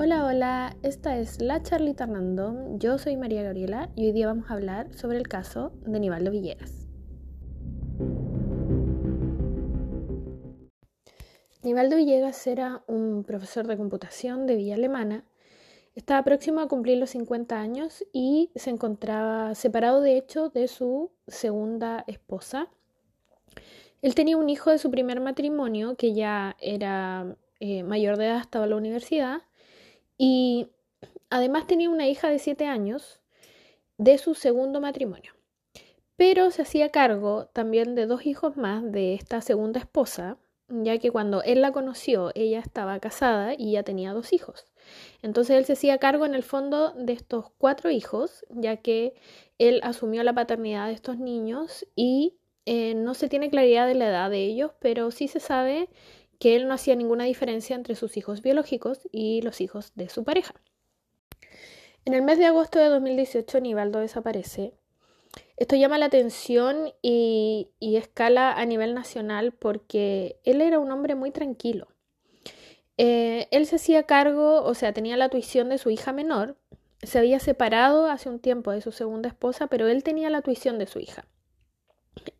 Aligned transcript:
Hola, 0.00 0.26
hola, 0.26 0.76
esta 0.84 1.18
es 1.18 1.40
la 1.40 1.60
charlita 1.60 2.06
random. 2.06 2.78
Yo 2.78 2.98
soy 2.98 3.16
María 3.16 3.42
Gabriela 3.42 3.90
y 3.96 4.06
hoy 4.06 4.12
día 4.12 4.28
vamos 4.28 4.48
a 4.48 4.54
hablar 4.54 4.94
sobre 4.94 5.18
el 5.18 5.26
caso 5.26 5.72
de 5.84 5.98
Nivaldo 5.98 6.30
Villegas. 6.30 6.86
Nivaldo 11.64 11.96
Villegas 11.96 12.46
era 12.46 12.84
un 12.86 13.24
profesor 13.24 13.66
de 13.66 13.76
computación 13.76 14.46
de 14.46 14.54
Villa 14.54 14.76
Alemana. 14.76 15.24
Estaba 15.96 16.22
próximo 16.22 16.60
a 16.60 16.68
cumplir 16.68 16.98
los 16.98 17.10
50 17.10 17.58
años 17.58 18.04
y 18.12 18.52
se 18.54 18.70
encontraba 18.70 19.56
separado 19.56 20.00
de 20.00 20.16
hecho 20.16 20.48
de 20.48 20.68
su 20.68 21.10
segunda 21.26 22.04
esposa. 22.06 22.68
Él 24.00 24.14
tenía 24.14 24.36
un 24.36 24.48
hijo 24.48 24.70
de 24.70 24.78
su 24.78 24.92
primer 24.92 25.18
matrimonio 25.20 25.96
que 25.96 26.14
ya 26.14 26.54
era 26.60 27.34
eh, 27.58 27.82
mayor 27.82 28.16
de 28.16 28.26
edad, 28.26 28.40
estaba 28.42 28.66
en 28.66 28.70
la 28.70 28.76
universidad 28.76 29.42
y 30.18 30.68
además 31.30 31.66
tenía 31.66 31.88
una 31.88 32.08
hija 32.08 32.28
de 32.28 32.38
7 32.38 32.66
años 32.66 33.20
de 33.96 34.18
su 34.18 34.34
segundo 34.34 34.80
matrimonio. 34.80 35.32
Pero 36.16 36.50
se 36.50 36.62
hacía 36.62 36.90
cargo 36.90 37.46
también 37.52 37.94
de 37.94 38.06
dos 38.06 38.26
hijos 38.26 38.56
más 38.56 38.82
de 38.90 39.14
esta 39.14 39.40
segunda 39.40 39.78
esposa, 39.78 40.36
ya 40.68 40.98
que 40.98 41.12
cuando 41.12 41.42
él 41.44 41.62
la 41.62 41.72
conoció 41.72 42.32
ella 42.34 42.58
estaba 42.58 42.98
casada 42.98 43.54
y 43.56 43.72
ya 43.72 43.84
tenía 43.84 44.12
dos 44.12 44.32
hijos. 44.32 44.66
Entonces 45.22 45.56
él 45.56 45.64
se 45.64 45.74
hacía 45.74 45.98
cargo 45.98 46.26
en 46.26 46.34
el 46.34 46.42
fondo 46.42 46.92
de 46.92 47.12
estos 47.12 47.50
cuatro 47.56 47.90
hijos, 47.90 48.44
ya 48.50 48.78
que 48.78 49.14
él 49.58 49.80
asumió 49.84 50.24
la 50.24 50.34
paternidad 50.34 50.88
de 50.88 50.94
estos 50.94 51.18
niños 51.18 51.86
y 51.94 52.36
eh, 52.66 52.94
no 52.94 53.14
se 53.14 53.28
tiene 53.28 53.48
claridad 53.48 53.86
de 53.86 53.94
la 53.94 54.08
edad 54.08 54.28
de 54.28 54.44
ellos, 54.44 54.72
pero 54.80 55.10
sí 55.10 55.28
se 55.28 55.40
sabe 55.40 55.88
que 56.38 56.56
él 56.56 56.68
no 56.68 56.74
hacía 56.74 56.94
ninguna 56.94 57.24
diferencia 57.24 57.74
entre 57.76 57.94
sus 57.94 58.16
hijos 58.16 58.42
biológicos 58.42 59.00
y 59.12 59.42
los 59.42 59.60
hijos 59.60 59.92
de 59.94 60.08
su 60.08 60.24
pareja. 60.24 60.54
En 62.04 62.14
el 62.14 62.22
mes 62.22 62.38
de 62.38 62.46
agosto 62.46 62.78
de 62.78 62.86
2018, 62.86 63.60
Nivaldo 63.60 63.98
desaparece. 64.00 64.72
Esto 65.56 65.76
llama 65.76 65.98
la 65.98 66.06
atención 66.06 66.92
y, 67.02 67.68
escala 67.80 68.52
a 68.52 68.64
nivel 68.64 68.94
nacional 68.94 69.52
porque 69.52 70.40
él 70.44 70.60
era 70.60 70.78
un 70.78 70.90
hombre 70.90 71.14
muy 71.16 71.30
tranquilo. 71.32 71.88
Eh, 72.96 73.48
él 73.50 73.66
se 73.66 73.76
hacía 73.76 74.04
cargo, 74.04 74.62
o 74.62 74.74
sea, 74.74 74.92
tenía 74.92 75.16
la 75.16 75.28
tuición 75.28 75.68
de 75.68 75.78
su 75.78 75.90
hija 75.90 76.12
menor, 76.12 76.56
se 77.02 77.18
había 77.18 77.38
separado 77.38 78.06
hace 78.06 78.28
un 78.28 78.40
tiempo 78.40 78.72
de 78.72 78.80
su 78.80 78.90
segunda 78.92 79.28
esposa, 79.28 79.68
pero 79.68 79.86
él 79.86 80.02
tenía 80.02 80.30
la 80.30 80.42
tuición 80.42 80.78
de 80.78 80.86
su 80.86 80.98
hija. 80.98 81.26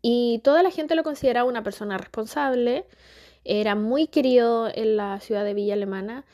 Y 0.02 0.40
toda 0.42 0.62
la 0.62 0.70
gente 0.70 0.94
lo 0.94 1.04
consideraba 1.04 1.48
una 1.48 1.62
persona 1.62 1.98
responsable, 1.98 2.86
era 3.48 3.74
muy 3.74 4.06
querido 4.06 4.68
en 4.72 4.96
la 4.96 5.20
ciudad 5.20 5.44
de 5.44 5.54
Villa 5.54 5.74
Alemana. 5.74 6.24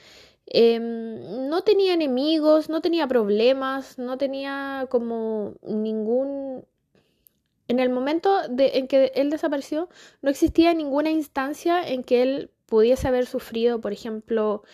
Em, 0.47 1.49
no 1.49 1.63
tenía 1.63 1.95
enemigos, 1.95 2.69
no 2.69 2.81
tenía 2.81 3.07
problemas, 3.07 3.99
no 3.99 4.19
tenía 4.19 4.87
como 4.91 5.55
ningún... 5.63 6.65
En 7.67 7.81
el 7.81 7.89
momento 7.89 8.41
en 8.59 8.89
que 8.89 9.13
él 9.15 9.31
desapareció, 9.31 9.89
no 10.21 10.31
existía 10.31 10.75
ninguna 10.75 11.11
instancia 11.11 11.87
en 11.89 12.05
que 12.05 12.23
él 12.23 12.51
pudiese 12.67 13.09
haber 13.09 13.25
sufrido, 13.25 13.81
por 13.81 13.93
ejemplo, 13.93 14.65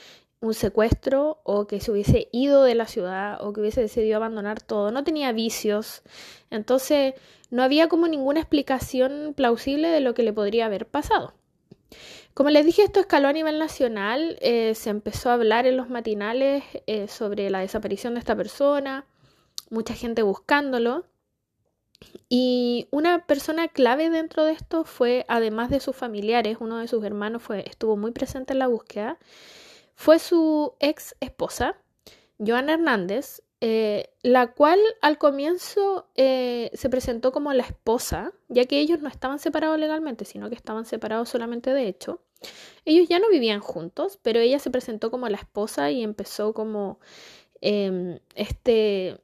un 0.40 0.54
secuestro 0.54 1.40
o 1.44 1.66
que 1.66 1.80
se 1.80 1.92
hubiese 1.92 2.28
ido 2.32 2.64
de 2.64 2.74
la 2.74 2.86
ciudad 2.86 3.38
o 3.44 3.52
que 3.52 3.60
hubiese 3.60 3.82
decidido 3.82 4.16
abandonar 4.16 4.60
todo. 4.60 4.90
No 4.90 5.04
tenía 5.04 5.32
vicios. 5.32 6.02
Entonces, 6.50 7.14
no 7.50 7.62
había 7.62 7.88
como 7.88 8.08
ninguna 8.08 8.40
explicación 8.40 9.34
plausible 9.36 9.88
de 9.88 10.00
lo 10.00 10.14
que 10.14 10.22
le 10.22 10.32
podría 10.32 10.66
haber 10.66 10.86
pasado. 10.86 11.34
Como 12.40 12.48
les 12.48 12.64
dije, 12.64 12.84
esto 12.84 13.00
escaló 13.00 13.28
a 13.28 13.34
nivel 13.34 13.58
nacional, 13.58 14.38
eh, 14.40 14.74
se 14.74 14.88
empezó 14.88 15.28
a 15.28 15.34
hablar 15.34 15.66
en 15.66 15.76
los 15.76 15.90
matinales 15.90 16.64
eh, 16.86 17.06
sobre 17.06 17.50
la 17.50 17.58
desaparición 17.58 18.14
de 18.14 18.20
esta 18.20 18.34
persona, 18.34 19.04
mucha 19.68 19.92
gente 19.92 20.22
buscándolo. 20.22 21.04
Y 22.30 22.88
una 22.92 23.26
persona 23.26 23.68
clave 23.68 24.08
dentro 24.08 24.46
de 24.46 24.52
esto 24.52 24.84
fue, 24.84 25.26
además 25.28 25.68
de 25.68 25.80
sus 25.80 25.94
familiares, 25.94 26.56
uno 26.60 26.78
de 26.78 26.88
sus 26.88 27.04
hermanos 27.04 27.42
fue, 27.42 27.68
estuvo 27.68 27.98
muy 27.98 28.12
presente 28.12 28.54
en 28.54 28.60
la 28.60 28.68
búsqueda, 28.68 29.18
fue 29.94 30.18
su 30.18 30.76
ex 30.80 31.16
esposa, 31.20 31.76
Joana 32.38 32.72
Hernández, 32.72 33.42
eh, 33.60 34.14
la 34.22 34.54
cual 34.54 34.80
al 35.02 35.18
comienzo 35.18 36.08
se 36.16 36.88
presentó 36.90 37.32
como 37.32 37.52
la 37.52 37.64
esposa, 37.64 38.32
ya 38.48 38.64
que 38.64 38.80
ellos 38.80 39.02
no 39.02 39.10
estaban 39.10 39.38
separados 39.38 39.78
legalmente, 39.78 40.24
sino 40.24 40.48
que 40.48 40.54
estaban 40.54 40.86
separados 40.86 41.28
solamente 41.28 41.74
de 41.74 41.86
hecho. 41.86 42.22
Ellos 42.84 43.08
ya 43.08 43.18
no 43.18 43.28
vivían 43.28 43.60
juntos, 43.60 44.18
pero 44.22 44.40
ella 44.40 44.58
se 44.58 44.70
presentó 44.70 45.10
como 45.10 45.28
la 45.28 45.36
esposa 45.36 45.90
y 45.90 46.02
empezó 46.02 46.54
como 46.54 46.98
em, 47.60 48.18
este 48.34 49.18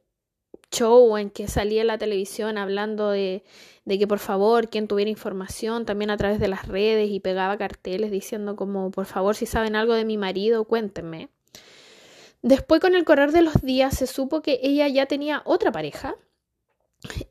show 0.71 1.17
en 1.17 1.29
que 1.29 1.47
salía 1.47 1.83
la 1.83 1.97
televisión 1.97 2.57
hablando 2.57 3.09
de, 3.09 3.43
de, 3.85 3.99
que 3.99 4.07
por 4.07 4.19
favor 4.19 4.69
quien 4.69 4.87
tuviera 4.87 5.09
información 5.09 5.85
también 5.85 6.11
a 6.11 6.17
través 6.17 6.39
de 6.39 6.47
las 6.47 6.67
redes 6.67 7.09
y 7.09 7.19
pegaba 7.19 7.57
carteles 7.57 8.11
diciendo 8.11 8.55
como 8.55 8.91
por 8.91 9.05
favor 9.05 9.35
si 9.35 9.45
saben 9.45 9.75
algo 9.75 9.93
de 9.93 10.05
mi 10.05 10.17
marido 10.17 10.65
cuéntenme. 10.65 11.29
Después 12.41 12.79
con 12.81 12.95
el 12.95 13.05
correr 13.05 13.31
de 13.31 13.41
los 13.41 13.61
días 13.61 13.97
se 13.97 14.07
supo 14.07 14.41
que 14.41 14.59
ella 14.61 14.87
ya 14.87 15.05
tenía 15.07 15.41
otra 15.45 15.71
pareja 15.71 16.15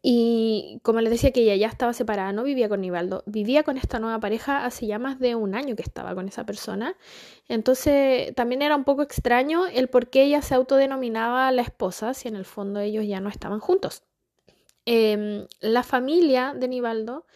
y 0.00 0.78
como 0.82 1.00
les 1.00 1.10
decía 1.10 1.32
que 1.32 1.42
ella 1.42 1.56
ya 1.56 1.66
estaba 1.66 1.92
separada, 1.92 2.32
no 2.32 2.44
vivía 2.44 2.68
con 2.68 2.80
Nivaldo, 2.80 3.24
vivía 3.26 3.64
con 3.64 3.76
esta 3.76 3.98
nueva 3.98 4.20
pareja 4.20 4.64
hace 4.64 4.86
ya 4.86 4.98
más 4.98 5.18
de 5.18 5.34
un 5.34 5.54
año 5.54 5.74
que 5.74 5.82
estaba 5.82 6.14
con 6.14 6.28
esa 6.28 6.46
persona. 6.46 6.96
Entonces 7.48 8.34
también 8.34 8.62
era 8.62 8.76
un 8.76 8.84
poco 8.84 9.02
extraño 9.02 9.66
el 9.66 9.88
por 9.88 10.08
qué 10.08 10.22
ella 10.22 10.42
se 10.42 10.54
autodenominaba 10.54 11.50
la 11.50 11.62
esposa 11.62 12.14
si 12.14 12.28
en 12.28 12.36
el 12.36 12.44
fondo 12.44 12.80
ellos 12.80 13.06
ya 13.06 13.20
no 13.20 13.28
estaban 13.28 13.60
juntos. 13.60 14.04
Em, 14.84 15.46
la 15.60 15.82
familia 15.82 16.54
de 16.54 16.68
Nivaldo 16.68 17.26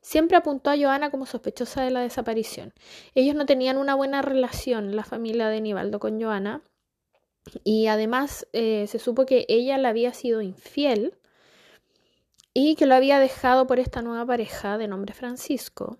siempre 0.00 0.36
apuntó 0.36 0.70
a 0.70 0.76
Joana 0.76 1.10
como 1.10 1.24
sospechosa 1.24 1.82
de 1.82 1.90
la 1.90 2.00
desaparición. 2.00 2.74
Ellos 3.14 3.36
no 3.36 3.46
tenían 3.46 3.78
una 3.78 3.94
buena 3.94 4.22
relación, 4.22 4.96
la 4.96 5.04
familia 5.04 5.48
de 5.48 5.60
Nivaldo 5.60 6.00
con 6.00 6.20
Joana, 6.20 6.62
y 7.62 7.86
además 7.86 8.48
eh, 8.52 8.86
se 8.88 8.98
supo 8.98 9.24
que 9.24 9.46
ella 9.48 9.78
le 9.78 9.86
había 9.86 10.12
sido 10.12 10.42
infiel 10.42 11.16
y 12.58 12.74
que 12.74 12.86
lo 12.86 12.94
había 12.94 13.18
dejado 13.18 13.66
por 13.66 13.78
esta 13.78 14.00
nueva 14.00 14.24
pareja 14.24 14.78
de 14.78 14.88
nombre 14.88 15.12
Francisco 15.12 15.98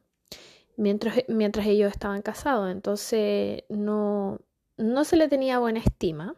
mientras, 0.79 1.17
mientras 1.29 1.67
ellos 1.67 1.93
estaban 1.93 2.23
casados. 2.23 2.71
Entonces 2.71 3.65
no, 3.69 4.39
no 4.79 5.05
se 5.05 5.17
le 5.17 5.29
tenía 5.29 5.59
buena 5.59 5.81
estima. 5.81 6.35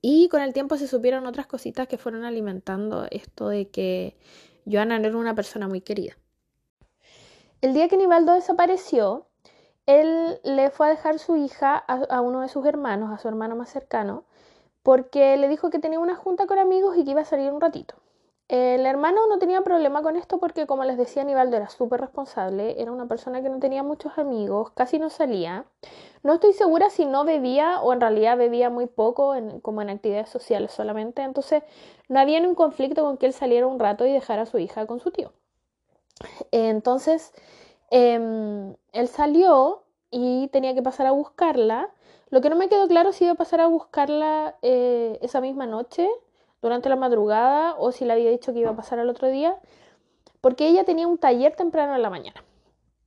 Y 0.00 0.28
con 0.28 0.42
el 0.42 0.52
tiempo 0.52 0.76
se 0.76 0.86
supieron 0.86 1.26
otras 1.26 1.48
cositas 1.48 1.88
que 1.88 1.98
fueron 1.98 2.22
alimentando 2.22 3.08
esto 3.10 3.48
de 3.48 3.68
que 3.68 4.16
Joana 4.64 4.98
era 4.98 5.16
una 5.16 5.34
persona 5.34 5.66
muy 5.66 5.80
querida. 5.80 6.16
El 7.60 7.74
día 7.74 7.88
que 7.88 7.96
Nivaldo 7.96 8.34
desapareció, 8.34 9.26
él 9.86 10.38
le 10.44 10.70
fue 10.70 10.86
a 10.86 10.90
dejar 10.90 11.18
su 11.18 11.36
hija 11.36 11.74
a, 11.76 12.20
uno 12.20 12.42
de 12.42 12.48
sus 12.48 12.64
hermanos, 12.64 13.10
a 13.10 13.18
su 13.18 13.26
hermano 13.26 13.56
más 13.56 13.70
cercano, 13.70 14.22
porque 14.84 15.36
le 15.36 15.48
dijo 15.48 15.68
que 15.68 15.80
tenía 15.80 15.98
una 15.98 16.14
junta 16.14 16.46
con 16.46 16.60
amigos 16.60 16.96
y 16.96 17.02
que 17.02 17.10
iba 17.10 17.22
a 17.22 17.24
salir 17.24 17.50
un 17.50 17.60
ratito. 17.60 17.96
El 18.48 18.86
hermano 18.86 19.26
no 19.28 19.38
tenía 19.38 19.60
problema 19.60 20.02
con 20.02 20.16
esto 20.16 20.38
porque, 20.38 20.66
como 20.66 20.84
les 20.84 20.96
decía, 20.96 21.22
Aníbaldo 21.22 21.56
era 21.56 21.68
súper 21.68 22.00
responsable, 22.00 22.80
era 22.80 22.90
una 22.92 23.06
persona 23.06 23.42
que 23.42 23.50
no 23.50 23.58
tenía 23.58 23.82
muchos 23.82 24.16
amigos, 24.16 24.70
casi 24.70 24.98
no 24.98 25.10
salía. 25.10 25.66
No 26.22 26.34
estoy 26.34 26.54
segura 26.54 26.88
si 26.88 27.04
no 27.04 27.24
bebía 27.24 27.80
o 27.82 27.92
en 27.92 28.00
realidad 28.00 28.38
bebía 28.38 28.70
muy 28.70 28.86
poco, 28.86 29.34
como 29.62 29.82
en 29.82 29.90
actividades 29.90 30.30
sociales 30.30 30.72
solamente. 30.72 31.22
Entonces, 31.22 31.62
no 32.08 32.20
había 32.20 32.40
ningún 32.40 32.54
conflicto 32.54 33.04
con 33.04 33.18
que 33.18 33.26
él 33.26 33.34
saliera 33.34 33.66
un 33.66 33.78
rato 33.78 34.06
y 34.06 34.12
dejara 34.12 34.42
a 34.42 34.46
su 34.46 34.58
hija 34.58 34.86
con 34.86 35.00
su 35.00 35.10
tío. 35.10 35.32
Entonces, 36.50 37.32
Em, 37.90 38.74
él 38.92 39.08
salió 39.08 39.84
y 40.10 40.48
tenía 40.48 40.74
que 40.74 40.82
pasar 40.82 41.06
a 41.06 41.12
buscarla. 41.12 41.90
Lo 42.30 42.40
que 42.40 42.50
no 42.50 42.56
me 42.56 42.68
quedó 42.68 42.86
claro 42.88 43.12
si 43.12 43.24
iba 43.24 43.32
a 43.32 43.36
pasar 43.36 43.60
a 43.60 43.66
buscarla 43.66 44.56
eh, 44.62 45.18
esa 45.22 45.40
misma 45.40 45.66
noche, 45.66 46.08
durante 46.62 46.88
la 46.88 46.96
madrugada, 46.96 47.74
o 47.78 47.92
si 47.92 48.04
le 48.04 48.12
había 48.12 48.30
dicho 48.30 48.52
que 48.52 48.60
iba 48.60 48.70
a 48.70 48.76
pasar 48.76 48.98
al 48.98 49.08
otro 49.08 49.28
día, 49.28 49.56
porque 50.40 50.68
ella 50.68 50.84
tenía 50.84 51.06
un 51.06 51.18
taller 51.18 51.54
temprano 51.54 51.94
en 51.94 52.02
la 52.02 52.10
mañana. 52.10 52.44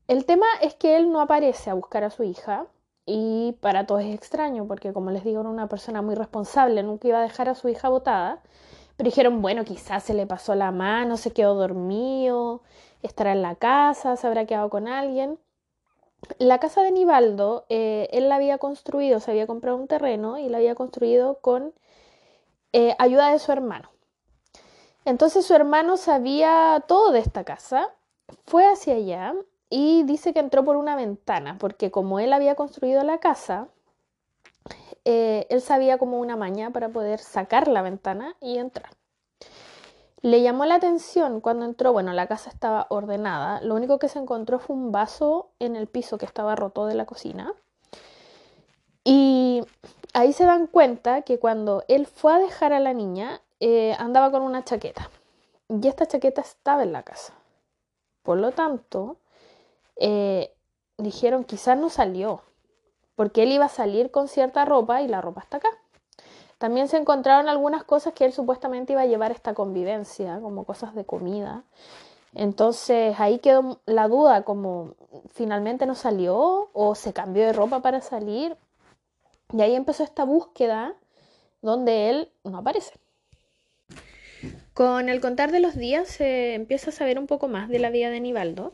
El 0.07 0.25
tema 0.25 0.45
es 0.61 0.75
que 0.75 0.97
él 0.97 1.11
no 1.11 1.21
aparece 1.21 1.69
a 1.69 1.73
buscar 1.73 2.03
a 2.03 2.09
su 2.09 2.23
hija 2.23 2.67
y 3.05 3.53
para 3.61 3.85
todos 3.85 4.01
es 4.01 4.13
extraño 4.13 4.67
porque 4.67 4.93
como 4.93 5.09
les 5.11 5.23
digo 5.23 5.41
era 5.41 5.49
una 5.49 5.67
persona 5.67 6.01
muy 6.01 6.15
responsable, 6.15 6.83
nunca 6.83 7.07
iba 7.07 7.19
a 7.19 7.23
dejar 7.23 7.49
a 7.49 7.55
su 7.55 7.69
hija 7.69 7.89
botada, 7.89 8.41
pero 8.97 9.09
dijeron, 9.09 9.41
bueno, 9.41 9.63
quizás 9.63 10.03
se 10.03 10.13
le 10.13 10.27
pasó 10.27 10.53
la 10.55 10.71
mano, 10.71 11.17
se 11.17 11.31
quedó 11.31 11.55
dormido, 11.55 12.61
estará 13.01 13.31
en 13.31 13.41
la 13.41 13.55
casa, 13.55 14.15
se 14.17 14.27
habrá 14.27 14.45
quedado 14.45 14.69
con 14.69 14.87
alguien. 14.87 15.39
La 16.37 16.59
casa 16.59 16.83
de 16.83 16.91
Nivaldo, 16.91 17.65
eh, 17.69 18.07
él 18.11 18.29
la 18.29 18.35
había 18.35 18.57
construido, 18.59 19.19
se 19.19 19.31
había 19.31 19.47
comprado 19.47 19.77
un 19.77 19.87
terreno 19.87 20.37
y 20.37 20.49
la 20.49 20.57
había 20.57 20.75
construido 20.75 21.39
con 21.39 21.73
eh, 22.73 22.95
ayuda 22.99 23.31
de 23.31 23.39
su 23.39 23.51
hermano. 23.51 23.91
Entonces 25.05 25.45
su 25.45 25.53
hermano 25.53 25.97
sabía 25.97 26.83
todo 26.87 27.11
de 27.11 27.19
esta 27.19 27.43
casa, 27.43 27.89
fue 28.45 28.65
hacia 28.65 28.95
allá 28.95 29.33
y 29.69 30.03
dice 30.03 30.33
que 30.33 30.39
entró 30.39 30.63
por 30.63 30.75
una 30.75 30.95
ventana, 30.95 31.57
porque 31.59 31.91
como 31.91 32.19
él 32.19 32.33
había 32.33 32.55
construido 32.55 33.03
la 33.03 33.19
casa, 33.19 33.67
eh, 35.05 35.47
él 35.49 35.61
sabía 35.61 35.97
como 35.97 36.19
una 36.19 36.35
maña 36.35 36.69
para 36.69 36.89
poder 36.89 37.19
sacar 37.19 37.67
la 37.67 37.81
ventana 37.81 38.35
y 38.39 38.57
entrar. 38.57 38.91
Le 40.21 40.43
llamó 40.43 40.65
la 40.65 40.75
atención 40.75 41.41
cuando 41.41 41.65
entró, 41.65 41.93
bueno, 41.93 42.13
la 42.13 42.27
casa 42.27 42.51
estaba 42.51 42.85
ordenada, 42.89 43.59
lo 43.61 43.73
único 43.73 43.97
que 43.97 44.07
se 44.07 44.19
encontró 44.19 44.59
fue 44.59 44.75
un 44.75 44.91
vaso 44.91 45.49
en 45.57 45.75
el 45.75 45.87
piso 45.87 46.19
que 46.19 46.27
estaba 46.27 46.55
roto 46.55 46.85
de 46.85 46.93
la 46.93 47.05
cocina. 47.05 47.55
Y 49.03 49.63
ahí 50.13 50.33
se 50.33 50.45
dan 50.45 50.67
cuenta 50.67 51.23
que 51.23 51.39
cuando 51.39 51.83
él 51.87 52.05
fue 52.05 52.33
a 52.33 52.39
dejar 52.39 52.73
a 52.73 52.79
la 52.79 52.93
niña, 52.93 53.41
eh, 53.59 53.95
andaba 53.99 54.31
con 54.31 54.41
una 54.41 54.63
chaqueta. 54.63 55.09
Y 55.69 55.87
esta 55.87 56.05
chaqueta 56.05 56.41
estaba 56.41 56.83
en 56.83 56.91
la 56.91 57.03
casa. 57.03 57.33
Por 58.23 58.37
lo 58.37 58.51
tanto, 58.51 59.17
eh, 59.95 60.53
dijeron 60.97 61.43
quizás 61.43 61.77
no 61.77 61.89
salió, 61.89 62.41
porque 63.15 63.43
él 63.43 63.51
iba 63.51 63.65
a 63.65 63.69
salir 63.69 64.11
con 64.11 64.27
cierta 64.27 64.65
ropa 64.65 65.01
y 65.01 65.07
la 65.07 65.21
ropa 65.21 65.41
está 65.41 65.57
acá. 65.57 65.69
También 66.57 66.87
se 66.87 66.97
encontraron 66.97 67.49
algunas 67.49 67.83
cosas 67.83 68.13
que 68.13 68.25
él 68.25 68.33
supuestamente 68.33 68.93
iba 68.93 69.01
a 69.01 69.07
llevar 69.07 69.31
esta 69.31 69.55
convivencia, 69.55 70.39
como 70.41 70.63
cosas 70.63 70.93
de 70.93 71.05
comida. 71.05 71.63
Entonces 72.33 73.19
ahí 73.19 73.39
quedó 73.39 73.79
la 73.85 74.07
duda, 74.07 74.43
como 74.43 74.93
finalmente 75.33 75.85
no 75.85 75.95
salió 75.95 76.69
o 76.73 76.95
se 76.95 77.13
cambió 77.13 77.45
de 77.45 77.53
ropa 77.53 77.81
para 77.81 78.01
salir. 78.01 78.57
Y 79.53 79.61
ahí 79.61 79.75
empezó 79.75 80.03
esta 80.03 80.23
búsqueda 80.23 80.95
donde 81.61 82.09
él 82.09 82.31
no 82.43 82.57
aparece. 82.57 82.93
Con 84.73 85.09
el 85.09 85.19
contar 85.21 85.51
de 85.51 85.59
los 85.59 85.75
días 85.75 86.07
se 86.07 86.53
empieza 86.53 86.89
a 86.89 86.93
saber 86.93 87.19
un 87.19 87.27
poco 87.27 87.47
más 87.47 87.69
de 87.69 87.79
la 87.79 87.89
vida 87.89 88.09
de 88.09 88.19
Nivaldo. 88.19 88.73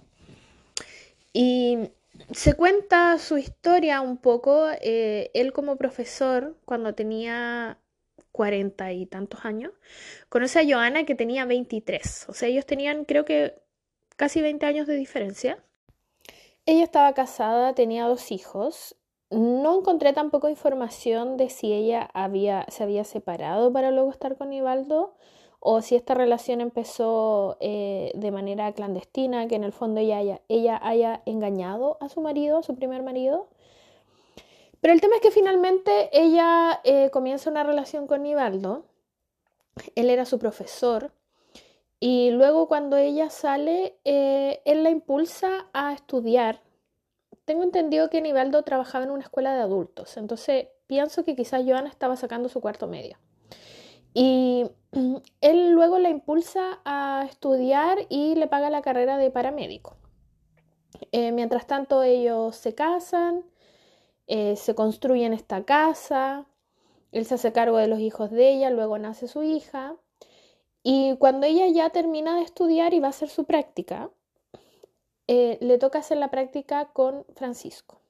Y 1.34 1.90
se 2.32 2.54
cuenta 2.54 3.18
su 3.18 3.38
historia 3.38 4.02
un 4.02 4.18
poco. 4.18 4.70
Eh, 4.82 5.32
él 5.34 5.54
como 5.54 5.76
profesor, 5.76 6.56
cuando 6.66 6.94
tenía 6.94 7.80
cuarenta 8.32 8.92
y 8.94 9.08
tantos 9.08 9.46
años, 9.46 9.74
conoce 10.30 10.60
a 10.60 10.64
Joana 10.64 11.06
que 11.06 11.16
tenía 11.16 11.46
23. 11.46 12.28
O 12.30 12.34
sea, 12.34 12.48
ellos 12.48 12.66
tenían 12.66 13.06
creo 13.06 13.26
que 13.26 13.56
casi 14.16 14.42
20 14.42 14.66
años 14.66 14.88
de 14.88 14.96
diferencia. 14.96 15.64
Ella 16.66 16.84
estaba 16.84 17.14
casada, 17.14 17.74
tenía 17.74 18.06
dos 18.06 18.32
hijos. 18.32 18.96
No 19.30 19.80
encontré 19.80 20.14
tampoco 20.14 20.48
información 20.48 21.36
de 21.36 21.50
si 21.50 21.74
ella 21.74 22.10
había, 22.14 22.66
se 22.70 22.84
había 22.84 23.04
separado 23.04 23.74
para 23.74 23.92
luego 23.92 24.10
estar 24.10 24.38
con 24.38 24.54
Ibaldo 24.54 25.16
o 25.60 25.82
si 25.82 25.96
esta 25.96 26.14
relación 26.14 26.62
empezó 26.62 27.58
eh, 27.60 28.12
de 28.16 28.32
manera 28.32 28.72
clandestina, 28.72 29.48
que 29.48 29.56
en 29.56 29.64
el 29.64 29.74
fondo 29.74 30.00
ella 30.00 30.18
haya, 30.18 30.42
ella 30.48 30.80
haya 30.82 31.22
engañado 31.26 31.98
a 32.00 32.10
su 32.10 32.22
marido, 32.22 32.60
a 32.60 32.64
su 32.64 32.76
primer 32.76 33.04
marido. 33.04 33.50
Pero 34.80 34.94
el 34.94 35.02
tema 35.02 35.16
es 35.16 35.22
que 35.22 35.32
finalmente 35.32 36.10
ella 36.14 36.80
eh, 36.84 37.10
comienza 37.10 37.50
una 37.50 37.64
relación 37.64 38.08
con 38.08 38.24
Nivaldo, 38.24 38.86
él 39.96 40.10
era 40.10 40.26
su 40.26 40.40
profesor, 40.40 41.12
y 42.00 42.30
luego 42.30 42.68
cuando 42.68 42.96
ella 42.96 43.30
sale, 43.32 43.98
eh, 44.06 44.62
él 44.66 44.84
la 44.84 44.92
impulsa 44.92 45.68
a 45.74 45.94
estudiar. 45.94 46.62
Tengo 47.48 47.64
entendido 47.64 48.10
que 48.10 48.20
Nivaldo 48.20 48.62
trabajaba 48.64 49.06
en 49.06 49.12
una 49.12 49.24
escuela 49.24 49.56
de 49.56 49.62
adultos, 49.62 50.18
entonces 50.18 50.68
pienso 50.86 51.24
que 51.24 51.34
quizás 51.34 51.64
Joana 51.66 51.88
estaba 51.88 52.18
sacando 52.18 52.50
su 52.50 52.60
cuarto 52.60 52.88
medio. 52.88 53.18
Y 54.14 54.66
él 55.40 55.72
luego 55.72 55.98
la 55.98 56.10
impulsa 56.10 56.82
a 56.84 57.26
estudiar 57.26 58.00
y 58.10 58.36
le 58.36 58.48
paga 58.48 58.70
la 58.70 58.82
carrera 58.82 59.18
de 59.18 59.32
paramédico. 59.32 59.96
Eh, 61.14 61.32
mientras 61.32 61.68
tanto 61.68 62.04
ellos 62.04 62.54
se 62.58 62.76
casan, 62.76 63.46
eh, 64.28 64.58
se 64.58 64.76
construyen 64.76 65.32
esta 65.32 65.64
casa, 65.64 66.48
él 67.14 67.26
se 67.26 67.36
hace 67.36 67.54
cargo 67.54 67.78
de 67.78 67.88
los 67.88 68.00
hijos 68.00 68.30
de 68.30 68.50
ella, 68.50 68.72
luego 68.72 68.98
nace 68.98 69.30
su 69.30 69.44
hija. 69.44 69.96
Y 70.84 71.16
cuando 71.16 71.48
ella 71.48 71.68
ya 71.68 71.92
termina 71.92 72.36
de 72.36 72.42
estudiar 72.42 72.94
y 72.94 73.00
va 73.00 73.08
a 73.08 73.12
hacer 73.12 73.30
su 73.30 73.46
práctica, 73.46 74.10
eh, 75.28 75.58
le 75.62 75.78
toca 75.78 76.00
hacer 76.00 76.18
la 76.18 76.30
práctica 76.30 76.90
con 76.94 77.26
Francisco 77.36 78.02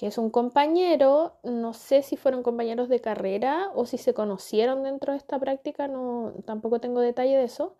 que 0.00 0.06
es 0.06 0.16
un 0.16 0.30
compañero, 0.30 1.34
no 1.42 1.74
sé 1.74 2.02
si 2.02 2.16
fueron 2.16 2.42
compañeros 2.42 2.88
de 2.88 3.02
carrera 3.02 3.70
o 3.74 3.84
si 3.84 3.98
se 3.98 4.14
conocieron 4.14 4.82
dentro 4.82 5.12
de 5.12 5.18
esta 5.18 5.38
práctica, 5.38 5.88
no, 5.88 6.32
tampoco 6.46 6.80
tengo 6.80 7.02
detalle 7.02 7.36
de 7.36 7.44
eso, 7.44 7.74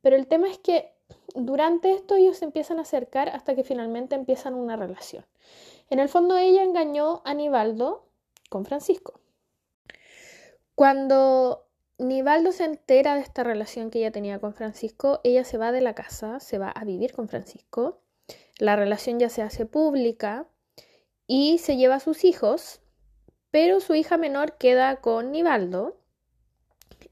pero 0.00 0.16
el 0.16 0.26
tema 0.26 0.50
es 0.50 0.58
que 0.58 0.92
durante 1.36 1.92
esto 1.92 2.16
ellos 2.16 2.38
se 2.38 2.46
empiezan 2.46 2.80
a 2.80 2.82
acercar 2.82 3.28
hasta 3.28 3.54
que 3.54 3.62
finalmente 3.62 4.16
empiezan 4.16 4.54
una 4.54 4.74
relación. 4.74 5.24
En 5.88 6.00
el 6.00 6.08
fondo 6.08 6.36
ella 6.36 6.64
engañó 6.64 7.22
a 7.24 7.32
Nivaldo 7.32 8.06
con 8.50 8.64
Francisco. 8.64 9.20
Cuando 10.74 11.64
Nivaldo 12.02 12.50
se 12.50 12.64
entera 12.64 13.14
de 13.14 13.20
esta 13.20 13.44
relación 13.44 13.90
que 13.90 14.00
ella 14.00 14.10
tenía 14.10 14.40
con 14.40 14.54
Francisco, 14.54 15.20
ella 15.22 15.44
se 15.44 15.56
va 15.56 15.70
de 15.70 15.80
la 15.80 15.94
casa, 15.94 16.40
se 16.40 16.58
va 16.58 16.68
a 16.68 16.84
vivir 16.84 17.12
con 17.12 17.28
Francisco. 17.28 18.00
La 18.58 18.74
relación 18.74 19.20
ya 19.20 19.28
se 19.28 19.42
hace 19.42 19.66
pública 19.66 20.46
y 21.28 21.58
se 21.58 21.76
lleva 21.76 21.96
a 21.96 22.00
sus 22.00 22.24
hijos, 22.24 22.80
pero 23.50 23.80
su 23.80 23.94
hija 23.94 24.16
menor 24.16 24.58
queda 24.58 24.96
con 24.96 25.30
Nivaldo 25.30 25.96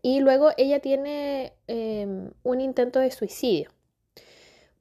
y 0.02 0.20
luego 0.20 0.50
ella 0.56 0.81
tiene 0.81 1.52
em, 1.69 2.32
un 2.43 2.60
intento 2.60 2.98
de 2.98 3.12
suicidio. 3.12 3.70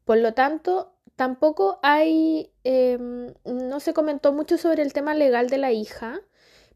Por 0.05 0.17
lo 0.17 0.33
tanto, 0.33 0.91
tampoco 1.15 1.79
hay, 1.83 2.51
em, 2.63 3.33
no 3.45 3.79
se 3.79 3.93
comentó 3.93 4.33
mucho 4.33 4.57
sobre 4.57 4.81
el 4.81 4.93
tema 4.93 5.13
legal 5.13 5.49
de 5.49 5.59
la 5.59 5.71
hija, 5.71 6.19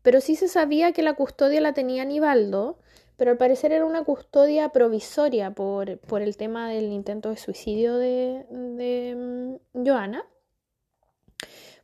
pero 0.03 0.21
sí 0.21 0.35
se 0.35 0.47
sabía 0.47 0.91
que 0.91 1.01
la 1.01 1.13
custodia 1.13 1.61
la 1.61 1.73
tenía 1.73 2.05
Nivaldo, 2.05 2.77
pero 3.17 3.31
al 3.31 3.37
parecer 3.37 3.71
era 3.71 3.85
una 3.85 4.03
custodia 4.03 4.69
provisoria 4.69 5.51
por, 5.51 5.89
el 5.89 6.37
tema 6.37 6.69
del 6.69 6.91
intento 6.91 7.29
de 7.29 7.37
suicidio 7.37 7.97
de, 7.97 8.45
em, 8.49 9.59
Joana 9.73 10.25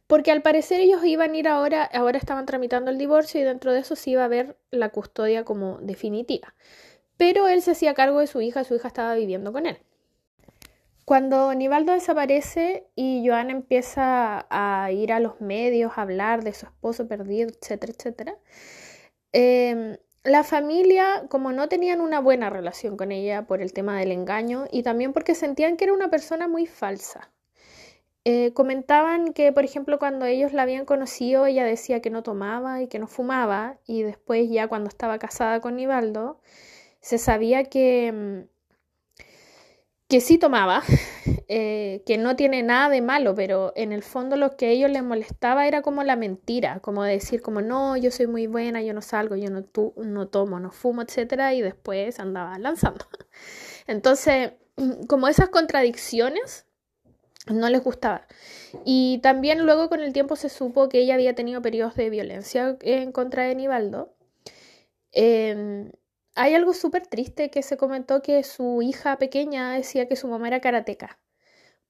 porque 0.10 0.32
al 0.32 0.42
parecer 0.42 0.80
ellos 0.80 1.06
iban 1.06 1.34
a 1.34 1.38
ir 1.38 1.48
ahora, 1.48 1.84
ahora 1.84 2.18
estaban 2.18 2.48
tramitando 2.48 2.90
el 2.90 2.98
divorcio 2.98 3.40
y 3.40 3.44
dentro 3.44 3.74
de 3.74 3.82
eso 3.82 3.96
sí 3.96 4.10
iba 4.12 4.24
a 4.24 4.26
haber 4.26 4.58
la 4.72 4.90
custodia 4.90 5.46
como 5.46 5.78
definitiva. 5.82 6.56
Pero 7.16 7.48
él 7.48 7.62
se 7.62 7.72
hacía 7.72 7.94
cargo 7.94 8.20
de 8.20 8.26
su 8.26 8.42
hija, 8.42 8.64
su 8.64 8.74
hija 8.74 8.88
estaba 8.88 9.14
viviendo 9.14 9.54
con 9.54 9.68
él. 9.68 9.78
Cuando 11.06 11.54
Nivaldo 11.54 11.94
desaparece 11.94 12.88
y 12.96 13.24
Joana 13.24 13.52
empieza 13.52 14.48
a 14.50 14.92
ir 14.92 15.14
a 15.14 15.20
los 15.20 15.42
medios 15.42 15.92
a 15.96 16.02
hablar 16.02 16.44
de 16.44 16.54
su 16.54 16.66
esposo 16.66 17.08
perdido, 17.08 17.50
etcétera, 17.50 17.94
etcétera, 17.96 18.38
em, 19.32 19.98
la 20.24 20.44
familia, 20.44 21.26
como 21.30 21.52
no 21.52 21.70
tenían 21.70 22.02
una 22.02 22.20
buena 22.20 22.50
relación 22.50 22.98
con 22.98 23.12
ella 23.12 23.48
por 23.48 23.62
el 23.62 23.74
tema 23.74 24.00
del 24.00 24.12
engaño 24.12 24.66
y 24.72 24.84
también 24.84 25.14
porque 25.14 25.36
sentían 25.36 25.78
que 25.78 25.86
era 25.86 25.94
una 25.94 26.10
persona 26.10 26.48
muy 26.48 26.66
falsa, 26.66 27.32
eh, 28.26 28.54
comentaban 28.54 29.34
que, 29.34 29.52
por 29.54 29.64
ejemplo, 29.64 29.98
cuando 29.98 30.26
ellos 30.26 30.54
la 30.54 30.64
habían 30.64 30.86
conocido, 30.86 31.46
ella 31.46 31.64
decía 31.64 32.02
que 32.02 32.10
no 32.10 32.22
tomaba 32.22 32.82
y 32.82 32.88
que 32.88 33.00
no 33.00 33.08
fumaba, 33.08 33.80
y 33.88 34.04
después 34.04 34.50
ya 34.50 34.68
cuando 34.68 34.90
estaba 34.90 35.20
casada 35.20 35.62
con 35.62 35.76
Nivaldo, 35.78 36.40
se 37.02 37.18
sabía 37.18 37.64
que, 37.66 38.12
mm, 38.12 38.50
que 40.08 40.22
sí 40.22 40.38
tomaba, 40.38 40.84
eh, 41.52 42.04
que 42.06 42.20
no 42.20 42.36
tiene 42.36 42.62
nada 42.62 42.90
de 42.90 43.02
malo, 43.02 43.34
pero 43.34 43.74
en 43.76 43.92
el 43.92 44.04
fondo 44.04 44.36
lo 44.38 44.56
que 44.56 44.68
a 44.68 44.70
ellos 44.70 44.92
les 44.92 45.02
molestaba 45.02 45.68
era 45.68 45.82
como 45.82 46.04
la 46.04 46.16
mentira, 46.16 46.80
como 46.80 47.04
decir 47.04 47.42
como 47.42 47.60
no, 47.62 47.98
yo 47.98 48.12
soy 48.12 48.28
muy 48.28 48.46
buena, 48.46 48.84
yo 48.84 48.94
no 48.94 49.02
salgo, 49.02 49.36
yo 49.36 49.50
no, 49.50 49.66
no 49.98 50.28
tomo, 50.28 50.60
no 50.60 50.72
fumo, 50.72 51.02
etcétera, 51.02 51.56
y 51.56 51.62
después 51.62 52.20
andaba 52.20 52.60
lanzando. 52.60 53.06
Entonces, 53.88 54.52
como 55.08 55.28
esas 55.28 55.50
contradicciones 55.50 56.68
no 57.48 57.68
les 57.70 57.84
gustaba. 57.84 58.28
Y 58.86 59.20
también 59.24 59.66
luego 59.66 59.90
con 59.90 60.02
el 60.02 60.14
tiempo 60.14 60.36
se 60.36 60.50
supo 60.50 60.88
que 60.88 61.00
ella 61.00 61.16
había 61.16 61.34
tenido 61.34 61.64
periodos 61.64 61.96
de 61.96 62.12
violencia 62.12 62.78
en 62.82 63.12
contra 63.12 63.46
de 63.46 63.56
Nivaldo. 63.56 64.14
Em, 65.12 65.92
hay 66.36 66.54
algo 66.54 66.74
súper 66.74 67.08
triste 67.08 67.50
que 67.50 67.64
se 67.64 67.76
comentó 67.78 68.22
que 68.22 68.44
su 68.44 68.84
hija 68.84 69.18
pequeña 69.18 69.74
decía 69.74 70.08
que 70.08 70.16
su 70.16 70.28
mamá 70.28 70.48
era 70.48 70.62
karateca, 70.62 71.18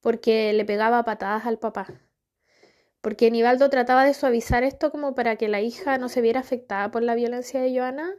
porque 0.01 0.53
le 0.53 0.65
pegaba 0.65 1.03
patadas 1.03 1.45
al 1.45 1.59
papá. 1.59 1.87
Porque 3.01 3.31
Nivaldo 3.31 3.69
trataba 3.69 4.03
de 4.03 4.13
suavizar 4.13 4.63
esto 4.63 4.91
como 4.91 5.15
para 5.15 5.37
que 5.37 5.47
la 5.47 5.61
hija 5.61 5.97
no 5.97 6.09
se 6.09 6.21
viera 6.21 6.41
afectada 6.41 6.91
por 6.91 7.03
la 7.03 7.15
violencia 7.15 7.61
de 7.61 7.75
Joana. 7.77 8.13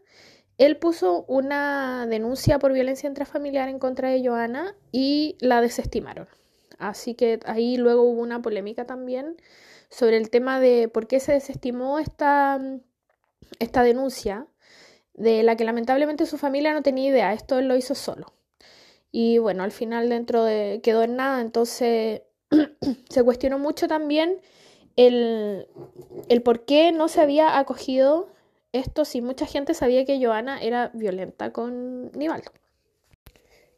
Él 0.58 0.76
puso 0.78 1.24
una 1.28 2.06
denuncia 2.06 2.58
por 2.58 2.72
violencia 2.72 3.08
intrafamiliar 3.08 3.68
en 3.68 3.78
contra 3.78 4.10
de 4.10 4.26
Joana 4.26 4.74
y 4.92 5.36
la 5.40 5.60
desestimaron. 5.60 6.28
Así 6.78 7.14
que 7.14 7.40
ahí 7.44 7.76
luego 7.76 8.02
hubo 8.02 8.20
una 8.22 8.40
polémica 8.40 8.86
también 8.86 9.36
sobre 9.90 10.16
el 10.16 10.30
tema 10.30 10.60
de 10.60 10.88
por 10.88 11.06
qué 11.06 11.20
se 11.20 11.32
desestimó 11.32 11.98
esta, 11.98 12.58
esta 13.58 13.82
denuncia, 13.82 14.46
de 15.14 15.42
la 15.42 15.56
que 15.56 15.64
lamentablemente 15.64 16.24
su 16.24 16.38
familia 16.38 16.72
no 16.72 16.82
tenía 16.82 17.10
idea, 17.10 17.32
esto 17.34 17.58
él 17.58 17.68
lo 17.68 17.76
hizo 17.76 17.94
solo. 17.94 18.32
Y 19.12 19.38
bueno, 19.38 19.62
al 19.62 19.72
final 19.72 20.08
dentro 20.08 20.44
de 20.44 20.80
quedó 20.82 21.02
en 21.02 21.16
nada, 21.16 21.40
entonces 21.40 22.22
se 23.08 23.22
cuestionó 23.22 23.58
mucho 23.58 23.88
también 23.88 24.40
el, 24.96 25.66
el 26.28 26.42
por 26.42 26.64
qué 26.64 26.92
no 26.92 27.08
se 27.08 27.20
había 27.20 27.58
acogido 27.58 28.28
esto 28.72 29.04
si 29.04 29.20
mucha 29.20 29.46
gente 29.46 29.74
sabía 29.74 30.04
que 30.04 30.24
Joana 30.24 30.62
era 30.62 30.90
violenta 30.94 31.52
con 31.52 32.12
Nivaldo. 32.12 32.52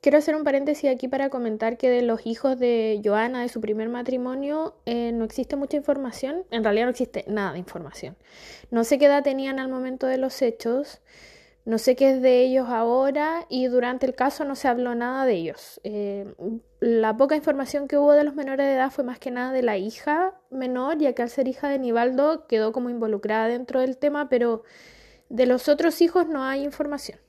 Quiero 0.02 0.18
hacer 0.18 0.34
un 0.34 0.42
paréntesis 0.42 0.90
aquí 0.90 1.06
para 1.06 1.30
comentar 1.30 1.76
que 1.78 1.88
de 1.88 2.02
los 2.02 2.26
hijos 2.26 2.58
de 2.58 3.00
Joana, 3.04 3.42
de 3.42 3.48
su 3.48 3.60
primer 3.60 3.88
matrimonio, 3.88 4.74
eh, 4.84 5.12
no 5.12 5.24
existe 5.24 5.54
mucha 5.54 5.76
información. 5.76 6.44
En 6.50 6.64
realidad 6.64 6.86
no 6.86 6.90
existe 6.90 7.24
nada 7.28 7.52
de 7.52 7.60
información. 7.60 8.16
No 8.72 8.82
sé 8.82 8.98
qué 8.98 9.06
edad 9.06 9.22
tenían 9.22 9.60
al 9.60 9.68
momento 9.68 10.08
de 10.08 10.18
los 10.18 10.42
hechos. 10.42 11.00
No 11.64 11.78
sé 11.78 11.95
qué 11.95 12.11
es 12.11 12.23
de 12.23 12.42
ellos 12.42 12.69
ahora 12.69 13.47
y 13.49 13.66
durante 13.66 14.04
el 14.04 14.16
caso 14.16 14.45
no 14.45 14.57
se 14.57 14.66
habló 14.66 14.97
nada 14.97 15.25
de 15.25 15.35
ellos. 15.35 15.81
Eh, 15.85 16.35
la 16.81 17.16
poca 17.16 17.37
información 17.37 17.87
que 17.87 17.97
hubo 17.97 18.12
de 18.12 18.25
los 18.25 18.35
menores 18.35 18.66
de 18.66 18.75
edad 18.75 18.90
fue 18.90 19.04
más 19.04 19.21
que 19.21 19.31
nada 19.31 19.52
de 19.52 19.62
la 19.62 19.76
hija 19.76 20.35
menor, 20.50 20.99
ya 20.99 21.12
que 21.12 21.23
al 21.23 21.31
ser 21.31 21.47
hija 21.47 21.69
de 21.69 21.78
Nivaldo 21.78 22.49
quedó 22.49 22.73
como 22.73 22.90
involucrada 22.90 23.47
dentro 23.47 23.81
del 23.81 23.97
tema, 23.97 24.28
pero 24.28 24.64
de 25.28 25.47
los 25.47 25.69
otros 25.69 26.00
hijos 26.02 26.26
no 26.26 26.42
hay 26.42 26.64
información. 26.64 27.21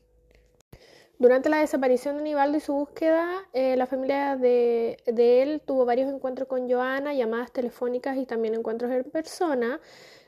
Durante 1.20 1.50
la 1.50 1.60
desaparición 1.60 2.18
de 2.18 2.24
Nivaldo 2.24 2.58
y 2.58 2.60
su 2.60 2.74
búsqueda, 2.74 3.30
eh, 3.54 3.76
la 3.78 3.86
familia 3.86 4.36
de, 4.36 4.98
de, 5.06 5.44
él 5.44 5.62
tuvo 5.64 5.86
varios 5.86 6.12
encuentros 6.12 6.48
con 6.48 6.70
Joana, 6.70 7.14
llamadas 7.14 7.52
telefónicas 7.52 8.18
y 8.18 8.26
también 8.26 8.56
encuentros 8.56 8.92
en 8.92 9.04
persona, 9.04 9.80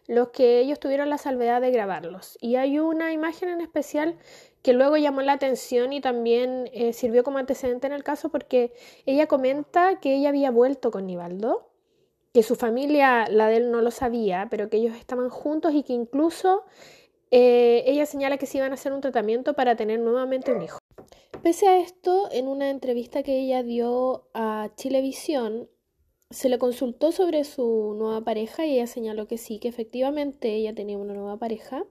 los 0.08 0.30
que 0.30 0.60
ellos 0.60 0.80
tuvieron 0.80 1.10
la 1.10 1.18
salvedad 1.18 1.62
de 1.62 1.72
grabarlos. 1.72 2.38
Y 2.42 2.56
hay 2.56 2.80
una 2.80 3.12
imagen 3.12 3.50
en 3.50 3.62
especial 3.62 4.18
que 4.62 4.74
luego 4.74 4.98
llamó 4.98 5.22
la 5.22 5.34
atención 5.34 5.94
y 5.94 6.02
también 6.02 6.70
eh, 6.74 6.94
sirvió 6.94 7.24
como 7.24 7.38
antecedente 7.38 7.88
en 7.88 7.94
el 7.94 8.04
caso 8.04 8.30
porque 8.30 8.74
ella 9.06 9.28
comenta 9.28 10.00
que 10.00 10.16
ella 10.16 10.30
había 10.30 10.52
vuelto 10.52 10.92
con 10.92 11.06
Nivaldo, 11.06 11.70
que 12.34 12.44
su 12.44 12.56
familia, 12.56 13.28
la 13.30 13.48
de 13.48 13.58
él, 13.58 13.72
no 13.72 13.82
lo 13.82 13.92
sabía, 13.92 14.48
pero 14.50 14.70
que 14.70 14.78
ellos 14.78 14.96
estaban 14.96 15.30
juntos 15.30 15.74
y 15.74 15.84
que 15.84 15.94
incluso 15.94 16.64
eh, 17.32 17.84
ella 17.86 18.06
señala 18.06 18.38
que 18.38 18.46
se 18.46 18.58
iban 18.58 18.72
a 18.72 18.74
hacer 18.76 18.92
un 18.92 19.02
tratamiento 19.02 19.54
para 19.54 19.76
tener 19.76 20.00
nuevamente 20.00 20.52
un 20.52 20.62
hijo. 20.62 20.80
Pese 21.44 21.68
a 21.68 21.78
esto, 21.78 22.30
en 22.32 22.48
una 22.48 22.70
entrevista 22.70 23.22
que 23.22 23.40
ella 23.40 23.62
dio 23.62 24.28
a 24.34 24.70
Chilevisión, 24.76 25.70
se 26.30 26.50
le 26.50 26.58
consultó 26.58 27.12
sobre 27.12 27.44
su 27.44 27.94
nueva 27.98 28.22
pareja 28.22 28.66
y 28.66 28.74
ella 28.76 28.88
señaló 28.88 29.28
que 29.28 29.38
sí, 29.38 29.60
que 29.60 29.68
efectivamente 29.68 30.54
ella 30.56 30.74
tenía 30.74 30.98
una 30.98 31.14
nueva 31.14 31.38
pareja. 31.38 31.86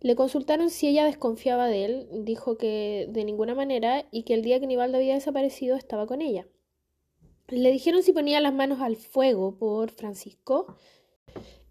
Le 0.00 0.14
consultaron 0.14 0.70
si 0.70 0.88
ella 0.88 1.06
desconfiaba 1.06 1.66
de 1.66 1.84
él, 1.84 2.08
dijo 2.24 2.58
que 2.58 3.06
de 3.08 3.24
ninguna 3.24 3.54
manera 3.54 4.06
y 4.10 4.24
que 4.24 4.34
el 4.34 4.42
día 4.42 4.60
que 4.60 4.66
Nivaldo 4.66 4.98
había 4.98 5.14
desaparecido 5.14 5.76
estaba 5.76 6.06
con 6.06 6.20
ella. 6.20 6.46
Le 7.48 7.70
dijeron 7.70 8.02
si 8.02 8.12
ponía 8.12 8.40
las 8.40 8.52
manos 8.52 8.80
al 8.80 8.96
fuego 8.96 9.56
por 9.56 9.90
Francisco. 9.90 10.66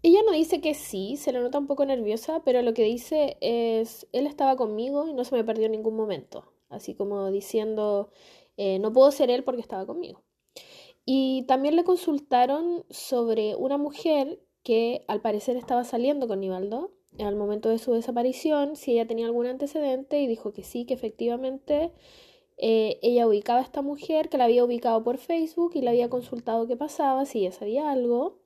Ella 0.02 0.20
no 0.26 0.32
dice 0.32 0.60
que 0.60 0.74
sí, 0.74 1.16
se 1.16 1.32
le 1.32 1.40
nota 1.40 1.58
un 1.58 1.66
poco 1.66 1.84
nerviosa, 1.84 2.42
pero 2.44 2.62
lo 2.62 2.74
que 2.74 2.84
dice 2.84 3.36
es, 3.40 4.06
él 4.12 4.26
estaba 4.26 4.56
conmigo 4.56 5.06
y 5.08 5.14
no 5.14 5.24
se 5.24 5.34
me 5.34 5.44
perdió 5.44 5.66
en 5.66 5.72
ningún 5.72 5.96
momento, 5.96 6.52
así 6.68 6.94
como 6.94 7.30
diciendo, 7.30 8.10
eh, 8.56 8.78
no 8.78 8.92
puedo 8.92 9.10
ser 9.10 9.30
él 9.30 9.44
porque 9.44 9.60
estaba 9.60 9.86
conmigo. 9.86 10.25
Y 11.06 11.44
también 11.44 11.76
le 11.76 11.84
consultaron 11.84 12.84
sobre 12.90 13.54
una 13.54 13.78
mujer 13.78 14.40
que 14.64 15.04
al 15.06 15.20
parecer 15.22 15.56
estaba 15.56 15.84
saliendo 15.84 16.26
con 16.26 16.40
Nivaldo 16.40 16.90
al 17.20 17.36
momento 17.36 17.68
de 17.68 17.78
su 17.78 17.92
desaparición, 17.92 18.76
si 18.76 18.92
ella 18.92 19.06
tenía 19.06 19.26
algún 19.26 19.46
antecedente 19.46 20.20
y 20.20 20.26
dijo 20.26 20.52
que 20.52 20.62
sí, 20.62 20.84
que 20.84 20.94
efectivamente 20.94 21.92
eh, 22.58 22.98
ella 23.02 23.26
ubicaba 23.26 23.60
a 23.60 23.62
esta 23.62 23.82
mujer, 23.82 24.28
que 24.28 24.38
la 24.38 24.44
había 24.44 24.64
ubicado 24.64 25.02
por 25.02 25.18
Facebook 25.18 25.72
y 25.74 25.80
le 25.80 25.90
había 25.90 26.10
consultado 26.10 26.66
qué 26.66 26.76
pasaba, 26.76 27.24
si 27.24 27.40
ella 27.40 27.52
sabía 27.52 27.90
algo. 27.90 28.38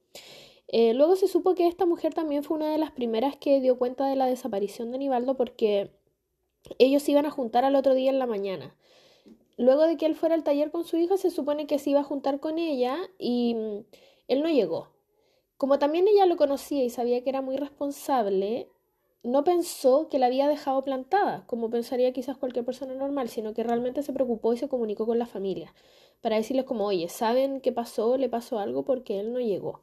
Eh, 0.69 0.95
luego 0.95 1.17
se 1.17 1.26
supo 1.26 1.55
que 1.55 1.67
esta 1.67 1.87
mujer 1.87 2.14
también 2.14 2.45
fue 2.45 2.57
una 2.57 2.71
de 2.71 2.79
las 2.79 2.93
primeras 2.93 3.37
que 3.37 3.61
dio 3.61 3.76
cuenta 3.79 4.07
de 4.07 4.17
la 4.17 4.26
desaparición 4.26 4.93
de 4.93 4.99
Nivaldo 4.99 5.37
porque 5.37 5.90
ellos 6.79 7.09
iban 7.09 7.26
a 7.26 7.31
juntar 7.31 7.64
al 7.64 7.75
otro 7.75 7.95
día 7.95 8.11
en 8.11 8.19
la 8.19 8.26
mañana. 8.26 8.76
Luego 9.61 9.87
de 9.87 9.99
que 9.99 10.07
él 10.07 10.14
fuera 10.14 10.35
al 10.35 10.43
taller 10.43 10.71
con 10.71 10.87
su 10.87 10.97
hija, 10.97 11.19
se 11.19 11.31
supone 11.31 11.67
que 11.67 11.79
se 11.79 11.90
iba 11.90 12.00
a 12.00 12.05
juntar 12.05 12.40
con 12.40 12.59
ella 12.59 12.97
y 13.19 13.55
mm, 13.55 13.85
él 14.29 14.43
no 14.43 14.49
llegó. 14.49 14.88
Como 15.59 15.79
también 15.79 16.09
ella 16.09 16.25
lo 16.25 16.38
conocía 16.38 16.83
y 16.83 16.88
sabía 16.88 17.23
que 17.23 17.29
era 17.29 17.43
muy 17.43 17.59
responsable, 17.59 18.71
no 19.23 19.45
pensó 19.45 20.09
que 20.09 20.19
la 20.19 20.29
había 20.29 20.49
dejado 20.49 20.83
plantada, 20.83 21.45
como 21.47 21.69
pensaría 21.69 22.14
quizás 22.14 22.38
cualquier 22.38 22.64
persona 22.64 22.95
normal, 22.95 23.29
sino 23.29 23.52
que 23.52 23.62
realmente 23.62 24.02
se 24.02 24.14
preocupó 24.14 24.55
y 24.55 24.57
se 24.57 24.71
comunicó 24.71 25.05
con 25.05 25.19
la 25.19 25.26
familia 25.26 25.75
para 26.23 26.37
decirles 26.37 26.64
como, 26.64 26.87
oye, 26.87 27.11
¿saben 27.11 27.61
qué 27.61 27.71
pasó? 27.71 28.17
¿Le 28.17 28.31
pasó 28.31 28.61
algo? 28.61 28.87
Porque 28.87 29.21
él 29.21 29.35
no 29.35 29.40
llegó. 29.40 29.83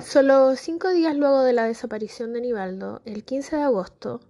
Solo 0.00 0.54
cinco 0.54 0.90
días 0.90 1.16
luego 1.16 1.42
de 1.42 1.52
la 1.52 1.64
desaparición 1.64 2.32
de 2.32 2.42
Nivaldo, 2.42 3.02
el 3.06 3.24
15 3.24 3.56
de 3.56 3.62
agosto, 3.62 4.20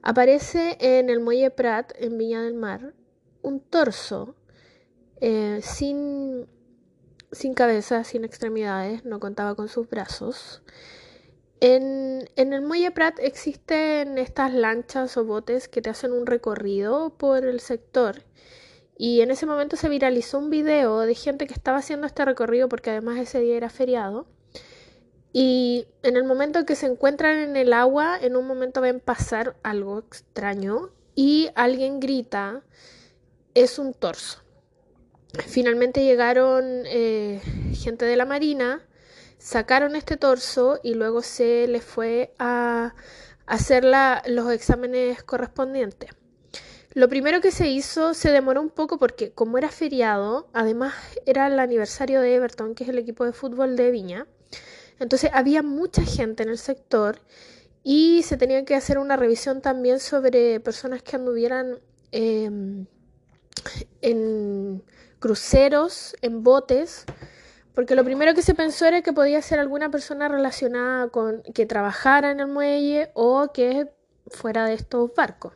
aparece 0.00 0.78
en 0.80 1.10
el 1.10 1.20
muelle 1.20 1.50
Prat, 1.50 1.92
en 1.98 2.16
Viña 2.16 2.40
del 2.40 2.54
Mar, 2.54 2.94
un 3.42 3.60
torso 3.60 4.34
eh, 5.20 5.60
sin, 5.62 6.46
sin 7.30 7.54
cabeza, 7.54 8.04
sin 8.04 8.24
extremidades, 8.24 9.04
no 9.04 9.20
contaba 9.20 9.54
con 9.54 9.68
sus 9.68 9.88
brazos. 9.88 10.62
En, 11.60 12.28
en, 12.34 12.52
el 12.52 12.62
muelle 12.62 12.90
Prat 12.90 13.18
existen 13.20 14.18
estas 14.18 14.52
lanchas 14.52 15.16
o 15.16 15.24
botes 15.24 15.68
que 15.68 15.80
te 15.80 15.90
hacen 15.90 16.12
un 16.12 16.26
recorrido 16.26 17.10
por 17.16 17.44
el 17.44 17.60
sector. 17.60 18.24
Y 18.98 19.20
en 19.20 19.30
ese 19.30 19.46
momento 19.46 19.76
se 19.76 19.88
viralizó 19.88 20.38
un 20.38 20.50
video 20.50 21.00
de 21.00 21.14
gente 21.14 21.46
que 21.46 21.54
estaba 21.54 21.78
haciendo 21.78 22.06
este 22.06 22.24
recorrido 22.24 22.68
porque 22.68 22.90
además 22.90 23.18
ese 23.18 23.40
día 23.40 23.56
era 23.56 23.70
feriado. 23.70 24.26
Y 25.32 25.86
en 26.02 26.16
el 26.16 26.24
momento 26.24 26.66
que 26.66 26.76
se 26.76 26.86
encuentran 26.86 27.38
en 27.38 27.56
el 27.56 27.72
agua, 27.72 28.18
en 28.20 28.36
un 28.36 28.46
momento 28.46 28.80
ven 28.80 29.00
pasar 29.00 29.56
algo 29.62 30.00
extraño 30.00 30.90
y 31.14 31.48
alguien 31.54 32.00
grita 32.00 32.64
es 33.54 33.78
un 33.78 33.94
torso. 33.94 34.42
Finalmente 35.46 36.04
llegaron 36.04 36.82
eh, 36.86 37.40
gente 37.74 38.04
de 38.04 38.16
la 38.16 38.26
Marina, 38.26 38.86
sacaron 39.38 39.96
este 39.96 40.16
torso 40.16 40.78
y 40.82 40.94
luego 40.94 41.22
se 41.22 41.66
les 41.66 41.82
fue 41.82 42.32
a 42.38 42.94
hacer 43.46 43.84
los 44.26 44.52
exámenes 44.52 45.22
correspondientes. 45.22 46.10
Lo 46.94 47.08
primero 47.08 47.40
que 47.40 47.50
se 47.50 47.68
hizo 47.68 48.12
se 48.12 48.30
demoró 48.30 48.60
un 48.60 48.68
poco 48.68 48.98
porque 48.98 49.32
como 49.32 49.56
era 49.56 49.70
feriado, 49.70 50.48
además 50.52 50.94
era 51.24 51.46
el 51.46 51.58
aniversario 51.58 52.20
de 52.20 52.34
Everton, 52.34 52.74
que 52.74 52.84
es 52.84 52.90
el 52.90 52.98
equipo 52.98 53.24
de 53.24 53.32
fútbol 53.32 53.76
de 53.76 53.90
Viña, 53.90 54.26
entonces 54.98 55.30
había 55.32 55.62
mucha 55.62 56.02
gente 56.02 56.42
en 56.42 56.50
el 56.50 56.58
sector 56.58 57.20
y 57.82 58.22
se 58.22 58.36
tenía 58.36 58.64
que 58.64 58.74
hacer 58.74 58.98
una 58.98 59.16
revisión 59.16 59.60
también 59.62 60.00
sobre 60.00 60.60
personas 60.60 61.02
que 61.02 61.16
anduvieran 61.16 61.80
em, 62.12 62.86
en 64.00 64.82
cruceros, 65.18 66.16
en 66.22 66.42
botes, 66.42 67.04
porque 67.74 67.94
lo 67.94 68.04
primero 68.04 68.34
que 68.34 68.42
se 68.42 68.54
pensó 68.54 68.86
era 68.86 69.02
que 69.02 69.12
podía 69.12 69.40
ser 69.40 69.58
alguna 69.58 69.90
persona 69.90 70.28
relacionada 70.28 71.08
con 71.08 71.42
que 71.54 71.64
trabajara 71.64 72.30
en 72.30 72.40
el 72.40 72.48
muelle 72.48 73.10
o 73.14 73.50
que 73.52 73.90
fuera 74.26 74.66
de 74.66 74.74
estos 74.74 75.14
barcos. 75.14 75.54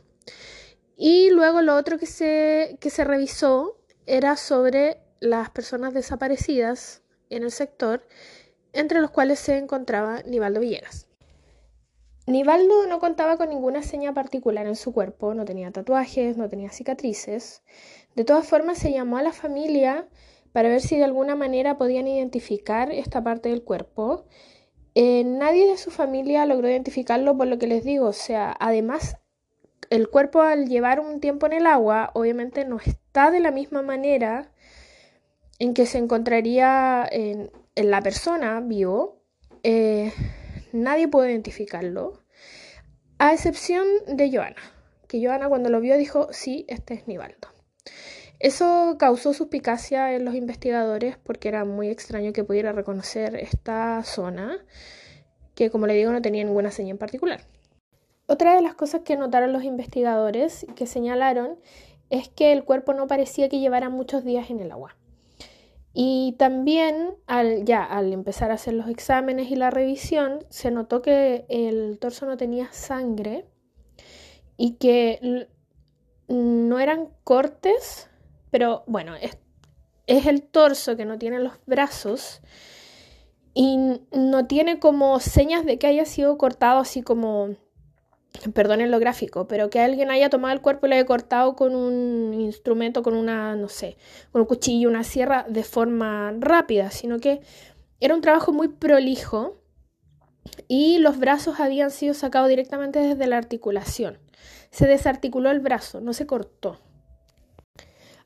Y 0.95 1.29
luego 1.29 1.61
lo 1.61 1.75
otro 1.75 1.99
que 1.99 2.07
se, 2.07 2.77
que 2.79 2.89
se 2.89 3.03
revisó 3.03 3.77
era 4.07 4.35
sobre 4.35 4.99
las 5.19 5.49
personas 5.51 5.93
desaparecidas 5.93 7.03
en 7.29 7.43
el 7.43 7.51
sector, 7.51 8.07
entre 8.73 9.01
los 9.01 9.11
cuales 9.11 9.39
se 9.39 9.57
encontraba 9.57 10.21
Nivaldo 10.23 10.59
Villegas. 10.59 11.06
Nivaldo 12.27 12.87
no 12.87 12.99
contaba 12.99 13.37
con 13.37 13.49
ninguna 13.49 13.81
seña 13.81 14.13
particular 14.13 14.67
en 14.67 14.75
su 14.75 14.93
cuerpo, 14.93 15.33
no 15.33 15.45
tenía 15.45 15.71
tatuajes, 15.71 16.35
no 16.35 16.49
tenía 16.49 16.69
cicatrices. 16.69 17.63
De 18.15 18.25
todas 18.25 18.45
formas, 18.45 18.77
se 18.77 18.91
llamó 18.91 19.17
a 19.17 19.21
la 19.21 19.31
familia 19.31 20.09
para 20.51 20.67
ver 20.67 20.81
si 20.81 20.97
de 20.97 21.05
alguna 21.05 21.37
manera 21.37 21.77
podían 21.77 22.05
identificar 22.05 22.91
esta 22.91 23.23
parte 23.23 23.47
del 23.47 23.63
cuerpo. 23.63 24.25
Eh, 24.93 25.23
nadie 25.23 25.67
de 25.67 25.77
su 25.77 25.89
familia 25.89 26.45
logró 26.45 26.67
identificarlo 26.69 27.37
por 27.37 27.47
lo 27.47 27.57
que 27.59 27.67
les 27.67 27.85
digo, 27.85 28.07
o 28.07 28.13
sea, 28.13 28.55
además 28.59 29.17
el 29.89 30.09
cuerpo 30.09 30.41
al 30.41 30.67
llevar 30.67 30.99
un 30.99 31.21
tiempo 31.21 31.45
en 31.45 31.53
el 31.53 31.65
agua 31.65 32.11
obviamente 32.13 32.65
no 32.65 32.77
está 32.77 33.31
de 33.31 33.39
la 33.39 33.51
misma 33.51 33.81
manera 33.81 34.51
en 35.59 35.73
que 35.73 35.85
se 35.85 35.97
encontraría 35.97 37.07
en, 37.09 37.51
la 37.75 38.01
persona 38.01 38.59
vivo. 38.59 39.21
Eh, 39.63 40.11
nadie 40.83 41.07
puede 41.07 41.31
identificarlo, 41.31 42.23
a 43.19 43.33
excepción 43.33 43.85
de 44.07 44.31
Joana, 44.31 44.61
que 45.07 45.23
Joana 45.23 45.49
cuando 45.49 45.69
lo 45.69 45.81
vio 45.81 45.97
dijo, 45.97 46.27
sí, 46.31 46.65
este 46.67 46.93
es 46.93 47.07
Nivaldo. 47.07 47.49
Eso 48.39 48.97
causó 48.99 49.33
suspicacia 49.33 50.13
en 50.13 50.23
los 50.23 50.35
investigadores 50.35 51.17
porque 51.17 51.47
era 51.47 51.65
muy 51.65 51.89
extraño 51.89 52.33
que 52.33 52.43
pudiera 52.43 52.71
reconocer 52.71 53.35
esta 53.35 54.03
zona, 54.03 54.63
que 55.55 55.71
como 55.71 55.87
le 55.87 55.95
digo 55.95 56.11
no 56.11 56.21
tenía 56.21 56.43
ninguna 56.43 56.69
señal 56.69 56.91
en 56.91 56.97
particular. 56.99 57.41
Otra 58.27 58.55
de 58.55 58.61
las 58.61 58.75
cosas 58.75 59.01
que 59.03 59.15
notaron 59.15 59.53
los 59.53 59.63
investigadores 59.63 60.67
que 60.75 60.85
señalaron 60.85 61.57
es 62.09 62.27
que 62.27 62.51
el 62.51 62.65
cuerpo 62.65 62.93
no 62.93 63.07
parecía 63.07 63.47
que 63.49 63.59
llevara 63.59 63.89
muchos 63.89 64.25
días 64.25 64.49
en 64.49 64.59
el 64.59 64.71
agua. 64.71 64.96
Y 65.99 66.35
también 66.37 67.15
al, 67.25 67.65
ya 67.65 67.83
al 67.83 68.13
empezar 68.13 68.51
a 68.51 68.53
hacer 68.53 68.75
los 68.75 68.87
exámenes 68.87 69.49
y 69.49 69.55
la 69.55 69.71
revisión, 69.71 70.45
se 70.47 70.69
notó 70.69 71.01
que 71.01 71.47
el 71.49 71.97
torso 71.97 72.27
no 72.27 72.37
tenía 72.37 72.71
sangre 72.71 73.47
y 74.57 74.73
que 74.75 75.47
no 76.27 76.79
eran 76.79 77.09
cortes, 77.23 78.11
pero 78.51 78.83
bueno, 78.85 79.15
es, 79.15 79.39
es 80.05 80.27
el 80.27 80.43
torso 80.43 80.95
que 80.95 81.05
no 81.05 81.17
tiene 81.17 81.39
los 81.39 81.53
brazos 81.65 82.41
y 83.55 83.77
no 84.11 84.45
tiene 84.45 84.77
como 84.77 85.19
señas 85.19 85.65
de 85.65 85.79
que 85.79 85.87
haya 85.87 86.05
sido 86.05 86.37
cortado 86.37 86.79
así 86.79 87.01
como 87.01 87.55
perdonen 88.53 88.91
lo 88.91 88.99
gráfico, 88.99 89.47
pero 89.47 89.69
que 89.69 89.79
alguien 89.79 90.11
haya 90.11 90.29
tomado 90.29 90.53
el 90.53 90.61
cuerpo 90.61 90.85
y 90.85 90.89
lo 90.89 90.95
haya 90.95 91.05
cortado 91.05 91.55
con 91.55 91.75
un 91.75 92.33
instrumento, 92.33 93.03
con 93.03 93.15
una, 93.15 93.55
no 93.55 93.69
sé, 93.69 93.97
con 94.31 94.41
un 94.41 94.47
cuchillo, 94.47 94.89
una 94.89 95.03
sierra 95.03 95.45
de 95.47 95.63
forma 95.63 96.33
rápida, 96.39 96.91
sino 96.91 97.19
que 97.19 97.41
era 97.99 98.15
un 98.15 98.21
trabajo 98.21 98.53
muy 98.53 98.67
prolijo 98.67 99.61
y 100.67 100.99
los 100.99 101.19
brazos 101.19 101.59
habían 101.59 101.91
sido 101.91 102.13
sacados 102.13 102.49
directamente 102.49 102.99
desde 102.99 103.27
la 103.27 103.37
articulación. 103.37 104.17
Se 104.69 104.87
desarticuló 104.87 105.49
el 105.51 105.59
brazo, 105.59 106.01
no 106.01 106.13
se 106.13 106.27
cortó. 106.27 106.79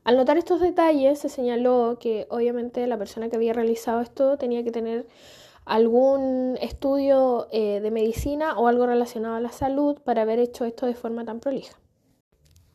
Al 0.04 0.16
notar 0.16 0.36
estos 0.36 0.60
detalles, 0.60 1.20
se 1.20 1.28
señaló 1.28 1.98
que 2.00 2.26
obviamente 2.28 2.86
la 2.88 2.98
persona 2.98 3.28
que 3.28 3.36
había 3.36 3.52
realizado 3.52 4.00
esto 4.00 4.36
tenía 4.36 4.64
que 4.64 4.72
tener 4.72 5.06
algún 5.64 6.58
estudio 6.60 7.48
eh, 7.52 7.80
de 7.80 7.90
medicina 7.90 8.58
o 8.58 8.68
algo 8.68 8.86
relacionado 8.86 9.36
a 9.36 9.40
la 9.40 9.52
salud 9.52 9.98
para 10.04 10.22
haber 10.22 10.38
hecho 10.38 10.64
esto 10.64 10.86
de 10.86 10.94
forma 10.94 11.24
tan 11.24 11.40
prolija. 11.40 11.78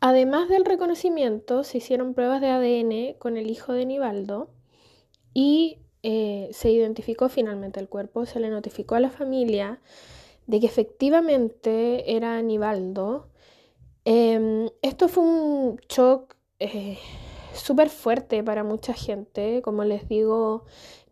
Además 0.00 0.48
del 0.48 0.64
reconocimiento, 0.64 1.64
se 1.64 1.78
hicieron 1.78 2.14
pruebas 2.14 2.40
de 2.40 2.48
ADN 2.48 3.18
con 3.18 3.36
el 3.36 3.50
hijo 3.50 3.72
de 3.72 3.84
Nivaldo 3.84 4.48
y 5.34 5.78
eh, 6.02 6.48
se 6.52 6.70
identificó 6.70 7.28
finalmente 7.28 7.80
el 7.80 7.88
cuerpo, 7.88 8.24
se 8.24 8.38
le 8.38 8.48
notificó 8.48 8.94
a 8.94 9.00
la 9.00 9.10
familia 9.10 9.80
de 10.46 10.60
que 10.60 10.66
efectivamente 10.66 12.16
era 12.16 12.40
Nivaldo. 12.42 13.28
Em, 14.04 14.70
esto 14.82 15.08
fue 15.08 15.24
un 15.24 15.80
shock 15.88 16.36
eh, 16.60 16.98
súper 17.54 17.90
fuerte 17.90 18.42
para 18.42 18.64
mucha 18.64 18.92
gente, 18.92 19.62
como 19.62 19.84
les 19.84 20.08
digo, 20.08 20.64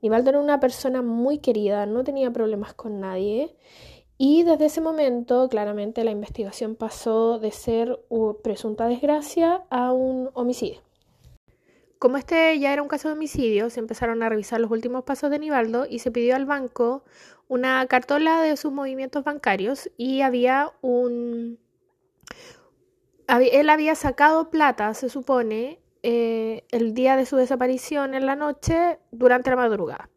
Nivaldo 0.02 0.30
era 0.30 0.40
una 0.40 0.60
persona 0.60 1.02
muy 1.02 1.38
querida, 1.38 1.86
no 1.86 2.04
tenía 2.04 2.30
problemas 2.30 2.74
con 2.74 3.00
nadie. 3.00 3.56
Y 4.18 4.44
desde 4.44 4.66
ese 4.66 4.80
momento, 4.80 5.48
claramente, 5.48 6.04
la 6.04 6.10
investigación 6.10 6.74
pasó 6.74 7.38
de 7.38 7.50
ser 7.50 8.00
presunta 8.42 8.88
desgracia 8.88 9.64
a 9.68 9.92
un 9.92 10.30
homicidio. 10.32 10.80
Como 11.98 12.18
este 12.18 12.58
ya 12.58 12.72
era 12.72 12.82
un 12.82 12.88
caso 12.88 13.08
de 13.08 13.14
homicidio, 13.14 13.70
se 13.70 13.80
empezaron 13.80 14.22
a 14.22 14.28
revisar 14.28 14.60
los 14.60 14.70
últimos 14.70 15.04
pasos 15.04 15.30
de 15.30 15.38
Nivaldo 15.38 15.86
y 15.88 15.98
se 15.98 16.10
pidió 16.10 16.36
al 16.36 16.44
banco 16.44 17.04
una 17.48 17.86
cartola 17.86 18.42
de 18.42 18.56
sus 18.56 18.72
movimientos 18.72 19.24
bancarios 19.24 19.90
y 19.96 20.20
había 20.20 20.72
un... 20.82 21.58
Él 23.28 23.70
había 23.70 23.94
sacado 23.94 24.50
plata, 24.50 24.94
se 24.94 25.08
supone, 25.08 25.80
eh, 26.02 26.64
el 26.70 26.94
día 26.94 27.16
de 27.16 27.26
su 27.26 27.36
desaparición 27.36 28.14
en 28.14 28.26
la 28.26 28.36
noche 28.36 28.98
durante 29.10 29.50
la 29.50 29.56
madrugada. 29.56 30.08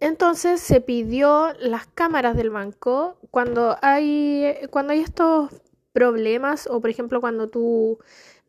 Entonces 0.00 0.60
se 0.60 0.80
pidió 0.80 1.52
las 1.58 1.86
cámaras 1.86 2.36
del 2.36 2.50
banco 2.50 3.18
cuando 3.30 3.76
hay, 3.82 4.56
cuando 4.70 4.92
hay 4.92 5.00
estos 5.00 5.50
problemas 5.92 6.66
o 6.66 6.80
por 6.80 6.88
ejemplo 6.88 7.20
cuando 7.20 7.48
tú, 7.50 7.98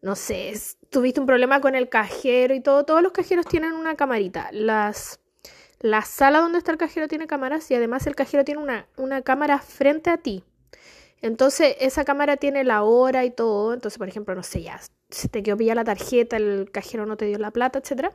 no 0.02 0.16
sé, 0.16 0.54
tuviste 0.90 1.20
un 1.20 1.26
problema 1.26 1.60
con 1.60 1.76
el 1.76 1.90
cajero 1.90 2.54
y 2.54 2.62
todo, 2.62 2.86
todos 2.86 3.02
los 3.02 3.12
cajeros 3.12 3.46
tienen 3.46 3.74
una 3.74 3.96
camarita. 3.96 4.50
Las, 4.54 5.20
la 5.80 6.04
sala 6.04 6.40
donde 6.40 6.60
está 6.60 6.72
el 6.72 6.78
cajero 6.78 7.10
tiene 7.10 7.28
cámaras 7.28 7.70
y 7.70 7.76
además 7.76 8.08
el 8.08 8.16
cajero 8.16 8.46
tiene 8.46 8.62
una, 8.62 8.88
una 8.96 9.22
cámara 9.22 9.60
frente 9.60 10.10
a 10.10 10.18
ti. 10.18 10.46
Entonces 11.22 11.76
esa 11.80 12.06
cámara 12.06 12.38
tiene 12.38 12.64
la 12.64 12.84
hora 12.84 13.26
y 13.26 13.32
todo. 13.32 13.74
Entonces, 13.74 13.98
por 13.98 14.08
ejemplo, 14.08 14.36
no 14.36 14.44
sé, 14.44 14.64
ya 14.64 14.80
se 15.12 15.28
te 15.30 15.44
quedó 15.44 15.58
pillada 15.58 15.76
la 15.76 15.84
tarjeta, 15.84 16.38
el 16.38 16.70
cajero 16.72 17.06
no 17.06 17.18
te 17.18 17.26
dio 17.26 17.38
la 17.38 17.52
plata, 17.52 17.80
etc. 17.80 18.14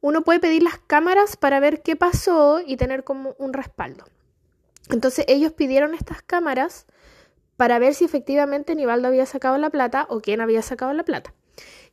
Uno 0.00 0.22
puede 0.22 0.40
pedir 0.40 0.62
las 0.62 0.78
cámaras 0.78 1.36
para 1.36 1.60
ver 1.60 1.82
qué 1.82 1.96
pasó 1.96 2.60
y 2.64 2.76
tener 2.76 3.04
como 3.04 3.34
un 3.38 3.52
respaldo. 3.52 4.04
Entonces 4.90 5.24
ellos 5.28 5.52
pidieron 5.52 5.94
estas 5.94 6.22
cámaras 6.22 6.86
para 7.56 7.78
ver 7.78 7.94
si 7.94 8.04
efectivamente 8.04 8.74
Nivaldo 8.74 9.08
había 9.08 9.26
sacado 9.26 9.58
la 9.58 9.70
plata 9.70 10.06
o 10.08 10.20
quién 10.20 10.40
había 10.40 10.62
sacado 10.62 10.92
la 10.92 11.02
plata. 11.02 11.34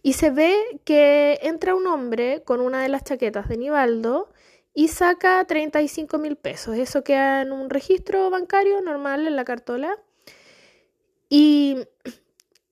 Y 0.04 0.14
se 0.14 0.30
ve 0.30 0.56
que 0.84 1.40
entra 1.42 1.74
un 1.74 1.88
hombre 1.88 2.44
con 2.44 2.62
una 2.62 2.84
de 2.84 2.90
las 2.90 3.04
chaquetas 3.04 3.50
de 3.50 3.58
Nivaldo 3.58 4.30
y 4.76 4.90
saca 4.90 5.44
35 5.44 6.20
mil 6.20 6.36
pesos. 6.36 6.78
Eso 6.78 7.04
queda 7.04 7.42
en 7.42 7.52
un 7.52 7.72
registro 7.72 8.30
bancario 8.30 8.82
normal 8.82 9.26
en 9.26 9.36
la 9.36 9.46
cartola. 9.46 9.98
Y 11.30 11.88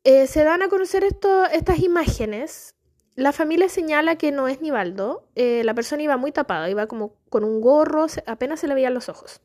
eh, 0.04 0.28
se 0.28 0.44
dan 0.44 0.62
a 0.62 0.70
conocer 0.70 1.04
estas 1.04 1.80
imágenes. 1.80 2.76
La 3.16 3.32
familia 3.32 3.70
señala 3.70 4.18
que 4.18 4.32
no 4.32 4.48
es 4.48 4.62
Nivaldo. 4.62 5.28
Eh, 5.36 5.62
la 5.64 5.74
persona 5.74 6.04
iba 6.04 6.18
muy 6.18 6.32
tapada, 6.32 6.70
iba 6.70 6.88
como 6.88 7.16
con 7.30 7.44
un 7.44 7.62
gorro, 7.62 8.08
apenas 8.26 8.60
se 8.60 8.68
le 8.68 8.74
veían 8.74 8.94
los 8.94 9.08
ojos. 9.08 9.42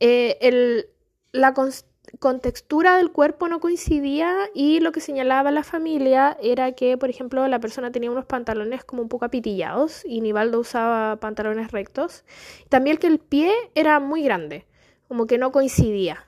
Eh, 0.00 0.86
la 1.32 1.54
contextura 2.18 2.96
del 2.96 3.12
cuerpo 3.12 3.48
no 3.48 3.60
coincidía 3.60 4.48
y 4.54 4.80
lo 4.80 4.92
que 4.92 5.00
señalaba 5.00 5.50
la 5.50 5.62
familia 5.62 6.36
era 6.42 6.72
que, 6.72 6.96
por 6.96 7.10
ejemplo, 7.10 7.46
la 7.46 7.60
persona 7.60 7.92
tenía 7.92 8.10
unos 8.10 8.24
pantalones 8.24 8.84
como 8.84 9.02
un 9.02 9.08
poco 9.08 9.26
apitillados 9.26 10.02
y 10.04 10.20
Nivaldo 10.20 10.60
usaba 10.60 11.16
pantalones 11.16 11.72
rectos. 11.72 12.24
También 12.70 12.96
que 12.96 13.06
el 13.06 13.18
pie 13.18 13.52
era 13.74 14.00
muy 14.00 14.22
grande, 14.22 14.66
como 15.08 15.26
que 15.26 15.38
no 15.38 15.52
coincidía. 15.52 16.26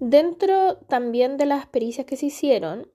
Dentro 0.00 0.76
también 0.88 1.36
de 1.36 1.46
las 1.46 1.66
pericias 1.66 2.06
que 2.06 2.16
se 2.16 2.26
hicieron, 2.26 2.90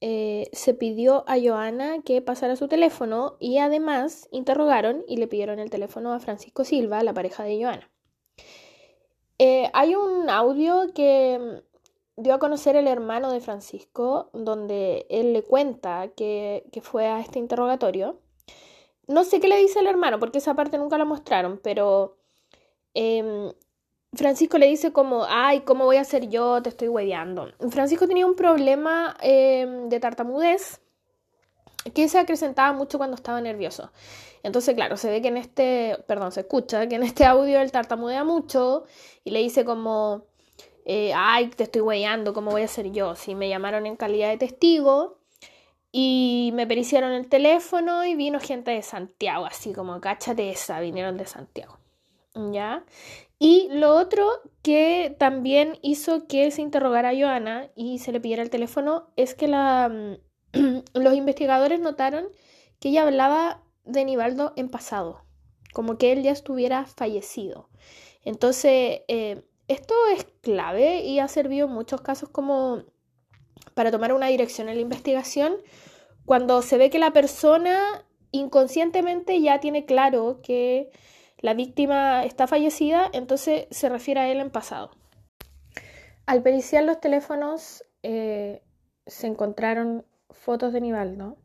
eh, 0.00 0.48
se 0.52 0.74
pidió 0.74 1.24
a 1.26 1.36
Joana 1.40 2.02
que 2.02 2.20
pasara 2.20 2.54
su 2.56 2.68
teléfono 2.68 3.36
y 3.40 3.58
además 3.58 4.28
interrogaron 4.30 5.04
y 5.08 5.16
le 5.16 5.26
pidieron 5.26 5.58
el 5.58 5.70
teléfono 5.70 6.12
a 6.12 6.20
Francisco 6.20 6.64
Silva, 6.64 7.02
la 7.02 7.14
pareja 7.14 7.44
de 7.44 7.62
Joana. 7.62 7.90
Eh, 9.38 9.70
hay 9.72 9.94
un 9.94 10.30
audio 10.30 10.92
que 10.94 11.62
dio 12.16 12.34
a 12.34 12.38
conocer 12.38 12.76
el 12.76 12.86
hermano 12.86 13.30
de 13.32 13.40
Francisco, 13.40 14.30
donde 14.32 15.06
él 15.10 15.32
le 15.32 15.42
cuenta 15.42 16.08
que, 16.16 16.64
que 16.72 16.80
fue 16.80 17.06
a 17.06 17.20
este 17.20 17.38
interrogatorio. 17.38 18.20
No 19.06 19.24
sé 19.24 19.40
qué 19.40 19.48
le 19.48 19.56
dice 19.58 19.80
el 19.80 19.86
hermano, 19.86 20.18
porque 20.18 20.38
esa 20.38 20.54
parte 20.54 20.78
nunca 20.78 20.98
la 20.98 21.04
mostraron, 21.04 21.60
pero 21.62 22.16
em, 22.94 23.52
Francisco 24.16 24.58
le 24.58 24.66
dice 24.66 24.92
como, 24.92 25.24
ay, 25.28 25.60
¿cómo 25.60 25.84
voy 25.84 25.96
a 25.96 26.04
ser 26.04 26.28
yo? 26.28 26.62
Te 26.62 26.70
estoy 26.70 26.88
hueveando. 26.88 27.52
Francisco 27.70 28.06
tenía 28.06 28.26
un 28.26 28.36
problema 28.36 29.16
em, 29.20 29.88
de 29.88 30.00
tartamudez 30.00 30.80
que 31.94 32.08
se 32.08 32.18
acrecentaba 32.18 32.72
mucho 32.72 32.98
cuando 32.98 33.16
estaba 33.16 33.40
nervioso. 33.40 33.92
Entonces, 34.42 34.74
claro, 34.74 34.96
se 34.96 35.10
ve 35.10 35.22
que 35.22 35.28
en 35.28 35.36
este, 35.36 35.98
perdón, 36.06 36.32
se 36.32 36.40
escucha 36.40 36.88
que 36.88 36.96
en 36.96 37.02
este 37.02 37.24
audio 37.24 37.60
él 37.60 37.72
tartamudea 37.72 38.24
mucho 38.24 38.84
y 39.24 39.30
le 39.30 39.40
dice 39.40 39.64
como, 39.64 40.24
eh, 40.84 41.12
ay, 41.14 41.48
te 41.48 41.64
estoy 41.64 41.80
hueveando, 41.82 42.32
¿cómo 42.32 42.52
voy 42.52 42.62
a 42.62 42.68
ser 42.68 42.92
yo? 42.92 43.16
Si 43.16 43.34
me 43.34 43.48
llamaron 43.48 43.86
en 43.86 43.96
calidad 43.96 44.28
de 44.28 44.38
testigo 44.38 45.18
y 45.90 46.50
me 46.54 46.66
periciaron 46.66 47.12
el 47.12 47.28
teléfono 47.28 48.04
y 48.04 48.14
vino 48.14 48.38
gente 48.38 48.70
de 48.70 48.82
Santiago, 48.82 49.46
así 49.46 49.72
como, 49.72 50.00
cáchate 50.00 50.50
esa, 50.50 50.78
vinieron 50.80 51.16
de 51.16 51.26
Santiago. 51.26 51.78
¿Ya? 52.52 52.84
Y 53.38 53.68
lo 53.70 53.94
otro 53.94 54.26
que 54.62 55.14
también 55.18 55.78
hizo 55.82 56.26
que 56.26 56.50
se 56.50 56.62
interrogara 56.62 57.10
a 57.10 57.14
Joana 57.14 57.70
y 57.74 57.98
se 57.98 58.12
le 58.12 58.20
pidiera 58.20 58.42
el 58.42 58.50
teléfono 58.50 59.10
es 59.16 59.34
que 59.34 59.48
mm, 59.48 60.82
los 60.94 61.14
investigadores 61.14 61.80
notaron 61.80 62.28
que 62.80 62.88
ella 62.88 63.02
hablaba 63.02 63.62
de 63.84 64.04
Nivaldo 64.04 64.52
en 64.56 64.68
pasado, 64.68 65.24
como 65.72 65.98
que 65.98 66.12
él 66.12 66.22
ya 66.22 66.32
estuviera 66.32 66.86
fallecido. 66.86 67.68
Entonces, 68.24 69.02
eh, 69.08 69.44
esto 69.68 69.94
es 70.14 70.24
clave 70.42 71.04
y 71.04 71.18
ha 71.18 71.28
servido 71.28 71.66
en 71.66 71.74
muchos 71.74 72.00
casos 72.00 72.28
como 72.28 72.84
para 73.74 73.90
tomar 73.90 74.12
una 74.12 74.28
dirección 74.28 74.68
en 74.68 74.76
la 74.76 74.82
investigación 74.82 75.56
cuando 76.24 76.62
se 76.62 76.78
ve 76.78 76.90
que 76.90 76.98
la 76.98 77.12
persona 77.12 78.04
inconscientemente 78.32 79.40
ya 79.40 79.60
tiene 79.60 79.84
claro 79.84 80.40
que 80.42 80.90
la 81.38 81.54
víctima 81.54 82.24
está 82.24 82.46
fallecida, 82.46 83.08
entonces 83.12 83.66
se 83.70 83.88
refiere 83.88 84.20
a 84.20 84.28
él 84.28 84.40
en 84.40 84.50
pasado. 84.50 84.90
Al 86.26 86.42
periciar 86.42 86.84
los 86.84 87.00
teléfonos 87.00 87.84
eh, 88.02 88.62
se 89.06 89.26
encontraron 89.26 90.04
fotos 90.30 90.72
de 90.72 90.80
Nivaldo. 90.80 91.36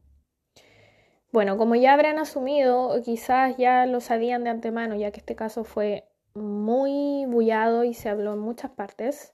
Bueno, 1.31 1.57
como 1.57 1.75
ya 1.75 1.93
habrán 1.93 2.19
asumido, 2.19 3.01
quizás 3.03 3.55
ya 3.57 3.85
lo 3.85 4.01
sabían 4.01 4.43
de 4.43 4.49
antemano, 4.49 4.95
ya 4.95 5.11
que 5.11 5.19
este 5.19 5.35
caso 5.35 5.63
fue 5.63 6.09
muy 6.33 7.25
bullado 7.27 7.83
y 7.83 7.93
se 7.93 8.09
habló 8.09 8.33
en 8.33 8.39
muchas 8.39 8.71
partes. 8.71 9.33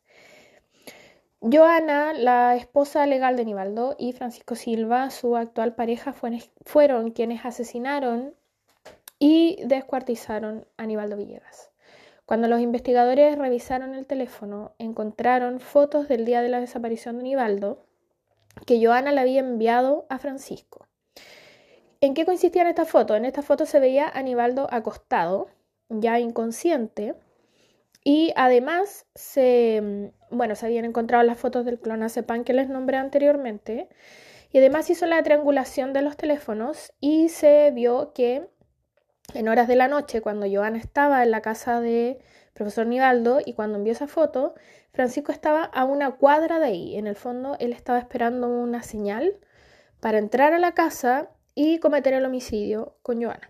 Joana, 1.39 2.13
la 2.13 2.55
esposa 2.55 3.05
legal 3.05 3.35
de 3.37 3.45
Nivaldo, 3.45 3.95
y 3.97 4.13
Francisco 4.13 4.55
Silva, 4.55 5.09
su 5.11 5.35
actual 5.35 5.75
pareja, 5.75 6.13
fueron 6.65 7.11
quienes 7.11 7.45
asesinaron 7.45 8.35
y 9.19 9.59
descuartizaron 9.65 10.65
a 10.77 10.83
Aníbaldo 10.83 11.17
Villegas. 11.17 11.71
Cuando 12.25 12.47
los 12.47 12.59
investigadores 12.59 13.37
revisaron 13.37 13.95
el 13.95 14.05
teléfono, 14.05 14.73
encontraron 14.79 15.59
fotos 15.59 16.07
del 16.07 16.25
día 16.25 16.41
de 16.41 16.49
la 16.49 16.59
desaparición 16.59 17.15
de 17.15 17.21
Aníbaldo 17.21 17.85
que 18.65 18.83
Joana 18.83 19.11
le 19.11 19.21
había 19.21 19.39
enviado 19.39 20.05
a 20.09 20.19
Francisco. 20.19 20.87
¿En 22.01 22.13
qué 22.13 22.25
consistían 22.25 22.67
estas 22.67 22.89
fotos? 22.89 23.17
En 23.17 23.25
esta 23.25 23.41
foto 23.41 23.65
se 23.65 23.79
veía 23.79 24.07
a 24.07 24.19
Aníbaldo 24.19 24.67
acostado, 24.71 25.47
ya 25.89 26.19
inconsciente, 26.19 27.15
y 28.03 28.33
además 28.35 29.05
se, 29.15 30.11
bueno, 30.29 30.55
se 30.55 30.65
habían 30.65 30.85
encontrado 30.85 31.23
las 31.23 31.37
fotos 31.37 31.65
del 31.65 31.79
clonazepam 31.79 32.43
que 32.43 32.53
les 32.53 32.69
nombré 32.69 32.97
anteriormente, 32.97 33.89
y 34.51 34.59
además 34.59 34.89
hizo 34.89 35.05
la 35.05 35.21
triangulación 35.23 35.93
de 35.93 36.01
los 36.01 36.17
teléfonos 36.17 36.93
y 36.99 37.29
se 37.29 37.71
vio 37.71 38.13
que 38.13 38.47
en 39.33 39.49
horas 39.49 39.67
de 39.67 39.75
la 39.75 39.87
noche, 39.87 40.21
cuando 40.21 40.47
Joana 40.49 40.77
estaba 40.77 41.21
en 41.23 41.31
la 41.31 41.41
casa 41.41 41.81
de 41.81 42.19
profesor 42.53 42.87
Nivaldo 42.87 43.39
y 43.45 43.53
cuando 43.53 43.77
envió 43.77 43.91
esa 43.91 44.07
foto, 44.07 44.55
Francisco 44.93 45.31
estaba 45.31 45.63
a 45.63 45.83
una 45.83 46.11
cuadra 46.11 46.59
de 46.59 46.65
ahí. 46.65 46.95
En 46.95 47.07
el 47.07 47.15
fondo, 47.15 47.57
él 47.59 47.73
estaba 47.73 47.99
esperando 47.99 48.47
una 48.47 48.83
señal 48.83 49.37
para 49.99 50.17
entrar 50.17 50.53
a 50.53 50.59
la 50.59 50.73
casa 50.73 51.29
y 51.55 51.79
cometer 51.79 52.13
el 52.13 52.25
homicidio 52.25 52.97
con 53.01 53.21
Joana. 53.21 53.49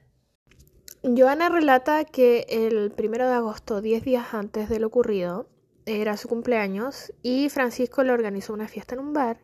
Joana 1.04 1.50
relata 1.50 2.06
que 2.06 2.46
el 2.50 2.92
primero 2.92 3.28
de 3.28 3.36
agosto, 3.36 3.80
10 3.82 4.04
días 4.04 4.34
antes 4.34 4.70
de 4.70 4.80
lo 4.80 4.88
ocurrido, 4.88 5.48
era 5.86 6.18
su 6.18 6.28
cumpleaños 6.28 7.14
y 7.22 7.50
Francisco 7.50 8.04
le 8.04 8.12
organizó 8.12 8.52
una 8.54 8.68
fiesta 8.68 8.96
en 8.96 9.02
un 9.02 9.14
bar 9.14 9.38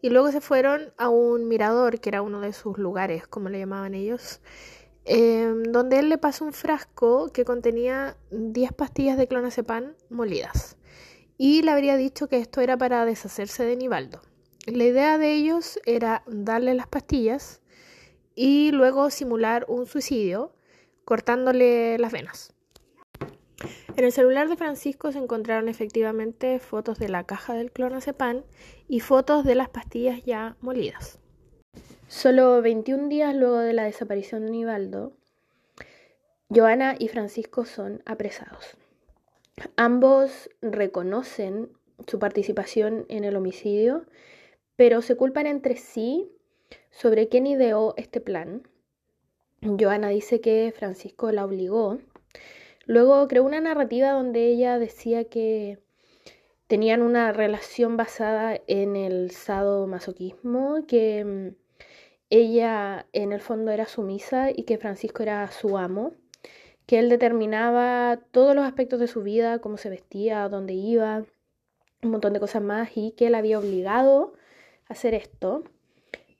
y 0.00 0.10
luego 0.10 0.30
se 0.32 0.40
fueron 0.40 0.92
a 0.96 1.08
un 1.08 1.48
mirador, 1.48 2.00
que 2.00 2.08
era 2.08 2.22
uno 2.22 2.40
de 2.40 2.52
sus 2.52 2.78
lugares, 2.78 3.26
como 3.26 3.48
le 3.48 3.58
llamaban 3.58 3.94
ellos, 3.94 4.40
Em, 5.04 5.64
donde 5.64 5.98
él 5.98 6.08
le 6.08 6.18
pasó 6.18 6.44
un 6.44 6.52
frasco 6.52 7.32
que 7.32 7.44
contenía 7.44 8.16
10 8.30 8.72
pastillas 8.72 9.18
de 9.18 9.26
clonazepam 9.26 9.94
molidas 10.10 10.76
y 11.38 11.62
le 11.62 11.72
habría 11.72 11.96
dicho 11.96 12.28
que 12.28 12.38
esto 12.38 12.60
era 12.60 12.76
para 12.76 13.04
deshacerse 13.04 13.64
de 13.64 13.74
Nivaldo. 13.74 14.22
La 14.66 14.84
idea 14.84 15.18
de 15.18 15.32
ellos 15.32 15.80
era 15.86 16.22
darle 16.28 16.74
las 16.74 16.86
pastillas 16.86 17.60
y 18.36 18.70
luego 18.70 19.10
simular 19.10 19.66
un 19.68 19.86
suicidio 19.86 20.54
cortándole 21.04 21.98
las 21.98 22.12
venas. 22.12 22.54
En 23.96 24.04
el 24.04 24.12
celular 24.12 24.48
de 24.48 24.56
Francisco 24.56 25.10
se 25.10 25.18
encontraron 25.18 25.68
efectivamente 25.68 26.60
fotos 26.60 27.00
de 27.00 27.08
la 27.08 27.24
caja 27.24 27.54
del 27.54 27.72
clonazepam 27.72 28.44
y 28.86 29.00
fotos 29.00 29.44
de 29.44 29.56
las 29.56 29.68
pastillas 29.68 30.22
ya 30.22 30.56
molidas. 30.60 31.21
Solo 32.12 32.60
21 32.60 33.08
días 33.08 33.34
luego 33.34 33.56
de 33.56 33.72
la 33.72 33.84
desaparición 33.84 34.44
de 34.44 34.50
Nivaldo, 34.50 35.14
Joana 36.54 36.94
y 36.98 37.08
Francisco 37.08 37.64
son 37.64 38.02
apresados. 38.04 38.76
Ambos 39.76 40.50
reconocen 40.60 41.70
su 42.06 42.18
participación 42.18 43.06
en 43.08 43.24
el 43.24 43.34
homicidio, 43.34 44.04
pero 44.76 45.00
se 45.00 45.16
culpan 45.16 45.46
entre 45.46 45.76
sí 45.76 46.30
sobre 46.90 47.28
quién 47.28 47.46
ideó 47.46 47.94
este 47.96 48.20
plan. 48.20 48.68
Joana 49.62 50.10
dice 50.10 50.42
que 50.42 50.70
Francisco 50.76 51.32
la 51.32 51.46
obligó. 51.46 51.98
Luego 52.84 53.26
creó 53.26 53.42
una 53.42 53.62
narrativa 53.62 54.10
donde 54.10 54.48
ella 54.48 54.78
decía 54.78 55.24
que 55.24 55.78
tenían 56.66 57.00
una 57.00 57.32
relación 57.32 57.96
basada 57.96 58.60
en 58.66 58.96
el 58.96 59.30
sadomasoquismo, 59.30 60.86
que 60.86 61.24
mm, 61.24 61.61
ella 62.32 63.06
en 63.12 63.32
el 63.32 63.42
fondo 63.42 63.72
era 63.72 63.84
sumisa 63.84 64.50
y 64.50 64.62
que 64.62 64.78
Francisco 64.78 65.22
era 65.22 65.50
su 65.50 65.76
amo, 65.76 66.14
que 66.86 66.98
él 66.98 67.10
determinaba 67.10 68.20
todos 68.30 68.56
los 68.56 68.64
aspectos 68.64 68.98
de 69.00 69.06
su 69.06 69.22
vida, 69.22 69.58
cómo 69.58 69.76
se 69.76 69.90
vestía, 69.90 70.48
dónde 70.48 70.72
iba, 70.72 71.26
un 72.02 72.10
montón 72.10 72.32
de 72.32 72.40
cosas 72.40 72.62
más 72.62 72.88
y 72.96 73.10
que 73.12 73.26
él 73.26 73.34
había 73.34 73.58
obligado 73.58 74.32
a 74.88 74.94
hacer 74.94 75.12
esto. 75.12 75.64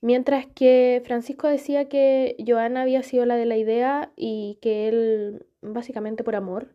Mientras 0.01 0.47
que 0.47 1.03
Francisco 1.05 1.47
decía 1.47 1.91
que 1.91 2.37
Joana 2.45 2.81
había 2.81 3.03
sido 3.03 3.27
la 3.27 3.37
de 3.37 3.45
la 3.45 3.59
idea 3.59 4.13
y 4.17 4.59
que 4.63 4.89
él, 4.89 5.47
básicamente 5.61 6.25
por 6.25 6.37
amor, 6.37 6.75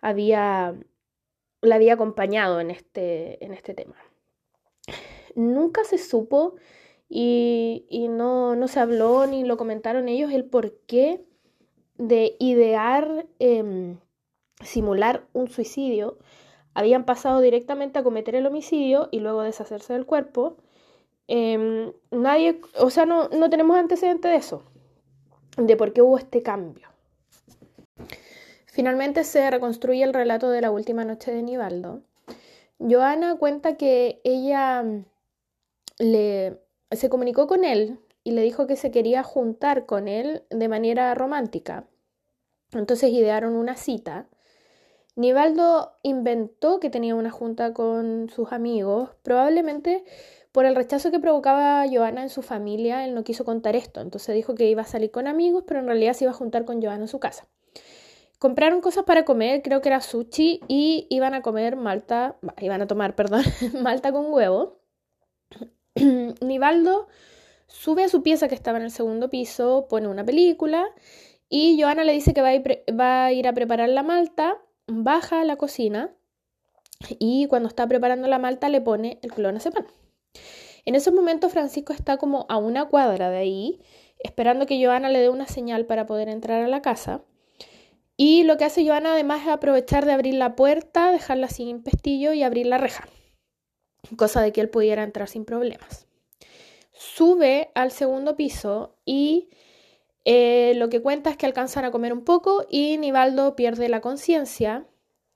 había, 0.00 0.74
la 1.60 1.74
había 1.74 1.92
acompañado 1.92 2.58
en 2.60 2.70
este, 2.70 3.44
en 3.44 3.52
este 3.52 3.74
tema. 3.74 3.96
Nunca 5.34 5.84
se 5.84 5.98
supo 5.98 6.56
y, 7.08 8.06
no, 8.10 8.56
no, 8.56 8.68
se 8.68 8.80
habló 8.80 9.26
ni 9.26 9.44
lo 9.44 9.56
comentaron 9.56 10.08
ellos 10.08 10.32
el 10.32 10.44
porqué 10.44 11.24
de 11.98 12.36
idear 12.38 13.26
em, 13.38 13.98
simular 14.62 15.26
un 15.32 15.48
suicidio. 15.48 16.18
Habían 16.74 17.04
pasado 17.04 17.40
directamente 17.40 17.98
a 17.98 18.02
cometer 18.02 18.34
el 18.34 18.46
homicidio 18.46 19.08
y 19.12 19.20
luego 19.20 19.42
deshacerse 19.42 19.92
del 19.92 20.04
cuerpo. 20.04 20.56
Em, 21.28 21.92
nadie, 22.10 22.60
o 22.78 22.90
sea, 22.90 23.06
no, 23.06 23.28
no 23.28 23.50
tenemos 23.50 23.76
antecedente 23.76 24.28
de 24.28 24.36
eso, 24.36 24.62
de 25.56 25.76
por 25.76 25.92
qué 25.92 26.02
hubo 26.02 26.18
este 26.18 26.42
cambio. 26.42 26.88
Finalmente 28.66 29.24
se 29.24 29.50
reconstruye 29.50 30.02
el 30.02 30.12
relato 30.12 30.50
de 30.50 30.60
la 30.60 30.70
última 30.70 31.04
noche 31.04 31.32
de 31.32 31.42
Nivaldo. 31.42 32.02
Joana 32.78 33.36
cuenta 33.36 33.76
que 33.76 34.20
ella 34.22 34.84
le 35.98 36.65
se 36.90 37.08
comunicó 37.08 37.46
con 37.46 37.64
él 37.64 37.98
y 38.24 38.32
le 38.32 38.42
dijo 38.42 38.66
que 38.66 38.76
se 38.76 38.90
quería 38.90 39.22
juntar 39.22 39.86
con 39.86 40.08
él 40.08 40.44
de 40.50 40.68
manera 40.68 41.14
romántica. 41.14 41.86
Entonces 42.72 43.10
idearon 43.10 43.54
una 43.54 43.76
cita. 43.76 44.28
Nivaldo 45.14 45.96
inventó 46.02 46.78
que 46.80 46.90
tenía 46.90 47.14
una 47.14 47.30
junta 47.30 47.72
con 47.72 48.28
sus 48.28 48.52
amigos, 48.52 49.10
probablemente 49.22 50.04
por 50.56 50.64
el 50.64 50.74
rechazo 50.74 51.10
que 51.10 51.20
provocaba 51.20 51.84
Joana 51.86 52.22
en 52.22 52.30
su 52.30 52.40
familia, 52.40 53.04
él 53.04 53.14
no 53.14 53.24
quiso 53.24 53.44
contar 53.44 53.76
esto, 53.76 54.00
entonces 54.00 54.34
dijo 54.34 54.54
que 54.54 54.68
iba 54.70 54.80
a 54.80 54.86
salir 54.86 55.10
con 55.10 55.26
amigos, 55.26 55.64
pero 55.66 55.80
en 55.80 55.86
realidad 55.86 56.14
se 56.14 56.24
iba 56.24 56.30
a 56.30 56.34
juntar 56.34 56.64
con 56.64 56.80
Joana 56.80 57.02
en 57.02 57.08
su 57.08 57.20
casa. 57.20 57.46
Compraron 58.38 58.80
cosas 58.80 59.04
para 59.04 59.26
comer, 59.26 59.60
creo 59.60 59.82
que 59.82 59.90
era 59.90 60.00
sushi, 60.00 60.60
y 60.66 61.06
iban 61.10 61.34
a 61.34 61.42
comer 61.42 61.76
malta, 61.76 62.36
iban 62.58 62.80
a 62.80 62.86
tomar, 62.86 63.14
perdón, 63.16 63.42
malta 63.82 64.12
con 64.12 64.32
huevo. 64.32 64.78
Nivaldo 66.40 67.08
sube 67.68 68.04
a 68.04 68.08
su 68.08 68.22
pieza 68.22 68.48
que 68.48 68.54
estaba 68.54 68.78
en 68.78 68.84
el 68.84 68.90
segundo 68.90 69.30
piso, 69.30 69.86
pone 69.88 70.08
una 70.08 70.24
película 70.24 70.86
y 71.48 71.80
Joana 71.80 72.04
le 72.04 72.12
dice 72.12 72.34
que 72.34 72.42
va 72.42 72.48
a, 72.48 73.32
ir, 73.32 73.48
a 73.48 73.52
preparar 73.54 73.88
la 73.88 74.02
malta, 74.02 74.58
baja 74.86 75.40
a 75.40 75.44
la 75.44 75.56
cocina 75.56 76.14
y 77.18 77.46
cuando 77.46 77.68
está 77.68 77.86
preparando 77.86 78.28
la 78.28 78.38
malta 78.38 78.68
le 78.68 78.80
pone 78.80 79.18
el 79.22 79.32
clonazepam. 79.32 79.86
En 80.84 80.94
esos 80.94 81.14
momentos 81.14 81.52
Francisco 81.52 81.92
está 81.92 82.18
como 82.18 82.46
a 82.48 82.58
una 82.58 82.86
cuadra 82.86 83.30
de 83.30 83.38
ahí, 83.38 83.80
esperando 84.18 84.66
que 84.66 84.84
Joana 84.84 85.08
le 85.08 85.20
dé 85.20 85.28
una 85.30 85.46
señal 85.46 85.86
para 85.86 86.06
poder 86.06 86.28
entrar 86.28 86.62
a 86.62 86.68
la 86.68 86.82
casa. 86.82 87.22
Y 88.18 88.44
lo 88.44 88.56
que 88.56 88.64
hace 88.64 88.86
Joana 88.86 89.12
además 89.12 89.42
es 89.42 89.48
aprovechar 89.48 90.06
de 90.06 90.12
abrir 90.12 90.34
la 90.34 90.56
puerta, 90.56 91.10
dejarla 91.10 91.48
sin 91.48 91.82
pestillo 91.82 92.32
y 92.32 92.42
abrir 92.42 92.66
la 92.66 92.78
reja 92.78 93.08
cosa 94.16 94.40
de 94.40 94.52
que 94.52 94.60
él 94.60 94.70
pudiera 94.70 95.02
entrar 95.02 95.28
sin 95.28 95.44
problemas. 95.44 96.06
Sube 96.92 97.70
al 97.74 97.90
segundo 97.90 98.36
piso 98.36 98.96
y 99.04 99.50
eh, 100.24 100.74
lo 100.76 100.88
que 100.88 101.02
cuenta 101.02 101.30
es 101.30 101.36
que 101.36 101.46
alcanzan 101.46 101.84
a 101.84 101.90
comer 101.90 102.12
un 102.12 102.24
poco 102.24 102.66
y 102.68 102.98
Nivaldo 102.98 103.54
pierde 103.54 103.88
la 103.88 104.00
conciencia, 104.00 104.86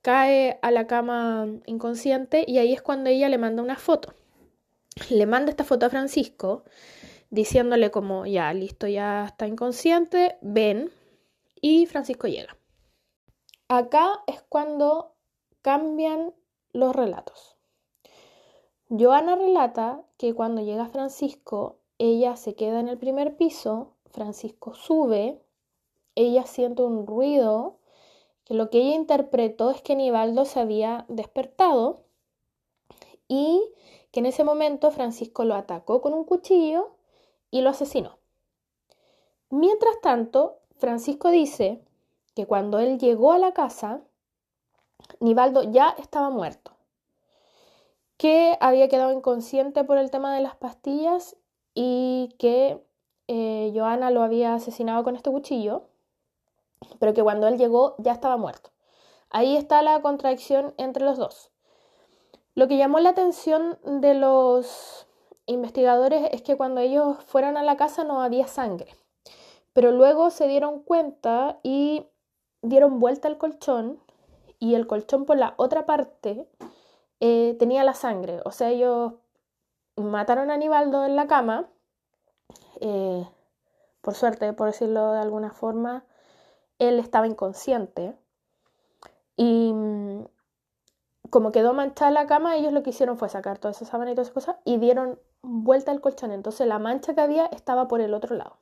cae 0.03 0.59
a 0.63 0.71
la 0.71 0.87
cama 0.87 1.47
inconsciente 1.67 2.45
y 2.47 2.59
ahí 2.59 2.73
es 2.73 2.83
cuando 2.83 3.11
ella 3.11 3.29
le 3.29 3.39
manda 3.39 3.63
una 3.63 3.77
foto. 3.77 4.15
Le 5.11 5.27
manda 5.27 5.51
esta 5.51 5.65
foto 5.65 5.87
a 5.87 5.91
Francisco 5.91 6.65
diciéndole 7.31 7.91
como 7.91 8.27
ya, 8.27 8.53
listo, 8.53 8.87
ya 8.87 9.27
está 9.27 9.47
inconsciente, 9.47 10.37
ven 10.41 10.91
y 11.61 11.87
Francisco 11.87 12.27
llega. 12.27 12.57
Acá 13.69 14.21
es 14.27 14.43
cuando 14.49 15.15
cambian 15.63 16.35
los 16.73 16.95
relatos. 16.97 17.50
Joana 18.93 19.37
relata 19.37 20.03
que 20.17 20.35
cuando 20.35 20.63
llega 20.63 20.89
Francisco, 20.89 21.77
ella 21.99 22.35
se 22.35 22.57
queda 22.57 22.81
en 22.81 22.89
el 22.89 22.99
primer 22.99 23.37
piso, 23.37 23.93
Francisco 24.11 24.75
sube, 24.75 25.41
ella 26.17 26.45
siente 26.45 26.83
un 26.83 27.07
ruido, 27.07 27.77
que 28.45 28.55
lo 28.55 28.69
que 28.69 28.79
ella 28.79 28.97
interpretó 28.97 29.71
es 29.71 29.81
que 29.81 29.95
Nivaldo 29.95 30.45
se 30.45 30.59
había 30.59 31.05
despertado 31.07 32.03
y 33.29 33.63
que 34.11 34.19
en 34.19 34.27
ese 34.27 34.43
momento 34.43 34.91
Francisco 34.91 35.45
lo 35.45 35.55
atacó 35.55 36.03
con 36.03 36.13
un 36.13 36.25
cuchillo 36.25 36.97
y 37.53 37.61
lo 37.61 37.71
asesinó. 37.71 38.19
Mientras 39.51 40.01
tanto, 40.01 40.59
Francisco 40.79 41.31
dice 41.31 41.81
que 42.35 42.47
cuando 42.47 42.81
él 42.81 42.99
llegó 42.99 43.31
a 43.31 43.39
la 43.39 43.53
casa, 43.53 44.01
Nivaldo 45.21 45.63
ya 45.63 45.95
estaba 45.97 46.29
muerto 46.29 46.73
que 48.21 48.59
había 48.61 48.91
quedado 48.91 49.13
inconsciente 49.13 49.83
por 49.83 49.97
el 49.97 50.11
tema 50.11 50.35
de 50.35 50.43
las 50.43 50.55
pastillas 50.55 51.37
y 51.73 52.37
que 52.39 52.79
eh, 53.29 53.73
Joana 53.75 54.11
lo 54.11 54.23
había 54.23 54.53
asesinado 54.53 55.03
con 55.05 55.17
este 55.17 55.31
cuchillo. 55.31 55.85
pero 56.99 57.15
que 57.15 57.23
cuando 57.23 57.49
él 57.49 57.57
llegó 57.57 57.95
ya 57.97 58.13
estaba 58.13 58.37
muerto. 58.37 58.73
Ahí 59.31 59.57
está 59.57 59.81
la 59.81 60.03
contradicción 60.03 60.75
entre 60.77 61.03
los 61.03 61.17
dos. 61.17 61.51
Lo 62.55 62.69
que 62.69 62.77
llamó 62.77 63.01
la 63.01 63.09
atención 63.09 63.79
de 63.85 64.13
los 64.13 65.07
investigadores 65.47 66.29
es 66.31 66.43
que 66.43 66.59
cuando 66.59 66.83
ellos 66.83 67.17
fueron 67.25 67.57
a 67.57 67.63
la 67.63 67.79
casa 67.79 68.05
no 68.05 68.21
había 68.21 68.49
sangre, 68.49 68.95
pero 69.73 69.93
luego 69.93 70.29
se 70.29 70.47
dieron 70.47 70.83
cuenta 70.83 71.59
y 71.63 72.05
dieron 72.61 73.01
vuelta 73.01 73.29
al 73.29 73.39
colchón 73.39 73.99
y 74.59 74.75
el 74.75 74.87
colchón 74.87 75.25
por 75.25 75.39
la 75.39 75.55
otra 75.57 75.87
parte 75.87 76.47
eh, 77.21 77.57
tenía 77.59 77.85
la 77.85 77.95
sangre. 77.95 78.41
O 78.45 78.51
sea, 78.51 78.71
ellos 78.71 79.15
mataron 79.97 80.51
a 80.51 80.55
Aníbaldo 80.55 81.05
en 81.05 81.17
la 81.17 81.27
cama, 81.27 81.69
eh, 82.81 83.27
por 84.01 84.15
suerte, 84.15 84.53
por 84.53 84.67
decirlo 84.69 85.13
de 85.13 85.21
alguna 85.21 85.53
forma, 85.53 86.05
él 86.79 86.99
estaba 86.99 87.27
inconsciente 87.27 88.17
y 89.37 89.73
mm, 89.73 90.25
como 91.31 91.53
quedó 91.53 91.73
manchada 91.73 92.11
la 92.11 92.27
cama, 92.27 92.57
ellos 92.57 92.73
lo 92.73 92.83
que 92.83 92.91
hicieron 92.91 93.17
fue 93.17 93.29
sacar 93.29 93.59
todas 93.59 93.77
esas 93.77 93.89
sábanas 93.89 94.13
y 94.13 94.15
todas 94.17 94.29
esas 94.29 94.35
cosas 94.35 94.57
y 94.65 94.79
dieron 94.79 95.19
vuelta 95.43 95.93
al 95.93 96.01
colchón. 96.01 96.33
Entonces 96.33 96.67
la 96.67 96.79
mancha 96.79 97.15
que 97.15 97.21
había 97.21 97.47
estaba 97.47 97.89
por 97.89 98.01
el 98.01 98.15
otro 98.15 98.35
lado. 98.37 98.57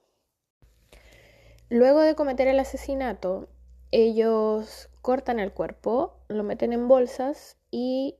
Luego 1.70 2.00
de 2.00 2.14
cometer 2.14 2.48
el 2.48 2.60
asesinato, 2.60 3.48
ellos 3.90 4.88
cortan 5.02 5.40
el 5.40 5.52
cuerpo, 5.52 6.14
lo 6.28 6.42
meten 6.42 6.72
en 6.72 6.88
bolsas 6.88 7.56
y 7.70 8.16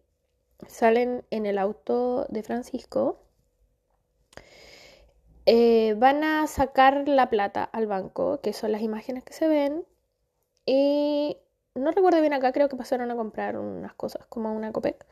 salen 0.66 1.24
en 1.30 1.46
el 1.46 1.58
auto 1.58 2.26
de 2.28 2.42
Francisco. 2.42 3.20
Eh, 5.46 5.94
van 5.96 6.24
a 6.24 6.46
sacar 6.46 7.08
la 7.08 7.30
plata 7.30 7.64
al 7.64 7.86
banco, 7.86 8.40
que 8.40 8.52
son 8.52 8.72
las 8.72 8.82
imágenes 8.82 9.24
que 9.24 9.32
se 9.32 9.48
ven. 9.48 9.84
Y 10.66 11.38
no 11.74 11.90
recuerdo 11.92 12.20
bien 12.20 12.34
acá, 12.34 12.52
creo 12.52 12.68
que 12.68 12.76
pasaron 12.76 13.10
a 13.10 13.16
comprar 13.16 13.56
unas 13.56 13.94
cosas 13.94 14.26
como 14.26 14.52
una 14.52 14.72
copec. 14.72 15.06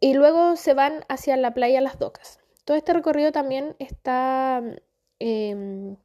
Y 0.00 0.14
luego 0.14 0.56
se 0.56 0.74
van 0.74 1.04
hacia 1.08 1.36
la 1.36 1.52
playa 1.52 1.80
Las 1.80 1.98
Docas. 1.98 2.40
Todo 2.64 2.76
este 2.76 2.92
recorrido 2.92 3.32
también 3.32 3.74
está. 3.78 4.62
Em, 5.18 5.96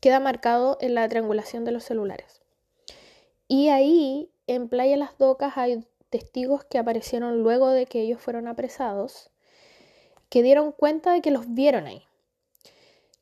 queda 0.00 0.20
marcado 0.20 0.78
en 0.80 0.94
la 0.94 1.08
triangulación 1.08 1.64
de 1.64 1.72
los 1.72 1.84
celulares. 1.84 2.40
Y 3.48 3.68
ahí, 3.68 4.30
en 4.46 4.68
Playa 4.68 4.96
Las 4.96 5.18
Docas, 5.18 5.56
hay 5.56 5.84
testigos 6.10 6.64
que 6.64 6.78
aparecieron 6.78 7.42
luego 7.42 7.70
de 7.70 7.86
que 7.86 8.00
ellos 8.00 8.20
fueron 8.20 8.48
apresados, 8.48 9.30
que 10.28 10.42
dieron 10.42 10.72
cuenta 10.72 11.12
de 11.12 11.22
que 11.22 11.30
los 11.30 11.54
vieron 11.54 11.86
ahí. 11.86 12.04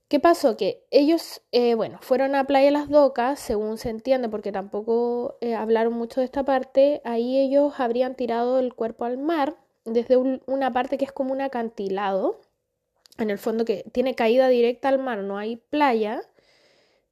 ¿Qué 0.08 0.20
pasó? 0.20 0.56
Que 0.56 0.86
ellos, 0.90 1.42
eh, 1.52 1.74
bueno, 1.74 1.98
fueron 2.00 2.34
a 2.34 2.44
Playa 2.44 2.70
Las 2.70 2.88
Docas, 2.88 3.38
según 3.38 3.76
se 3.76 3.90
entiende, 3.90 4.30
porque 4.30 4.52
tampoco 4.52 5.36
eh, 5.42 5.54
hablaron 5.54 5.92
mucho 5.92 6.20
de 6.20 6.24
esta 6.24 6.44
parte, 6.44 7.02
ahí 7.04 7.38
ellos 7.38 7.74
habrían 7.78 8.14
tirado 8.14 8.58
el 8.58 8.72
cuerpo 8.74 9.04
al 9.04 9.18
mar 9.18 9.56
desde 9.84 10.16
una 10.16 10.72
parte 10.72 10.96
que 10.96 11.04
es 11.04 11.12
como 11.12 11.32
un 11.32 11.42
acantilado, 11.42 12.40
en 13.18 13.30
el 13.30 13.38
fondo 13.38 13.64
que 13.64 13.84
tiene 13.92 14.14
caída 14.14 14.48
directa 14.48 14.88
al 14.88 14.98
mar, 14.98 15.18
no 15.18 15.38
hay 15.38 15.56
playa. 15.56 16.22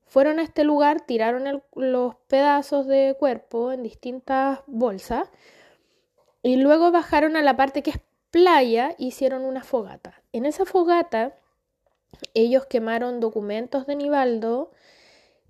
Fueron 0.04 0.38
a 0.38 0.42
este 0.42 0.62
lugar, 0.62 1.00
tiraron 1.00 1.62
los 1.74 2.14
pedazos 2.28 2.86
de 2.86 3.16
cuerpo 3.18 3.72
en 3.72 3.82
distintas 3.82 4.60
bolsas 4.66 5.28
y 6.46 6.54
luego 6.54 6.92
bajaron 6.92 7.34
a 7.34 7.42
la 7.42 7.56
parte 7.56 7.82
que 7.82 7.90
es 7.90 7.98
playa 8.30 8.94
hicieron 8.98 9.44
una 9.44 9.64
fogata. 9.64 10.22
En 10.32 10.46
esa 10.46 10.64
fogata 10.64 11.34
ellos 12.34 12.66
quemaron 12.66 13.18
documentos 13.18 13.84
de 13.86 13.96
Nivaldo, 13.96 14.70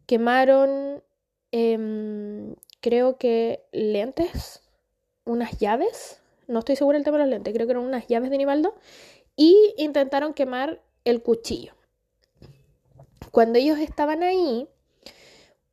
quemaron, 0.06 1.02
em, 1.52 2.54
creo 2.80 3.18
que 3.18 3.62
lentes, 3.72 4.62
unas 5.26 5.58
llaves, 5.58 6.22
no 6.46 6.60
estoy 6.60 6.76
segura 6.76 6.96
del 6.96 7.04
tema 7.04 7.18
de 7.18 7.24
los 7.24 7.30
lentes, 7.30 7.52
creo 7.52 7.66
que 7.66 7.72
eran 7.72 7.84
unas 7.84 8.06
llaves 8.06 8.30
de 8.30 8.38
Nivaldo, 8.38 8.74
y 9.36 9.74
intentaron 9.76 10.32
quemar 10.32 10.80
el 11.04 11.22
cuchillo. 11.22 11.74
Cuando 13.32 13.58
ellos 13.58 13.78
estaban 13.78 14.22
ahí, 14.22 14.66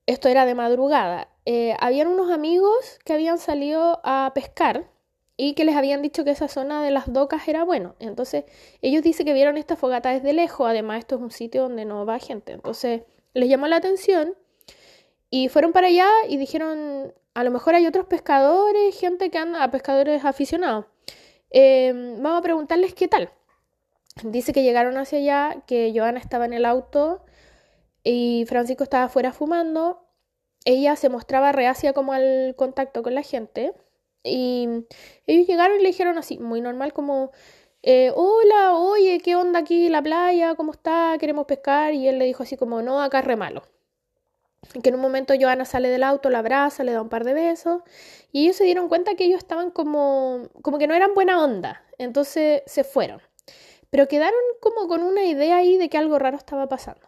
esto 0.06 0.28
era 0.28 0.44
de 0.44 0.54
madrugada, 0.54 1.30
eh, 1.46 1.78
habían 1.80 2.08
unos 2.08 2.30
amigos 2.30 3.00
que 3.06 3.14
habían 3.14 3.38
salido 3.38 4.02
a 4.04 4.30
pescar 4.36 4.92
y 5.36 5.54
que 5.56 5.65
les 5.65 5.76
habían 5.76 6.02
dicho 6.02 6.24
que 6.24 6.32
esa 6.32 6.48
zona 6.48 6.84
de 6.84 6.91
las 6.91 7.12
docas 7.12 7.48
era 7.48 7.63
bueno. 7.63 7.96
Entonces, 8.00 8.46
ellos 8.82 9.02
dicen 9.04 9.26
que 9.26 9.34
vieron 9.34 9.58
esta 9.58 9.76
fogata 9.76 10.12
desde 10.12 10.34
lejos, 10.34 10.67
además 10.69 11.00
esto 11.00 11.15
es 11.15 11.22
un 11.22 11.32
sitio 11.32 11.63
donde 11.63 11.86
no 11.86 12.06
va 12.06 12.19
gente. 12.19 12.54
Entonces, 12.54 13.04
les 13.34 13.50
llamó 13.50 13.67
la 13.67 13.78
atención 13.78 14.36
y 15.30 15.50
fueron 15.50 15.72
para 15.72 15.88
allá 15.88 16.08
y 16.30 16.38
dijeron, 16.38 17.13
a 17.34 17.43
lo 17.43 17.52
mejor 17.52 17.76
hay 17.76 17.88
otros 17.88 18.06
pescadores, 18.06 19.00
gente 19.00 19.32
que 19.32 19.39
anda, 19.39 19.69
pescadores 19.72 20.24
aficionados. 20.24 20.86
Em, 21.50 22.22
vamos 22.22 22.39
a 22.39 22.43
preguntarles 22.43 22.93
qué 22.93 23.08
tal. 23.08 23.32
Dice 24.24 24.54
que 24.54 24.63
llegaron 24.63 24.98
hacia 24.98 25.17
allá, 25.17 25.63
que 25.65 25.91
Joana 25.96 26.19
estaba 26.19 26.46
en 26.46 26.54
el 26.54 26.65
auto 26.65 27.24
y 28.04 28.46
Francisco 28.48 28.84
estaba 28.84 29.06
afuera 29.06 29.34
fumando. 29.34 30.08
Ella 30.65 30.96
se 30.96 31.10
mostraba 31.10 31.52
reacia 31.52 31.93
como 31.93 32.13
al 32.13 32.54
contacto 32.56 33.02
con 33.02 33.15
la 33.15 33.24
gente 33.24 33.74
y 34.24 34.86
ellos 35.28 35.48
llegaron 35.48 35.80
y 35.80 35.84
le 35.84 35.90
dijeron 35.90 36.18
así, 36.18 36.40
muy 36.40 36.62
normal, 36.62 36.94
como, 36.94 37.32
eh, 37.82 38.12
hola, 38.16 38.76
oye, 38.76 39.20
¿qué 39.20 39.36
onda 39.36 39.60
aquí 39.60 39.90
la 39.90 40.02
playa? 40.02 40.56
¿Cómo 40.56 40.72
está? 40.72 41.18
Queremos 41.20 41.46
pescar. 41.46 41.94
Y 41.94 42.08
él 42.08 42.18
le 42.18 42.26
dijo 42.26 42.44
así 42.44 42.56
como, 42.56 42.82
no, 42.82 43.02
acá 43.02 43.20
es 43.20 43.26
re 43.26 43.36
malo. 43.36 43.64
Que 44.82 44.90
en 44.90 44.96
un 44.96 45.02
momento 45.02 45.34
Joana 45.40 45.66
sale 45.66 45.90
del 45.90 46.04
auto, 46.04 46.30
la 46.30 46.40
abraza, 46.40 46.86
le 46.86 46.94
da 46.94 47.02
un 47.02 47.10
par 47.10 47.26
de 47.26 47.34
besos. 47.34 47.82
Y 48.32 48.44
ellos 48.46 48.56
se 48.56 48.64
dieron 48.64 48.88
cuenta 48.88 49.16
que 49.16 49.26
ellos 49.26 49.40
estaban 49.40 49.72
como, 49.72 50.48
como 50.62 50.78
que 50.78 50.88
no 50.88 50.94
eran 50.96 51.14
buena 51.14 51.44
onda. 51.44 51.84
Entonces 51.98 52.64
se 52.66 52.86
fueron. 52.86 53.22
Pero 53.90 54.08
quedaron 54.08 54.40
como 54.62 54.88
con 54.88 55.04
una 55.04 55.26
idea 55.26 55.58
ahí 55.58 55.78
de 55.78 55.90
que 55.90 55.98
algo 55.98 56.18
raro 56.18 56.38
estaba 56.38 56.68
pasando. 56.68 57.08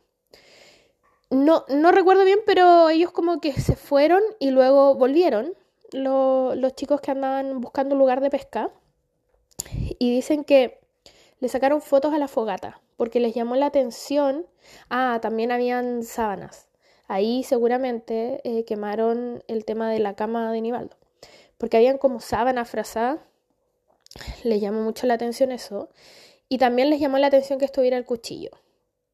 No, 1.30 1.66
no 1.70 1.92
recuerdo 1.92 2.26
bien, 2.26 2.40
pero 2.46 2.90
ellos 2.90 3.12
como 3.12 3.40
que 3.40 3.54
se 3.54 3.76
fueron 3.76 4.22
y 4.40 4.52
luego 4.52 4.96
volvieron 4.96 5.54
los 5.96 6.76
chicos 6.76 7.02
que 7.02 7.12
andaban 7.12 7.62
buscando 7.62 7.96
lugar 7.96 8.22
de 8.22 8.30
pesca 8.30 8.72
y 10.00 10.12
dicen 10.12 10.44
que 10.44 10.80
le 11.40 11.50
sacaron 11.50 11.82
fotos 11.82 12.14
a 12.14 12.18
la 12.18 12.28
fogata 12.28 12.82
porque 12.98 13.20
les 13.20 13.34
llamó 13.34 13.56
la 13.56 13.68
atención. 13.68 14.46
Ah, 14.90 15.20
también 15.22 15.52
habían 15.52 16.04
sábanas. 16.04 16.68
Ahí 17.08 17.44
seguramente 17.44 18.42
eh, 18.44 18.66
quemaron 18.66 19.44
el 19.48 19.66
tema 19.66 19.92
de 19.92 20.00
la 20.00 20.16
cama 20.16 20.52
de 20.52 20.62
Nivaldo. 20.62 20.96
Porque 21.58 21.78
habían 21.78 21.98
como 21.98 22.20
sábanas 22.20 22.70
frazadas. 22.70 23.20
Les 24.44 24.62
llamó 24.62 24.82
mucho 24.82 25.08
la 25.08 25.16
atención 25.16 25.52
eso. 25.52 25.90
Y 26.48 26.58
también 26.58 26.90
les 26.90 27.00
llamó 27.00 27.18
la 27.18 27.28
atención 27.28 27.60
que 27.60 27.66
estuviera 27.66 27.98
el 27.98 28.06
cuchillo. 28.06 28.52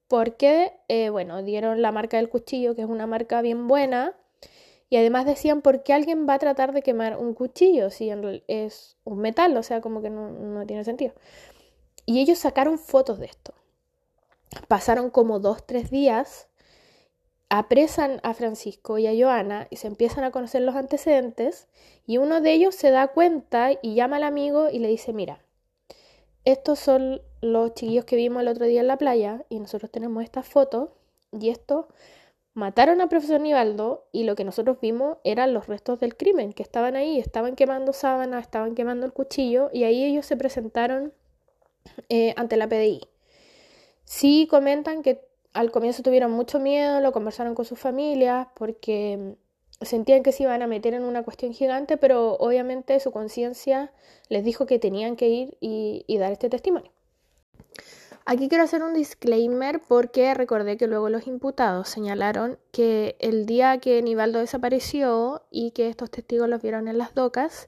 Porque, 0.08 0.74
eh, 0.88 1.10
bueno, 1.10 1.42
dieron 1.42 1.82
la 1.82 1.92
marca 1.92 2.18
del 2.18 2.30
cuchillo, 2.30 2.76
que 2.76 2.82
es 2.82 2.88
una 2.88 3.08
marca 3.08 3.42
bien 3.42 3.68
buena. 3.68 4.16
Y 4.92 4.98
además 4.98 5.26
decían, 5.26 5.62
¿por 5.62 5.84
qué 5.84 5.94
alguien 5.94 6.28
va 6.28 6.34
a 6.34 6.40
tratar 6.40 6.74
de 6.74 6.82
quemar 6.82 7.16
un 7.16 7.34
cuchillo 7.34 7.90
si 7.90 8.12
es 8.50 8.98
un 9.06 9.20
metal? 9.20 9.56
O 9.56 9.64
sea, 9.64 9.80
como 9.80 10.02
que 10.02 10.10
no, 10.10 10.66
tiene 10.68 10.84
sentido. 10.84 11.14
Y 12.06 12.20
ellos 12.20 12.40
sacaron 12.40 12.78
fotos 12.78 13.18
de 13.18 13.28
esto. 13.28 13.54
Pasaron 14.68 15.10
como 15.10 15.40
dos, 15.40 15.66
tres 15.66 15.92
días, 15.92 16.50
apresan 17.48 18.20
a 18.24 18.34
Francisco 18.34 18.98
y 18.98 19.08
a 19.08 19.14
Joana 19.18 19.68
y 19.70 19.78
se 19.78 19.88
empiezan 19.88 20.26
a 20.26 20.32
conocer 20.32 20.62
los 20.62 20.76
antecedentes 20.76 21.70
y 22.06 22.18
uno 22.18 22.42
de 22.42 22.52
ellos 22.52 22.76
se 22.76 22.92
da 22.92 23.08
cuenta 23.08 23.70
y 23.82 23.96
llama 23.96 24.18
al 24.18 24.24
amigo 24.24 24.70
y 24.70 24.80
le 24.80 24.90
dice, 24.90 25.14
mira, 25.14 25.40
estos 26.44 26.80
son 26.80 27.22
los 27.40 27.76
chiquillos 27.76 28.04
que 28.04 28.18
vimos 28.18 28.42
el 28.42 28.50
otro 28.50 28.66
día 28.66 28.82
en 28.82 28.88
la 28.88 28.98
playa 28.98 29.46
y 29.48 29.60
nosotros 29.60 29.90
tenemos 29.90 30.22
estas 30.22 30.46
fotos 30.46 30.90
y 31.32 31.50
esto 31.50 31.88
Mataron 32.54 33.00
al 33.00 33.08
profesor 33.08 33.40
Nivaldo 33.40 34.08
y 34.12 34.24
lo 34.24 34.36
que 34.36 34.44
nosotros 34.44 34.78
vimos 34.82 35.18
eran 35.24 35.54
los 35.54 35.68
restos 35.68 36.02
del 36.02 36.18
crimen, 36.18 36.52
que 36.52 36.64
estaban 36.64 36.98
ahí, 36.98 37.18
estaban 37.18 37.56
quemando 37.56 37.94
sábanas, 37.94 38.44
estaban 38.44 38.76
quemando 38.76 39.06
el 39.06 39.14
cuchillo 39.14 39.70
y 39.72 39.86
ahí 39.86 40.04
ellos 40.04 40.26
se 40.26 40.36
presentaron 40.36 41.14
eh, 42.10 42.34
ante 42.36 42.58
la 42.58 42.68
PDI. 42.68 43.08
Sí 44.04 44.48
comentan 44.50 45.02
que 45.02 45.22
al 45.54 45.72
comienzo 45.72 46.04
tuvieron 46.04 46.32
mucho 46.32 46.60
miedo, 46.60 47.00
lo 47.00 47.14
conversaron 47.14 47.56
con 47.56 47.64
sus 47.64 47.80
familias 47.80 48.48
porque 48.56 49.36
sentían 49.80 50.22
que 50.22 50.34
se 50.34 50.44
iban 50.44 50.62
a 50.62 50.68
meter 50.68 50.94
en 50.94 51.04
una 51.04 51.24
cuestión 51.24 51.54
gigante, 51.54 51.96
pero 51.96 52.34
obviamente 52.34 53.00
su 53.00 53.12
conciencia 53.12 53.94
les 54.28 54.44
dijo 54.44 54.66
que 54.66 54.78
tenían 54.78 55.16
que 55.16 55.30
ir 55.30 55.58
y 55.62 56.18
dar 56.18 56.34
este 56.34 56.50
testimonio. 56.50 56.92
Aquí 58.26 58.50
quiero 58.50 58.64
hacer 58.64 58.84
un 58.84 58.94
disclaimer 58.94 59.82
porque 59.82 60.34
recordé 60.34 60.78
que 60.78 60.88
luego 60.88 61.10
los 61.10 61.26
imputados 61.26 61.90
señalaron 61.90 62.60
que 62.72 63.16
el 63.20 63.46
día 63.46 63.80
que 63.80 64.02
Nivaldo 64.02 64.40
desapareció 64.40 65.44
y 65.50 65.72
que 65.72 65.90
estos 65.90 66.12
testigos 66.12 66.48
los 66.48 66.62
vieron 66.62 66.88
en 66.88 67.00
las 67.00 67.16
docas, 67.16 67.68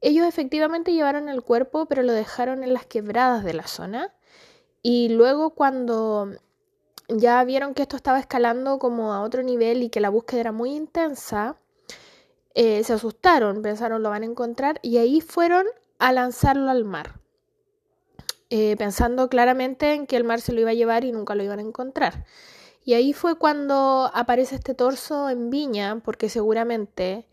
ellos 0.00 0.26
efectivamente 0.26 0.92
llevaron 0.92 1.28
el 1.28 1.42
cuerpo 1.42 1.86
pero 1.86 2.02
lo 2.02 2.12
dejaron 2.12 2.64
en 2.64 2.72
las 2.72 2.86
quebradas 2.86 3.44
de 3.44 3.54
la 3.54 3.66
zona. 3.66 4.14
Y 4.82 5.10
luego 5.10 5.50
cuando 5.50 6.32
ya 7.08 7.44
vieron 7.44 7.74
que 7.74 7.82
esto 7.82 7.96
estaba 7.96 8.18
escalando 8.18 8.78
como 8.78 9.12
a 9.12 9.22
otro 9.22 9.42
nivel 9.42 9.82
y 9.82 9.90
que 9.90 10.00
la 10.00 10.08
búsqueda 10.10 10.40
era 10.40 10.52
muy 10.52 10.74
intensa, 10.74 11.56
eh, 12.54 12.82
se 12.84 12.92
asustaron, 12.92 13.62
pensaron 13.62 14.02
lo 14.02 14.10
van 14.10 14.22
a 14.22 14.26
encontrar 14.26 14.78
y 14.82 14.98
ahí 14.98 15.20
fueron 15.20 15.66
a 15.98 16.12
lanzarlo 16.12 16.70
al 16.70 16.84
mar, 16.84 17.20
eh, 18.54 18.76
pensando 18.76 19.30
claramente 19.30 19.94
en 19.94 20.06
que 20.06 20.14
el 20.14 20.24
mar 20.24 20.42
se 20.42 20.52
lo 20.52 20.60
iba 20.60 20.68
a 20.68 20.74
llevar 20.74 21.06
y 21.06 21.12
nunca 21.12 21.34
lo 21.34 21.42
iban 21.42 21.58
a 21.58 21.62
encontrar. 21.62 22.26
Y 22.84 22.92
ahí 22.92 23.14
fue 23.14 23.36
cuando 23.36 24.10
aparece 24.12 24.56
este 24.56 24.74
torso 24.74 25.30
en 25.30 25.48
Viña, 25.48 26.02
porque 26.04 26.28
seguramente 26.28 27.26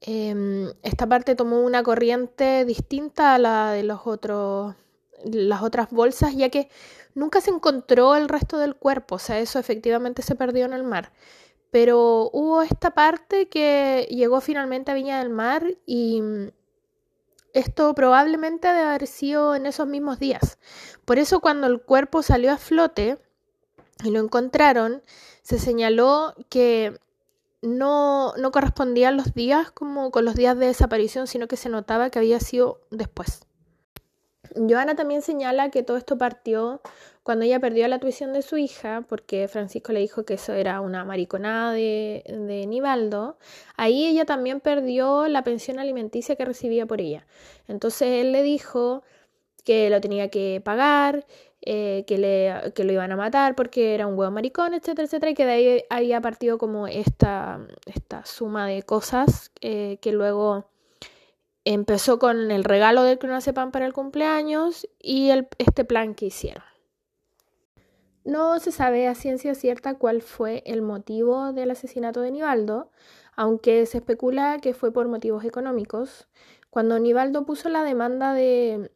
em, 0.00 0.68
esta 0.84 1.08
parte 1.08 1.34
tomó 1.34 1.62
una 1.62 1.82
corriente 1.82 2.64
distinta 2.64 3.34
a 3.34 3.38
la 3.40 3.72
de 3.72 3.82
los 3.82 4.02
otros, 4.06 4.76
las 5.24 5.62
otras 5.62 5.90
bolsas, 5.90 6.36
ya 6.36 6.48
que 6.48 6.68
nunca 7.16 7.40
se 7.40 7.50
encontró 7.50 8.14
el 8.14 8.28
resto 8.28 8.56
del 8.58 8.76
cuerpo, 8.76 9.16
o 9.16 9.18
sea, 9.18 9.40
eso 9.40 9.58
efectivamente 9.58 10.22
se 10.22 10.36
perdió 10.36 10.64
en 10.66 10.74
el 10.74 10.84
mar. 10.84 11.12
Pero 11.72 12.30
hubo 12.32 12.62
esta 12.62 12.92
parte 12.92 13.48
que 13.48 14.06
llegó 14.10 14.40
finalmente 14.40 14.92
a 14.92 14.94
Viña 14.94 15.18
del 15.18 15.30
Mar 15.30 15.64
y 15.86 16.22
esto 17.52 17.94
probablemente 17.94 18.68
debe 18.68 18.82
haber 18.82 19.06
sido 19.06 19.54
en 19.54 19.66
esos 19.66 19.86
mismos 19.86 20.18
días. 20.18 20.58
Por 21.04 21.18
eso 21.18 21.40
cuando 21.40 21.66
el 21.66 21.80
cuerpo 21.80 22.22
salió 22.22 22.52
a 22.52 22.58
flote 22.58 23.18
y 24.04 24.10
lo 24.10 24.20
encontraron, 24.20 25.02
se 25.42 25.58
señaló 25.58 26.34
que 26.48 26.98
no, 27.60 28.34
no 28.36 28.50
correspondían 28.50 29.16
los 29.16 29.34
días 29.34 29.70
como 29.70 30.10
con 30.10 30.24
los 30.24 30.34
días 30.34 30.58
de 30.58 30.66
desaparición, 30.66 31.26
sino 31.26 31.46
que 31.46 31.56
se 31.56 31.68
notaba 31.68 32.10
que 32.10 32.18
había 32.18 32.40
sido 32.40 32.80
después. 32.90 33.46
Joana 34.54 34.94
también 34.94 35.22
señala 35.22 35.70
que 35.70 35.82
todo 35.82 35.96
esto 35.96 36.18
partió 36.18 36.80
cuando 37.22 37.44
ella 37.44 37.60
perdió 37.60 37.86
la 37.88 38.00
tuición 38.00 38.32
de 38.32 38.42
su 38.42 38.56
hija, 38.56 39.04
porque 39.08 39.46
Francisco 39.48 39.92
le 39.92 40.00
dijo 40.00 40.24
que 40.24 40.34
eso 40.34 40.52
era 40.54 40.80
una 40.80 41.04
mariconada 41.04 41.72
de, 41.72 42.24
de 42.26 42.66
Nivaldo, 42.66 43.38
ahí 43.76 44.06
ella 44.06 44.24
también 44.24 44.60
perdió 44.60 45.28
la 45.28 45.44
pensión 45.44 45.78
alimenticia 45.78 46.36
que 46.36 46.44
recibía 46.44 46.86
por 46.86 47.00
ella. 47.00 47.26
Entonces 47.68 48.08
él 48.08 48.32
le 48.32 48.42
dijo 48.42 49.02
que 49.64 49.90
lo 49.90 50.00
tenía 50.00 50.28
que 50.28 50.60
pagar, 50.64 51.24
eh, 51.64 52.02
que, 52.08 52.18
le, 52.18 52.72
que 52.74 52.82
lo 52.82 52.92
iban 52.92 53.12
a 53.12 53.16
matar 53.16 53.54
porque 53.54 53.94
era 53.94 54.08
un 54.08 54.18
huevo 54.18 54.32
maricón, 54.32 54.74
etcétera, 54.74 55.04
etcétera, 55.06 55.30
y 55.30 55.34
que 55.34 55.46
de 55.46 55.52
ahí 55.52 55.84
había 55.90 56.20
partido 56.20 56.58
como 56.58 56.88
esta, 56.88 57.60
esta 57.86 58.26
suma 58.26 58.66
de 58.66 58.82
cosas 58.82 59.52
eh, 59.60 59.98
que 60.00 60.10
luego 60.10 60.66
empezó 61.64 62.18
con 62.18 62.50
el 62.50 62.64
regalo 62.64 63.04
del 63.04 63.20
clonazepam 63.20 63.70
para 63.70 63.86
el 63.86 63.92
cumpleaños 63.92 64.88
y 64.98 65.30
el, 65.30 65.46
este 65.58 65.84
plan 65.84 66.16
que 66.16 66.26
hicieron. 66.26 66.71
No 68.24 68.60
se 68.60 68.70
sabe 68.70 69.08
a 69.08 69.14
ciencia 69.14 69.54
cierta 69.54 69.94
cuál 69.94 70.22
fue 70.22 70.62
el 70.66 70.82
motivo 70.82 71.52
del 71.52 71.72
asesinato 71.72 72.20
de 72.20 72.30
Nivaldo, 72.30 72.90
aunque 73.34 73.84
se 73.86 73.98
especula 73.98 74.58
que 74.60 74.74
fue 74.74 74.92
por 74.92 75.08
motivos 75.08 75.44
económicos. 75.44 76.28
Cuando 76.70 76.98
Nivaldo 76.98 77.44
puso 77.44 77.68
la 77.68 77.82
demanda 77.82 78.32
de, 78.32 78.92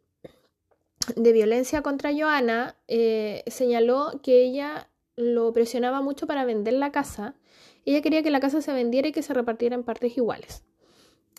de 1.17 1.33
violencia 1.33 1.83
contra 1.83 2.13
Joana, 2.17 2.77
eh, 2.89 3.43
señaló 3.49 4.21
que 4.23 4.45
ella 4.45 4.89
lo 5.17 5.53
presionaba 5.53 6.03
mucho 6.03 6.27
para 6.27 6.45
vender 6.45 6.75
la 6.75 6.93
casa. 6.93 7.35
Ella 7.85 8.03
quería 8.03 8.23
que 8.23 8.31
la 8.31 8.41
casa 8.41 8.61
se 8.61 8.73
vendiera 8.73 9.09
y 9.09 9.13
que 9.13 9.23
se 9.23 9.35
repartiera 9.35 9.75
en 9.75 9.83
partes 9.83 10.17
iguales. 10.17 10.63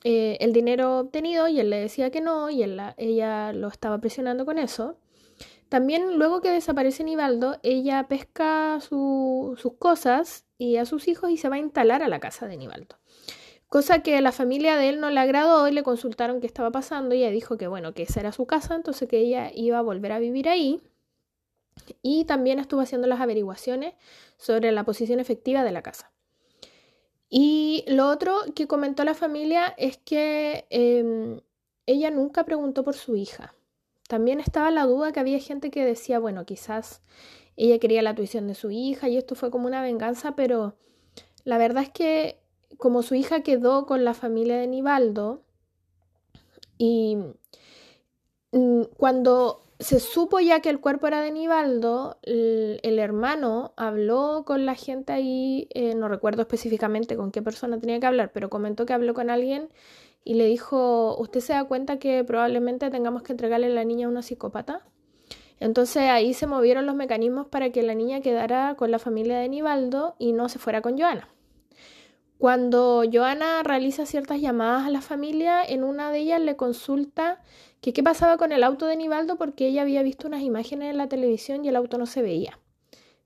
Eh, 0.04 0.38
el 0.42 0.54
dinero 0.54 1.00
obtenido 1.00 1.48
y 1.48 1.60
él 1.60 1.70
le 1.70 1.80
decía 1.80 2.12
que 2.12 2.22
no 2.22 2.50
y 2.50 2.64
ella 2.64 3.54
lo 3.54 3.68
estaba 3.68 3.98
presionando 4.00 4.46
con 4.46 4.58
eso. 4.58 4.98
También 5.70 6.18
luego 6.18 6.42
que 6.42 6.52
desaparece 6.52 7.04
Nivaldo, 7.04 7.58
ella 7.62 8.08
pesca 8.08 8.80
sus 8.80 9.74
cosas 9.78 10.46
y 10.58 10.78
a 10.78 10.86
sus 10.86 11.08
hijos 11.08 11.30
y 11.30 11.38
se 11.38 11.50
va 11.50 11.56
a 11.56 11.60
instalar 11.60 12.04
a 12.04 12.08
la 12.08 12.20
casa 12.20 12.48
de 12.48 12.58
Nivaldo. 12.58 12.98
Cosa 13.68 14.00
que 14.00 14.16
a 14.16 14.22
la 14.22 14.32
familia 14.32 14.78
de 14.78 14.88
él 14.88 15.02
no 15.02 15.10
le 15.10 15.20
agradó 15.20 15.68
y 15.68 15.74
le 15.74 15.84
consultaron 15.84 16.40
qué 16.40 16.48
estaba 16.48 16.72
pasando 16.72 17.14
y 17.14 17.20
ella 17.20 17.32
dijo 17.32 17.58
que 17.58 17.68
bueno, 17.68 17.94
que 17.94 18.04
esa 18.04 18.22
era 18.22 18.32
su 18.32 18.46
casa, 18.46 18.76
entonces 18.76 19.10
que 19.10 19.20
ella 19.20 19.52
iba 19.54 19.78
a 19.78 19.82
volver 19.82 20.14
a 20.14 20.20
vivir 20.20 20.48
ahí. 20.48 20.82
Y 22.02 22.24
también 22.26 22.60
estuvo 22.60 22.82
haciendo 22.82 23.08
las 23.08 23.20
averiguaciones 23.20 23.94
sobre 24.38 24.72
la 24.72 24.86
posición 24.86 25.20
efectiva 25.20 25.64
de 25.64 25.72
la 25.72 25.82
casa. 25.82 26.12
Y 27.30 27.84
lo 27.88 28.08
otro 28.08 28.38
que 28.56 28.68
comentó 28.68 29.04
la 29.04 29.14
familia 29.14 29.74
es 29.78 29.98
que 29.98 30.66
em, 30.70 31.42
ella 31.86 32.10
nunca 32.10 32.46
preguntó 32.46 32.84
por 32.86 32.96
su 32.96 33.18
hija. 33.18 33.54
También 34.08 34.40
estaba 34.40 34.72
la 34.72 34.86
duda 34.86 35.12
que 35.12 35.20
había 35.20 35.40
gente 35.40 35.70
que 35.70 35.86
decía, 35.86 36.20
bueno, 36.20 36.46
quizás 36.46 37.02
ella 37.58 37.80
quería 37.80 38.02
la 38.02 38.16
tuición 38.16 38.48
de 38.48 38.56
su 38.56 38.72
hija 38.72 39.10
y 39.10 39.18
esto 39.18 39.36
fue 39.36 39.52
como 39.52 39.68
una 39.68 39.82
venganza, 39.82 40.36
pero 40.36 40.76
la 41.44 41.58
verdad 41.58 41.84
es 41.84 41.90
que 41.90 42.40
como 42.78 43.02
su 43.02 43.16
hija 43.16 43.42
quedó 43.42 43.86
con 43.86 44.04
la 44.06 44.14
familia 44.14 44.58
de 44.58 44.68
Nivaldo 44.68 45.44
y 46.78 47.18
mm, 48.52 48.82
cuando 48.98 49.64
se 49.80 50.00
supo 50.00 50.40
ya 50.40 50.60
que 50.60 50.70
el 50.70 50.80
cuerpo 50.80 51.08
era 51.08 51.22
de 51.22 51.32
Nivaldo, 51.32 52.18
el, 52.24 53.00
hermano 53.00 53.74
habló 53.76 54.44
con 54.46 54.66
la 54.66 54.76
gente 54.76 55.14
ahí, 55.14 55.68
eh, 55.74 55.94
no 55.94 56.08
recuerdo 56.08 56.42
específicamente 56.42 57.16
con 57.16 57.32
qué 57.32 57.42
persona 57.42 57.80
tenía 57.80 58.00
que 58.00 58.08
hablar, 58.08 58.32
pero 58.34 58.50
comentó 58.50 58.86
que 58.86 58.94
habló 58.94 59.14
con 59.14 59.30
alguien 59.30 59.70
y 60.24 60.36
le 60.36 60.46
dijo, 60.46 61.16
¿usted 61.20 61.40
se 61.40 61.54
da 61.54 61.64
cuenta 61.64 62.00
que 62.00 62.24
probablemente 62.24 62.90
tengamos 62.90 63.24
que 63.24 63.34
entregarle 63.34 63.68
a 63.68 63.70
la 63.70 63.84
niña 63.84 64.08
a 64.08 64.10
una 64.10 64.22
psicópata? 64.22 64.86
Entonces 65.60 66.04
ahí 66.04 66.34
se 66.34 66.48
movieron 66.48 66.86
los 66.86 66.96
mecanismos 66.96 67.48
para 67.48 67.72
que 67.72 67.82
la 67.82 67.96
niña 67.96 68.22
quedara 68.22 68.76
con 68.76 68.92
la 68.92 69.00
familia 69.00 69.40
de 69.40 69.50
Nivaldo 69.50 70.16
y 70.20 70.34
no 70.34 70.50
se 70.50 70.60
fuera 70.60 70.82
con 70.82 70.98
Joana. 70.98 71.30
Cuando 72.38 73.04
Joana 73.12 73.64
realiza 73.64 74.06
ciertas 74.06 74.40
llamadas 74.40 74.86
a 74.86 74.92
la 74.92 75.02
familia, 75.02 75.64
en 75.64 75.84
una 75.84 76.12
de 76.12 76.20
ellas 76.20 76.40
le 76.40 76.56
consulta 76.56 77.42
que 77.82 77.94
qué 77.94 78.04
pasaba 78.04 78.38
con 78.38 78.52
el 78.52 78.64
auto 78.64 78.86
de 78.86 78.96
Nivaldo 78.96 79.38
porque 79.38 79.68
ella 79.68 79.82
había 79.82 80.04
visto 80.04 80.28
unas 80.28 80.42
imágenes 80.42 80.92
en 80.92 80.98
la 80.98 81.10
televisión 81.10 81.66
y 81.66 81.70
el 81.70 81.76
auto 81.76 81.98
no 81.98 82.06
se 82.06 82.22
veía. 82.22 82.60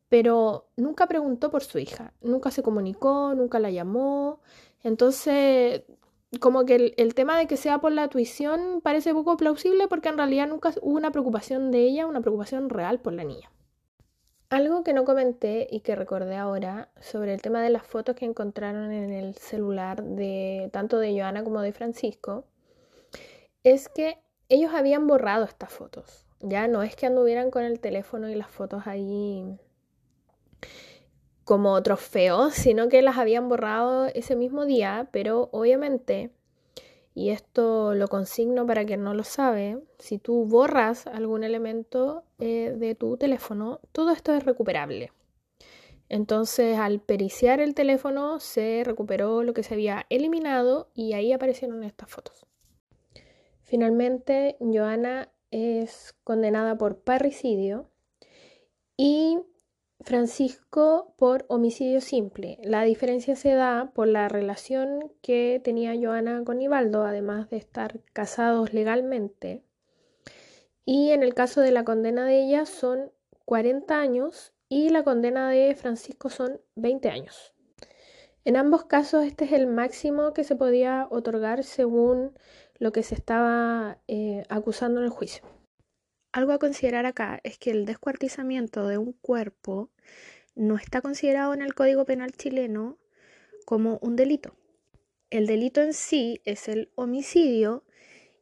Pero 0.07 0.69
nunca 0.77 1.07
preguntó 1.07 1.51
por 1.51 1.63
su 1.63 1.79
hija, 1.79 2.13
nunca 2.21 2.51
se 2.51 2.63
comunicó, 2.63 3.33
nunca 3.35 3.59
la 3.59 3.69
llamó. 3.69 4.41
Entonces, 4.83 5.83
como 6.39 6.65
que 6.65 6.93
el, 6.95 7.13
tema 7.13 7.37
de 7.37 7.45
que 7.45 7.57
sea 7.57 7.79
por 7.79 7.91
la 7.91 8.07
tuición 8.07 8.79
parece 8.81 9.13
poco 9.13 9.35
plausible 9.35 9.87
porque 9.87 10.09
en 10.09 10.17
realidad 10.17 10.47
nunca 10.47 10.73
hubo 10.81 10.95
una 10.95 11.11
preocupación 11.11 11.71
de 11.71 11.79
ella, 11.79 12.07
una 12.07 12.21
preocupación 12.21 12.69
real 12.69 12.99
por 12.99 13.13
la 13.13 13.23
niña. 13.23 13.51
Algo 14.49 14.83
que 14.83 14.93
no 14.93 15.05
comenté 15.05 15.67
y 15.69 15.81
que 15.81 15.95
recordé 15.95 16.35
ahora 16.35 16.89
sobre 16.99 17.33
el 17.33 17.41
tema 17.41 17.61
de 17.61 17.69
las 17.69 17.85
fotos 17.85 18.15
que 18.15 18.25
encontraron 18.25 18.91
en 18.91 19.11
el 19.11 19.35
celular 19.35 20.03
de 20.03 20.69
tanto 20.73 20.99
de 20.99 21.17
Joana 21.17 21.43
como 21.43 21.61
de 21.61 21.73
Francisco 21.73 22.45
es 23.63 23.89
que 23.89 24.17
ellos 24.49 24.73
habían 24.73 25.07
borrado 25.07 25.45
estas 25.45 25.71
fotos. 25.71 26.25
Ya 26.39 26.67
no 26.67 26.81
es 26.83 26.95
que 26.95 27.05
anduvieran 27.05 27.51
con 27.51 27.63
el 27.63 27.79
teléfono 27.79 28.29
y 28.29 28.35
las 28.35 28.49
fotos 28.49 28.87
ahí 28.87 29.57
como 31.43 31.81
trofeos, 31.83 32.53
sino 32.53 32.89
que 32.89 33.01
las 33.01 33.17
habían 33.17 33.49
borrado 33.49 34.07
ese 34.07 34.35
mismo 34.35 34.65
día, 34.65 35.09
pero 35.11 35.49
obviamente 35.51 36.31
y 37.13 37.29
esto 37.29 37.93
lo 37.93 38.07
consigno 38.07 38.65
para 38.65 38.85
quien 38.85 39.03
no 39.03 39.13
lo 39.13 39.23
sabe, 39.23 39.79
si 39.99 40.17
tú 40.17 40.45
borras 40.45 41.07
algún 41.07 41.43
elemento 41.43 42.23
eh, 42.39 42.73
de 42.77 42.95
tu 42.95 43.17
teléfono, 43.17 43.81
todo 43.91 44.11
esto 44.11 44.33
es 44.33 44.45
recuperable. 44.45 45.11
Entonces, 46.07 46.77
al 46.77 46.99
periciar 46.99 47.59
el 47.59 47.73
teléfono, 47.73 48.39
se 48.39 48.83
recuperó 48.85 49.43
lo 49.43 49.53
que 49.53 49.63
se 49.63 49.73
había 49.73 50.05
eliminado 50.09 50.89
y 50.93 51.13
ahí 51.13 51.31
aparecieron 51.31 51.83
estas 51.83 52.09
fotos. 52.09 52.45
Finalmente, 53.61 54.57
Joana 54.59 55.31
es 55.51 56.13
condenada 56.23 56.77
por 56.77 56.99
parricidio 56.99 57.89
y 58.97 59.39
Francisco 60.03 61.13
por 61.17 61.45
homicidio 61.47 62.01
simple. 62.01 62.57
La 62.63 62.83
diferencia 62.83 63.35
se 63.35 63.53
da 63.53 63.91
por 63.93 64.07
la 64.07 64.27
relación 64.29 65.11
que 65.21 65.61
tenía 65.63 65.93
Joana 65.95 66.43
con 66.43 66.61
Ibaldo, 66.61 67.03
además 67.03 67.49
de 67.49 67.57
estar 67.57 67.99
casados 68.13 68.73
legalmente. 68.73 69.63
Y 70.85 71.11
en 71.11 71.21
el 71.21 71.33
caso 71.33 71.61
de 71.61 71.71
la 71.71 71.83
condena 71.83 72.25
de 72.25 72.43
ella 72.43 72.65
son 72.65 73.11
40 73.45 73.99
años 73.99 74.53
y 74.69 74.89
la 74.89 75.03
condena 75.03 75.49
de 75.49 75.75
Francisco 75.75 76.29
son 76.29 76.59
20 76.75 77.09
años. 77.09 77.53
En 78.43 78.57
ambos 78.57 78.85
casos 78.85 79.23
este 79.23 79.45
es 79.45 79.51
el 79.51 79.67
máximo 79.67 80.33
que 80.33 80.43
se 80.43 80.55
podía 80.55 81.07
otorgar 81.11 81.63
según 81.63 82.33
lo 82.79 82.91
que 82.91 83.03
se 83.03 83.13
estaba 83.13 83.99
eh, 84.07 84.43
acusando 84.49 84.99
en 84.99 85.05
el 85.05 85.11
juicio. 85.11 85.43
Algo 86.33 86.53
a 86.53 86.59
considerar 86.59 87.05
acá 87.05 87.41
es 87.43 87.57
que 87.57 87.71
el 87.71 87.85
descuartizamiento 87.85 88.87
de 88.87 88.97
un 88.97 89.11
cuerpo 89.11 89.89
no 90.55 90.77
está 90.77 91.01
considerado 91.01 91.53
en 91.53 91.61
el 91.61 91.73
Código 91.73 92.05
Penal 92.05 92.31
chileno 92.31 92.97
como 93.65 93.99
un 94.01 94.15
delito. 94.15 94.55
El 95.29 95.45
delito 95.45 95.81
en 95.81 95.93
sí 95.93 96.41
es 96.45 96.69
el 96.69 96.89
homicidio 96.95 97.83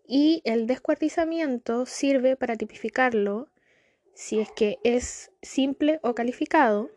y 0.08 0.42
el 0.44 0.68
descuartizamiento 0.68 1.88
sirve 1.88 2.36
para 2.36 2.56
tipificarlo 2.56 3.50
si 4.14 4.40
es 4.40 4.52
que 4.52 4.78
es 4.84 5.32
simple 5.42 6.00
o 6.04 6.14
calificado 6.14 6.92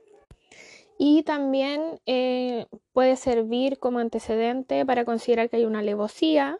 y 0.98 1.22
también 1.22 2.00
eh, 2.04 2.66
puede 2.92 3.16
servir 3.16 3.78
como 3.78 3.98
antecedente 3.98 4.84
para 4.84 5.04
considerar 5.04 5.48
que 5.48 5.56
hay 5.56 5.64
una 5.64 5.78
alevosía 5.78 6.58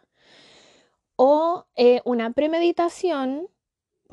o 1.15 1.65
eh, 1.75 2.01
una 2.03 2.31
premeditación 2.31 3.47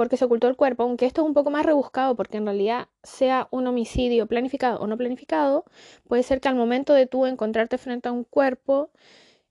porque 0.00 0.16
se 0.16 0.24
ocultó 0.24 0.48
el 0.48 0.56
cuerpo, 0.56 0.84
aunque 0.84 1.04
esto 1.04 1.20
es 1.20 1.26
un 1.26 1.34
poco 1.34 1.50
más 1.50 1.66
rebuscado 1.66 2.16
porque 2.16 2.38
en 2.38 2.46
realidad 2.46 2.88
sea 3.02 3.48
un 3.50 3.66
homicidio 3.66 4.26
planificado 4.26 4.78
o 4.80 4.86
no 4.86 4.96
planificado, 4.96 5.66
puede 6.08 6.22
ser 6.22 6.40
que 6.40 6.48
al 6.48 6.54
momento 6.54 6.94
de 6.94 7.04
tú 7.04 7.26
encontrarte 7.26 7.76
frente 7.76 8.08
a 8.08 8.12
un 8.12 8.24
cuerpo 8.24 8.90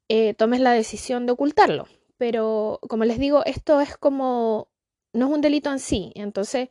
eh, 0.08 0.34
tomes 0.34 0.60
la 0.60 0.72
decisión 0.72 1.28
de 1.28 1.34
ocultarlo. 1.34 1.88
Pero 2.18 2.80
como 2.89 3.06
les 3.06 3.20
digo, 3.20 3.45
esto 3.45 3.80
es 3.80 3.95
como, 3.95 4.70
no 5.14 5.28
es 5.28 5.34
un 5.34 5.41
delito 5.41 5.72
en 5.72 5.78
sí, 5.78 6.14
entonces 6.16 6.70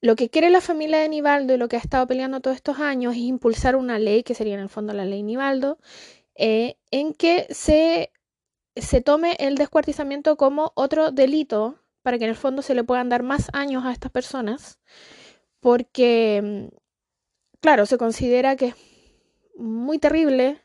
lo 0.00 0.16
que 0.16 0.28
quiere 0.28 0.50
la 0.50 0.60
familia 0.60 0.98
de 0.98 1.08
Nivaldo 1.08 1.54
y 1.54 1.56
lo 1.56 1.68
que 1.68 1.76
ha 1.76 1.78
estado 1.78 2.04
peleando 2.08 2.40
todos 2.40 2.56
estos 2.56 2.80
años 2.80 3.12
es 3.14 3.20
impulsar 3.20 3.76
una 3.76 4.00
ley, 4.00 4.24
que 4.24 4.34
sería 4.34 4.54
en 4.54 4.60
el 4.60 4.70
fondo 4.70 4.92
la 4.92 5.04
ley 5.04 5.22
Nivaldo, 5.22 5.78
eh, 6.34 6.78
en 6.90 7.14
que 7.14 7.46
se, 7.50 8.10
se 8.74 9.00
tome 9.02 9.36
el 9.38 9.54
descuartizamiento 9.54 10.36
como 10.36 10.72
otro 10.74 11.12
delito 11.12 11.78
para 12.08 12.16
que 12.16 12.24
en 12.24 12.30
el 12.30 12.36
fondo 12.36 12.62
se 12.62 12.74
le 12.74 12.84
puedan 12.84 13.10
dar 13.10 13.22
más 13.22 13.50
años 13.52 13.84
a 13.84 13.92
estas 13.92 14.10
personas, 14.10 14.78
porque, 15.60 16.70
claro, 17.60 17.84
se 17.84 17.98
considera 17.98 18.56
que 18.56 18.68
es 18.68 18.74
muy 19.58 19.98
terrible 19.98 20.62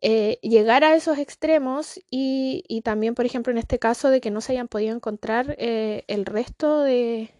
eh, 0.00 0.40
llegar 0.42 0.82
a 0.82 0.96
esos 0.96 1.18
extremos 1.18 2.00
y, 2.10 2.64
y, 2.66 2.80
también, 2.80 3.14
por 3.14 3.24
ejemplo, 3.24 3.52
en 3.52 3.58
este 3.58 3.78
caso 3.78 4.10
de 4.10 4.20
que 4.20 4.32
no 4.32 4.40
se 4.40 4.50
hayan 4.50 4.66
podido 4.66 4.96
encontrar 4.96 5.54
eh, 5.60 6.02
el 6.08 6.26
resto 6.26 6.80
de, 6.80 7.30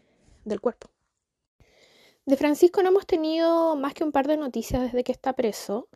del 0.45 0.61
cuerpo. 0.61 0.89
De 2.25 2.37
Francisco 2.37 2.85
no 2.85 2.91
hemos 2.91 3.05
tenido 3.05 3.75
más 3.75 3.95
que 3.95 4.05
un 4.05 4.13
par 4.13 4.29
de 4.29 4.37
noticias 4.37 4.81
desde 4.81 5.03
que 5.03 5.11
está 5.11 5.33
preso. 5.33 5.89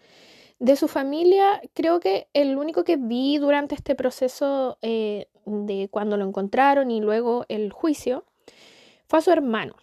De 0.58 0.74
su 0.74 0.88
familia, 0.88 1.62
creo 1.72 2.00
que 2.00 2.28
el 2.32 2.58
único 2.58 2.82
que 2.82 2.96
vi 2.96 3.38
durante 3.38 3.76
este 3.76 3.94
proceso 3.94 4.76
eh, 4.82 5.28
de 5.46 5.88
cuando 5.90 6.16
lo 6.16 6.26
encontraron 6.26 6.90
y 6.90 7.00
luego 7.00 7.44
el 7.48 7.72
juicio 7.72 8.24
fue 9.06 9.18
a 9.18 9.22
su 9.22 9.30
hermano. 9.30 9.74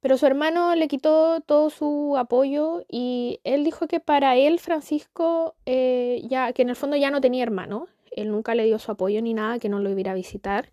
Pero 0.00 0.18
su 0.18 0.26
hermano 0.26 0.74
le 0.74 0.88
quitó 0.88 1.40
todo 1.40 1.70
su 1.70 2.16
apoyo 2.16 2.84
y 2.88 3.40
él 3.44 3.64
dijo 3.64 3.88
que 3.88 3.98
para 3.98 4.36
él 4.36 4.60
Francisco, 4.60 5.54
eh, 5.66 6.22
ya 6.28 6.52
que 6.52 6.62
en 6.62 6.70
el 6.70 6.76
fondo 6.76 6.96
ya 6.96 7.10
no 7.10 7.20
tenía 7.20 7.42
hermano, 7.42 7.88
él 8.12 8.30
nunca 8.30 8.54
le 8.54 8.64
dio 8.64 8.78
su 8.78 8.92
apoyo 8.92 9.20
ni 9.22 9.34
nada, 9.34 9.58
que 9.58 9.68
no 9.68 9.80
lo 9.80 9.90
iba 9.90 10.10
a 10.10 10.14
visitar. 10.14 10.70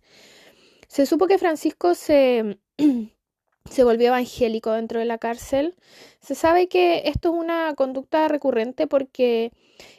Se 0.88 1.06
supo 1.06 1.28
que 1.28 1.38
Francisco 1.38 1.96
se 1.96 2.60
se 3.70 3.84
volvió 3.84 4.08
evangélico 4.10 4.72
dentro 4.72 5.00
de 5.00 5.06
la 5.06 5.18
cárcel. 5.18 5.76
Se 6.20 6.36
sabe 6.36 6.68
que 6.68 7.04
esto 7.06 7.34
es 7.34 7.40
una 7.40 7.74
conducta 7.76 8.28
recurrente 8.28 8.88
porque 8.88 9.52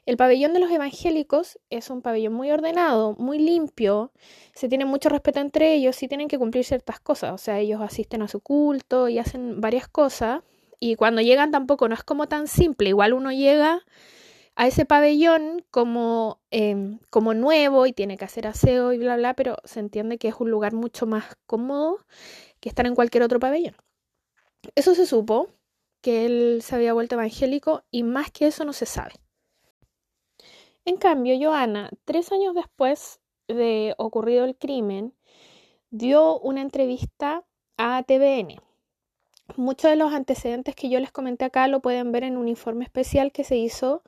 el 0.06 0.16
pabellón 0.16 0.52
de 0.52 0.60
los 0.60 0.70
evangélicos 0.70 1.58
es 1.70 1.90
un 1.90 2.02
pabellón 2.02 2.34
muy 2.34 2.50
ordenado, 2.50 3.14
muy 3.18 3.38
limpio, 3.38 4.12
se 4.54 4.68
tiene 4.68 4.84
mucho 4.84 5.08
respeto 5.08 5.40
entre 5.40 5.74
ellos 5.74 6.02
y 6.02 6.08
tienen 6.08 6.28
que 6.28 6.38
cumplir 6.38 6.64
ciertas 6.64 7.00
cosas, 7.00 7.32
o 7.32 7.38
sea, 7.38 7.58
ellos 7.58 7.80
asisten 7.80 8.22
a 8.22 8.28
su 8.28 8.40
culto 8.40 9.08
y 9.08 9.18
hacen 9.18 9.60
varias 9.60 9.88
cosas 9.88 10.42
y 10.80 10.96
cuando 10.96 11.22
llegan 11.22 11.50
tampoco 11.50 11.88
no 11.88 11.94
es 11.94 12.04
como 12.04 12.28
tan 12.28 12.46
simple, 12.46 12.90
igual 12.90 13.12
uno 13.14 13.32
llega 13.32 13.82
a 14.56 14.66
ese 14.66 14.84
pabellón 14.84 15.64
como, 15.70 16.40
em, 16.50 16.98
como 17.10 17.34
nuevo 17.34 17.86
y 17.86 17.92
tiene 17.92 18.16
que 18.16 18.24
hacer 18.24 18.46
aseo 18.46 18.92
y 18.92 18.98
bla, 18.98 19.16
bla, 19.16 19.34
pero 19.34 19.56
se 19.64 19.80
entiende 19.80 20.18
que 20.18 20.28
es 20.28 20.36
un 20.38 20.50
lugar 20.50 20.74
mucho 20.74 21.06
más 21.06 21.24
cómodo 21.46 21.98
que 22.60 22.68
estar 22.68 22.86
en 22.86 22.94
cualquier 22.94 23.24
otro 23.24 23.40
pabellón. 23.40 23.74
Eso 24.74 24.94
se 24.94 25.06
supo, 25.06 25.48
que 26.00 26.26
él 26.26 26.60
se 26.62 26.74
había 26.74 26.92
vuelto 26.92 27.14
evangélico 27.16 27.84
y 27.90 28.02
más 28.02 28.30
que 28.30 28.46
eso 28.46 28.64
no 28.64 28.72
se 28.72 28.86
sabe. 28.86 29.14
En 30.87 30.97
cambio, 30.97 31.35
Joana, 31.41 31.91
tres 32.05 32.30
años 32.30 32.55
después 32.55 33.20
de 33.49 33.95
ocurrido 33.97 34.45
el 34.45 34.57
crimen, 34.57 35.14
dio 35.91 36.39
una 36.41 36.61
entrevista 36.61 37.45
a 37.78 38.03
TVN. 38.03 38.57
Muchos 39.57 39.91
de 39.91 39.97
los 39.97 40.12
antecedentes 40.12 40.74
que 40.74 40.91
yo 40.91 41.01
les 41.01 41.12
comenté 41.12 41.47
acá 41.47 41.68
lo 41.68 41.80
pueden 41.80 42.12
ver 42.12 42.24
en 42.24 42.37
un 42.37 42.49
informe 42.49 42.85
especial 42.85 43.32
que 43.32 43.45
se 43.45 43.57
hizo 43.57 44.03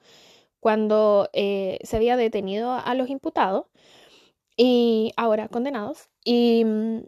cuando 0.61 1.29
eh, 1.33 1.79
se 1.83 1.97
había 1.97 2.16
detenido 2.16 2.72
a 2.72 2.95
los 2.95 3.09
imputados 3.09 3.66
y 4.57 5.12
ahora 5.16 5.49
condenados. 5.49 6.11
Y 6.24 6.64
mm, 6.64 6.99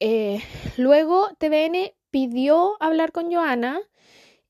eh, 0.00 0.40
luego 0.76 1.28
TVN 1.38 1.92
pidió 2.10 2.76
hablar 2.80 3.12
con 3.12 3.32
Joana 3.32 3.80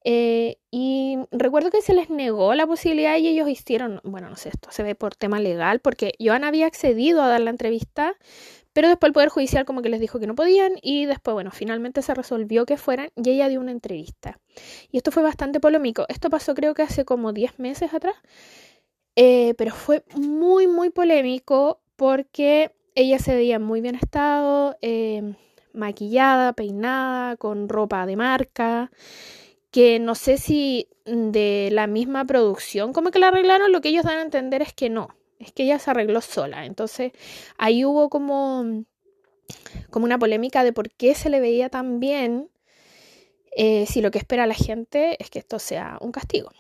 eh, 0.04 0.56
y 0.70 1.18
recuerdo 1.30 1.70
que 1.70 1.82
se 1.82 1.94
les 1.94 2.10
negó 2.10 2.54
la 2.54 2.66
posibilidad 2.66 3.16
y 3.18 3.28
ellos 3.28 3.48
hicieron, 3.48 4.00
bueno, 4.04 4.28
no 4.28 4.36
sé, 4.36 4.48
esto 4.48 4.70
se 4.72 4.82
ve 4.82 4.94
por 4.94 5.14
tema 5.14 5.40
legal, 5.40 5.80
porque 5.80 6.14
Joana 6.18 6.48
había 6.48 6.66
accedido 6.66 7.22
a 7.22 7.28
dar 7.28 7.40
la 7.40 7.50
entrevista, 7.50 8.16
pero 8.72 8.88
después 8.88 9.08
el 9.08 9.12
Poder 9.12 9.28
Judicial 9.28 9.64
como 9.64 9.82
que 9.82 9.90
les 9.90 10.00
dijo 10.00 10.18
que 10.18 10.26
no 10.26 10.34
podían 10.34 10.72
y 10.82 11.06
después, 11.06 11.34
bueno, 11.34 11.50
finalmente 11.50 12.02
se 12.02 12.14
resolvió 12.14 12.64
que 12.66 12.76
fueran 12.76 13.10
y 13.16 13.30
ella 13.30 13.48
dio 13.48 13.60
una 13.60 13.70
entrevista. 13.70 14.40
Y 14.90 14.96
esto 14.96 15.10
fue 15.10 15.22
bastante 15.22 15.60
polémico. 15.60 16.06
Esto 16.08 16.30
pasó 16.30 16.54
creo 16.54 16.74
que 16.74 16.82
hace 16.82 17.04
como 17.04 17.32
10 17.32 17.58
meses 17.58 17.92
atrás, 17.94 18.16
eh, 19.16 19.54
pero 19.58 19.74
fue 19.74 20.04
muy, 20.16 20.66
muy 20.66 20.90
polémico 20.90 21.80
porque 21.96 22.72
ella 22.94 23.18
se 23.18 23.34
veía 23.34 23.58
muy 23.58 23.80
bien 23.80 23.94
estado, 23.94 24.76
em, 24.80 25.34
maquillada, 25.72 26.52
peinada, 26.54 27.36
con 27.36 27.68
ropa 27.68 28.06
de 28.06 28.16
marca, 28.16 28.90
que 29.72 29.98
no 29.98 30.14
sé 30.14 30.36
si 30.36 30.88
de 31.04 31.70
la 31.72 31.88
misma 31.88 32.24
producción, 32.26 32.92
como 32.92 33.10
que 33.10 33.18
la 33.18 33.28
arreglaron, 33.28 33.72
lo 33.72 33.80
que 33.80 33.88
ellos 33.88 34.04
dan 34.04 34.18
a 34.18 34.22
entender 34.22 34.62
es 34.62 34.72
que 34.72 34.90
no, 34.90 35.08
es 35.40 35.50
que 35.52 35.64
ella 35.64 35.78
se 35.80 35.90
arregló 35.90 36.20
sola. 36.20 36.66
Entonces 36.66 37.12
ahí 37.58 37.84
hubo 37.84 38.08
como, 38.08 38.84
como 39.90 40.04
una 40.04 40.18
polémica 40.18 40.62
de 40.62 40.72
por 40.72 40.90
qué 40.90 41.14
se 41.14 41.30
le 41.30 41.40
veía 41.40 41.70
tan 41.70 41.98
bien 41.98 42.50
eh, 43.56 43.86
si 43.86 44.00
lo 44.00 44.10
que 44.10 44.18
espera 44.18 44.46
la 44.46 44.54
gente 44.54 45.16
es 45.18 45.30
que 45.30 45.40
esto 45.40 45.58
sea 45.58 45.98
un 46.00 46.12
castigo. 46.12 46.50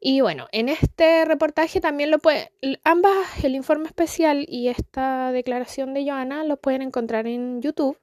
Y 0.00 0.20
bueno, 0.20 0.46
en 0.52 0.68
este 0.68 1.24
reportaje 1.24 1.80
también 1.80 2.10
lo 2.10 2.18
pueden, 2.18 2.48
ambas, 2.84 3.44
el 3.44 3.54
informe 3.54 3.86
especial 3.86 4.44
y 4.48 4.68
esta 4.68 5.32
declaración 5.32 5.94
de 5.94 6.04
Joana, 6.04 6.44
lo 6.44 6.56
pueden 6.56 6.82
encontrar 6.82 7.26
en 7.26 7.62
YouTube. 7.62 7.98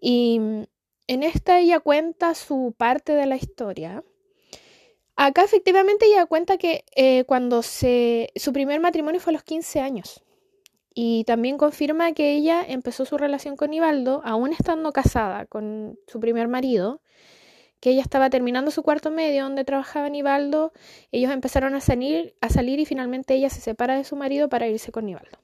Y 0.00 0.40
en 1.08 1.24
esta 1.24 1.58
ella 1.58 1.80
cuenta 1.80 2.34
su 2.34 2.74
parte 2.76 3.12
de 3.12 3.26
la 3.26 3.36
historia. 3.36 4.04
Acá 5.16 5.42
efectivamente 5.42 6.06
ella 6.06 6.26
cuenta 6.26 6.58
que 6.58 6.84
eh, 6.94 7.24
cuando 7.24 7.62
se, 7.62 8.30
su 8.36 8.52
primer 8.52 8.78
matrimonio 8.78 9.20
fue 9.20 9.32
a 9.32 9.34
los 9.34 9.42
15 9.42 9.80
años. 9.80 10.22
Y 10.94 11.24
también 11.24 11.58
confirma 11.58 12.12
que 12.12 12.34
ella 12.34 12.64
empezó 12.66 13.04
su 13.04 13.18
relación 13.18 13.56
con 13.56 13.72
Ibaldo, 13.72 14.20
aún 14.24 14.52
estando 14.52 14.92
casada 14.92 15.46
con 15.46 15.98
su 16.06 16.20
primer 16.20 16.46
marido, 16.48 17.00
que 17.80 17.90
ella 17.90 18.02
estaba 18.02 18.30
terminando 18.30 18.70
su 18.70 18.82
cuarto 18.82 19.10
medio 19.10 19.44
donde 19.44 19.64
trabajaba 19.64 20.08
Nivaldo, 20.08 20.72
ellos 21.12 21.32
empezaron 21.32 21.74
a 21.74 21.80
salir, 21.80 22.34
a 22.40 22.48
salir 22.48 22.80
y 22.80 22.86
finalmente 22.86 23.34
ella 23.34 23.50
se 23.50 23.60
separa 23.60 23.96
de 23.96 24.04
su 24.04 24.16
marido 24.16 24.48
para 24.48 24.66
irse 24.66 24.92
con 24.92 25.06
Nivaldo. 25.06 25.38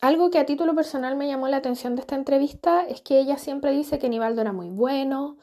Algo 0.00 0.30
que 0.30 0.38
a 0.38 0.46
título 0.46 0.74
personal 0.74 1.16
me 1.16 1.26
llamó 1.26 1.48
la 1.48 1.56
atención 1.56 1.96
de 1.96 2.02
esta 2.02 2.16
entrevista 2.16 2.82
es 2.82 3.00
que 3.00 3.18
ella 3.18 3.38
siempre 3.38 3.72
dice 3.72 3.98
que 3.98 4.08
Nivaldo 4.08 4.42
era 4.42 4.52
muy 4.52 4.68
bueno, 4.68 5.38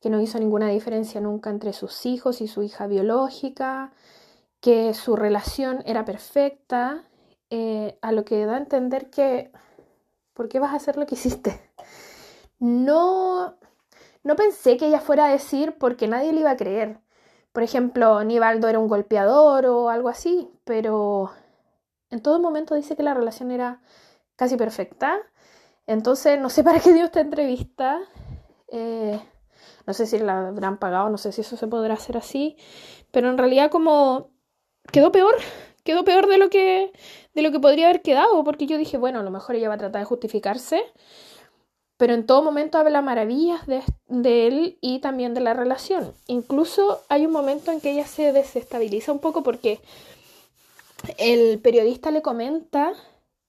que 0.00 0.08
no 0.08 0.20
hizo 0.20 0.38
ninguna 0.38 0.68
diferencia 0.68 1.20
nunca 1.20 1.50
entre 1.50 1.72
sus 1.72 2.06
hijos 2.06 2.40
y 2.40 2.48
su 2.48 2.62
hija 2.62 2.86
biológica, 2.86 3.92
que 4.60 4.94
su 4.94 5.16
relación 5.16 5.82
era 5.84 6.04
perfecta, 6.04 7.04
eh, 7.50 7.98
a 8.02 8.12
lo 8.12 8.24
que 8.24 8.44
da 8.46 8.54
a 8.54 8.58
entender 8.58 9.10
que, 9.10 9.50
¿por 10.34 10.48
qué 10.48 10.60
vas 10.60 10.72
a 10.72 10.76
hacer 10.76 10.96
lo 10.96 11.06
que 11.06 11.14
hiciste? 11.16 11.60
No, 12.60 13.56
no 14.24 14.36
pensé 14.36 14.76
que 14.76 14.88
ella 14.88 15.00
fuera 15.00 15.26
a 15.26 15.32
decir 15.32 15.76
porque 15.78 16.08
nadie 16.08 16.32
le 16.32 16.40
iba 16.40 16.50
a 16.52 16.56
creer. 16.56 17.00
Por 17.52 17.62
ejemplo, 17.62 18.22
Nivaldo 18.24 18.68
era 18.68 18.78
un 18.78 18.88
golpeador 18.88 19.66
o 19.66 19.90
algo 19.90 20.08
así, 20.08 20.50
pero 20.64 21.30
en 22.10 22.22
todo 22.22 22.40
momento 22.40 22.74
dice 22.74 22.96
que 22.96 23.02
la 23.02 23.14
relación 23.14 23.50
era 23.50 23.80
casi 24.36 24.56
perfecta. 24.56 25.18
Entonces, 25.86 26.38
no 26.38 26.50
sé 26.50 26.64
para 26.64 26.80
qué 26.80 26.92
dio 26.92 27.04
esta 27.04 27.20
entrevista. 27.20 28.00
Eh, 28.68 29.20
no 29.86 29.94
sé 29.94 30.06
si 30.06 30.18
la 30.18 30.48
habrán 30.48 30.78
pagado, 30.78 31.08
no 31.10 31.18
sé 31.18 31.32
si 31.32 31.40
eso 31.40 31.56
se 31.56 31.66
podrá 31.66 31.94
hacer 31.94 32.16
así. 32.16 32.56
Pero 33.10 33.30
en 33.30 33.38
realidad 33.38 33.70
como 33.70 34.30
quedó 34.92 35.12
peor, 35.12 35.34
quedó 35.84 36.04
peor 36.04 36.26
de 36.26 36.38
lo 36.38 36.50
que, 36.50 36.92
de 37.34 37.42
lo 37.42 37.50
que 37.50 37.60
podría 37.60 37.86
haber 37.86 38.02
quedado. 38.02 38.44
Porque 38.44 38.66
yo 38.66 38.78
dije, 38.78 38.98
bueno, 38.98 39.20
a 39.20 39.22
lo 39.22 39.30
mejor 39.30 39.56
ella 39.56 39.68
va 39.68 39.74
a 39.74 39.78
tratar 39.78 40.02
de 40.02 40.06
justificarse 40.06 40.82
pero 41.98 42.14
en 42.14 42.24
todo 42.24 42.42
momento 42.42 42.78
habla 42.78 43.02
maravillas 43.02 43.60
de, 43.66 44.46
él 44.46 44.78
y 44.80 45.00
también 45.00 45.34
de 45.34 45.40
la 45.40 45.52
relación. 45.52 46.14
Incluso 46.28 47.02
hay 47.08 47.26
un 47.26 47.32
momento 47.32 47.72
en 47.72 47.80
que 47.80 47.90
ella 47.90 48.06
se 48.06 48.32
desestabiliza 48.32 49.10
un 49.10 49.18
poco 49.18 49.42
porque 49.42 49.80
el 51.18 51.60
periodista 51.60 52.10
le 52.10 52.22
comenta 52.22 52.92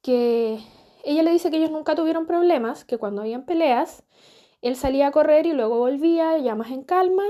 que 0.02 0.60
ella 1.04 1.24
le 1.24 1.32
dice 1.32 1.50
que 1.50 1.58
ellos 1.58 1.72
nunca 1.72 1.96
tuvieron 1.96 2.26
problemas, 2.26 2.86
que 2.86 2.98
cuando 2.98 3.22
habían 3.22 3.46
peleas, 3.46 4.04
él 4.62 4.76
salía 4.76 5.08
a 5.08 5.12
correr 5.12 5.46
y 5.46 5.54
luego 5.54 5.78
volvía 5.78 6.38
ya 6.38 6.56
más 6.56 6.72
en 6.72 6.84
calma 6.84 7.24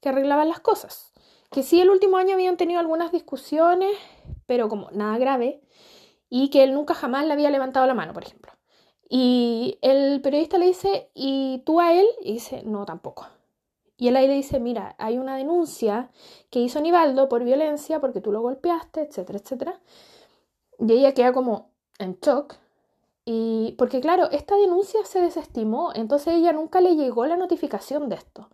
que 0.00 0.08
arreglaban 0.10 0.48
las 0.48 0.60
cosas. 0.60 1.12
Que 1.50 1.62
sí, 1.62 1.80
el 1.80 1.90
último 1.90 2.18
año 2.18 2.34
habían 2.34 2.56
tenido 2.56 2.80
algunas 2.80 3.10
discusiones, 3.10 3.90
pero 4.46 4.68
como 4.68 4.90
nada 4.90 5.16
grave, 5.18 5.62
y 6.28 6.50
que 6.50 6.62
él 6.62 6.74
nunca 6.74 6.94
jamás 6.94 7.26
le 7.26 7.32
había 7.32 7.50
levantado 7.50 7.86
la 7.86 7.94
mano, 7.94 8.12
por 8.12 8.24
ejemplo. 8.24 8.52
Y 9.08 9.78
el 9.80 10.20
periodista 10.20 10.58
le 10.58 10.66
dice, 10.66 11.10
¿y 11.14 11.62
tú 11.64 11.80
a 11.80 11.94
él? 11.94 12.06
Y 12.22 12.34
dice, 12.34 12.62
no, 12.64 12.84
tampoco. 12.84 13.26
Y 13.98 14.08
él 14.08 14.16
ahí 14.16 14.28
le 14.28 14.34
dice, 14.34 14.60
mira, 14.60 14.94
hay 14.98 15.18
una 15.18 15.36
denuncia 15.36 16.10
que 16.50 16.60
hizo 16.60 16.80
Nivaldo 16.80 17.28
por 17.28 17.44
violencia 17.44 18.00
porque 18.00 18.20
tú 18.20 18.30
lo 18.32 18.40
golpeaste, 18.40 19.02
etcétera, 19.02 19.40
etcétera. 19.40 19.80
Y 20.78 20.92
ella 20.92 21.12
queda 21.14 21.32
como 21.32 21.72
en 21.98 22.16
shock. 22.22 22.54
Y 23.24 23.74
porque 23.76 24.00
claro, 24.00 24.30
esta 24.30 24.56
denuncia 24.56 25.04
se 25.04 25.20
desestimó, 25.20 25.92
entonces 25.94 26.34
ella 26.34 26.52
nunca 26.52 26.80
le 26.80 26.96
llegó 26.96 27.26
la 27.26 27.36
notificación 27.36 28.08
de 28.08 28.16
esto. 28.16 28.48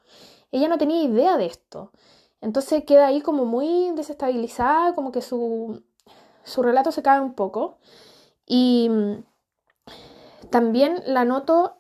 Ella 0.51 0.68
no 0.68 0.78
tenía 0.78 1.03
idea 1.03 1.36
de 1.36 1.47
esto. 1.47 1.92
Entonces 2.40 2.84
queda 2.84 3.07
ahí 3.07 3.20
como 3.20 3.45
muy 3.45 3.92
desestabilizada, 3.92 4.95
como 4.95 5.12
que 5.12 5.22
su, 5.22 5.82
su 6.42 6.62
relato 6.62 6.90
se 6.90 7.03
cae 7.03 7.20
un 7.20 7.34
poco. 7.34 7.78
Y 8.47 8.90
también 10.51 11.03
la 11.07 11.24
noto, 11.24 11.76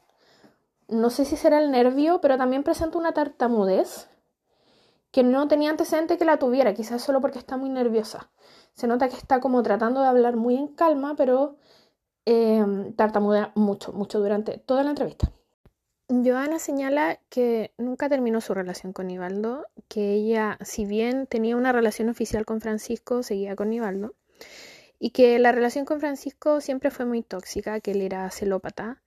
no 0.88 1.10
sé 1.10 1.24
si 1.24 1.36
será 1.36 1.58
el 1.58 1.70
nervio, 1.70 2.20
pero 2.20 2.36
también 2.36 2.62
presenta 2.62 2.98
una 2.98 3.12
tartamudez 3.12 4.08
que 5.10 5.22
no 5.22 5.46
tenía 5.46 5.70
antecedente 5.70 6.18
que 6.18 6.24
la 6.24 6.38
tuviera, 6.38 6.74
quizás 6.74 7.02
solo 7.02 7.20
porque 7.20 7.38
está 7.38 7.56
muy 7.56 7.70
nerviosa. 7.70 8.30
Se 8.74 8.86
nota 8.86 9.08
que 9.08 9.16
está 9.16 9.40
como 9.40 9.62
tratando 9.62 10.00
de 10.00 10.08
hablar 10.08 10.36
muy 10.36 10.56
en 10.56 10.68
calma, 10.68 11.14
pero 11.16 11.56
eh, 12.26 12.64
tartamudea 12.96 13.52
mucho, 13.54 13.92
mucho 13.92 14.18
durante 14.18 14.58
toda 14.58 14.82
la 14.82 14.90
entrevista. 14.90 15.30
Joana 16.08 16.58
señala 16.58 17.18
que 17.30 17.72
nunca 17.78 18.08
terminó 18.08 18.40
su 18.40 18.52
relación 18.52 18.92
con 18.92 19.10
Ibaldo, 19.10 19.66
que 19.88 20.12
ella, 20.12 20.58
si 20.62 20.84
bien 20.84 21.26
tenía 21.26 21.56
una 21.56 21.72
relación 21.72 22.08
oficial 22.08 22.44
con 22.44 22.60
Francisco, 22.60 23.22
seguía 23.22 23.56
con 23.56 23.72
Ibaldo, 23.72 24.14
y 24.98 25.10
que 25.10 25.38
la 25.38 25.52
relación 25.52 25.84
con 25.86 26.00
Francisco 26.00 26.60
siempre 26.60 26.90
fue 26.90 27.06
muy 27.06 27.22
tóxica, 27.22 27.80
que 27.80 27.92
él 27.92 28.02
era 28.02 28.30
celópata, 28.30 29.00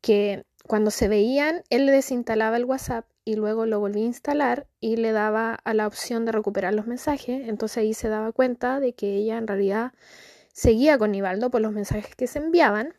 que 0.00 0.44
cuando 0.66 0.90
se 0.90 1.08
veían, 1.08 1.62
él 1.70 1.86
le 1.86 1.92
desinstalaba 1.92 2.56
el 2.56 2.64
WhatsApp 2.64 3.06
y 3.24 3.34
luego 3.34 3.66
lo 3.66 3.80
volvía 3.80 4.04
a 4.04 4.06
instalar 4.06 4.66
y 4.80 4.96
le 4.96 5.12
daba 5.12 5.54
a 5.54 5.74
la 5.74 5.86
opción 5.86 6.24
de 6.24 6.32
recuperar 6.32 6.74
los 6.74 6.86
mensajes, 6.86 7.48
entonces 7.48 7.78
ahí 7.78 7.94
se 7.94 8.08
daba 8.08 8.32
cuenta 8.32 8.80
de 8.80 8.92
que 8.92 9.16
ella 9.16 9.38
en 9.38 9.46
realidad 9.46 9.92
seguía 10.52 10.98
con 10.98 11.14
Ibaldo 11.14 11.50
por 11.50 11.60
los 11.60 11.72
mensajes 11.72 12.14
que 12.14 12.26
se 12.26 12.38
enviaban. 12.38 12.94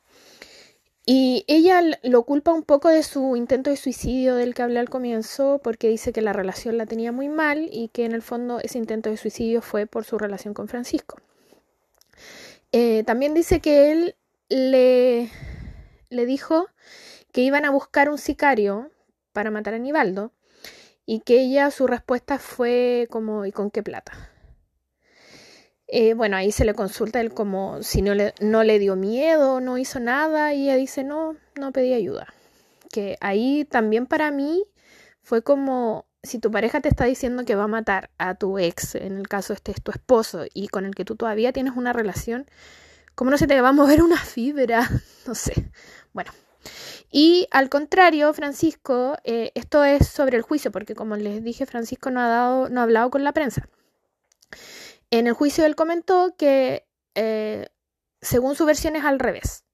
Y 1.05 1.45
ella 1.47 1.81
lo 2.03 2.23
culpa 2.23 2.53
un 2.53 2.63
poco 2.63 2.87
de 2.89 3.01
su 3.01 3.35
intento 3.35 3.71
de 3.71 3.75
suicidio 3.75 4.35
del 4.35 4.53
que 4.53 4.61
hablé 4.61 4.79
al 4.79 4.89
comienzo, 4.89 5.59
porque 5.63 5.89
dice 5.89 6.13
que 6.13 6.21
la 6.21 6.31
relación 6.31 6.77
la 6.77 6.85
tenía 6.85 7.11
muy 7.11 7.27
mal 7.27 7.69
y 7.71 7.87
que 7.87 8.05
en 8.05 8.11
el 8.11 8.21
fondo 8.21 8.59
ese 8.59 8.77
intento 8.77 9.09
de 9.09 9.17
suicidio 9.17 9.61
fue 9.61 9.87
por 9.87 10.05
su 10.05 10.17
relación 10.19 10.53
con 10.53 10.67
Francisco. 10.67 11.17
Eh, 12.71 13.03
también 13.05 13.33
dice 13.33 13.59
que 13.59 13.91
él 13.91 14.15
le, 14.49 15.29
le 16.11 16.27
dijo 16.27 16.67
que 17.31 17.41
iban 17.41 17.65
a 17.65 17.71
buscar 17.71 18.09
un 18.09 18.19
sicario 18.19 18.91
para 19.33 19.49
matar 19.49 19.73
a 19.73 19.77
Aníbaldo 19.77 20.33
y 21.05 21.21
que 21.21 21.41
ella 21.41 21.71
su 21.71 21.87
respuesta 21.87 22.37
fue 22.37 23.07
como 23.09 23.45
¿y 23.45 23.51
con 23.51 23.71
qué 23.71 23.81
plata? 23.81 24.31
Eh, 25.87 26.13
bueno, 26.13 26.37
ahí 26.37 26.51
se 26.51 26.63
le 26.63 26.73
consulta 26.73 27.19
él 27.19 27.33
como 27.33 27.83
si 27.83 28.01
no 28.01 28.13
le, 28.15 28.33
no 28.39 28.63
le 28.63 28.79
dio 28.79 28.95
miedo, 28.95 29.59
no 29.59 29.77
hizo 29.77 29.99
nada 29.99 30.53
y 30.53 30.63
ella 30.63 30.75
dice 30.75 31.03
no, 31.03 31.35
no 31.59 31.71
pedí 31.71 31.93
ayuda. 31.93 32.27
Que 32.91 33.17
ahí 33.19 33.65
también 33.65 34.05
para 34.05 34.31
mí 34.31 34.63
fue 35.21 35.41
como 35.41 36.05
si 36.23 36.39
tu 36.39 36.51
pareja 36.51 36.81
te 36.81 36.89
está 36.89 37.05
diciendo 37.05 37.45
que 37.45 37.55
va 37.55 37.63
a 37.63 37.67
matar 37.67 38.11
a 38.17 38.35
tu 38.35 38.59
ex, 38.59 38.95
en 38.95 39.17
el 39.17 39.27
caso 39.27 39.53
este 39.53 39.71
es 39.71 39.81
tu 39.81 39.91
esposo, 39.91 40.45
y 40.53 40.67
con 40.67 40.85
el 40.85 40.95
que 40.95 41.05
tú 41.05 41.15
todavía 41.15 41.51
tienes 41.51 41.73
una 41.75 41.93
relación, 41.93 42.45
¿cómo 43.15 43.31
no 43.31 43.37
se 43.37 43.47
te 43.47 43.59
va 43.61 43.69
a 43.69 43.73
mover 43.73 44.01
una 44.01 44.17
fibra? 44.17 44.89
No 45.27 45.35
sé. 45.35 45.69
Bueno. 46.13 46.31
Y 47.11 47.47
al 47.51 47.69
contrario, 47.69 48.33
Francisco, 48.33 49.17
eh, 49.23 49.51
esto 49.55 49.83
es 49.83 50.07
sobre 50.07 50.37
el 50.37 50.43
juicio, 50.43 50.71
porque 50.71 50.95
como 50.95 51.15
les 51.15 51.43
dije, 51.43 51.65
Francisco 51.65 52.09
no 52.11 52.21
ha, 52.21 52.27
dado, 52.27 52.69
no 52.69 52.79
ha 52.79 52.83
hablado 52.83 53.09
con 53.09 53.23
la 53.23 53.33
prensa. 53.33 53.67
En 55.09 55.27
el 55.27 55.33
juicio 55.33 55.65
él 55.65 55.75
comentó 55.75 56.35
que, 56.37 56.85
eh, 57.15 57.67
según 58.21 58.55
su 58.55 58.65
versión, 58.65 58.95
es 58.95 59.03
al 59.03 59.19
revés 59.19 59.65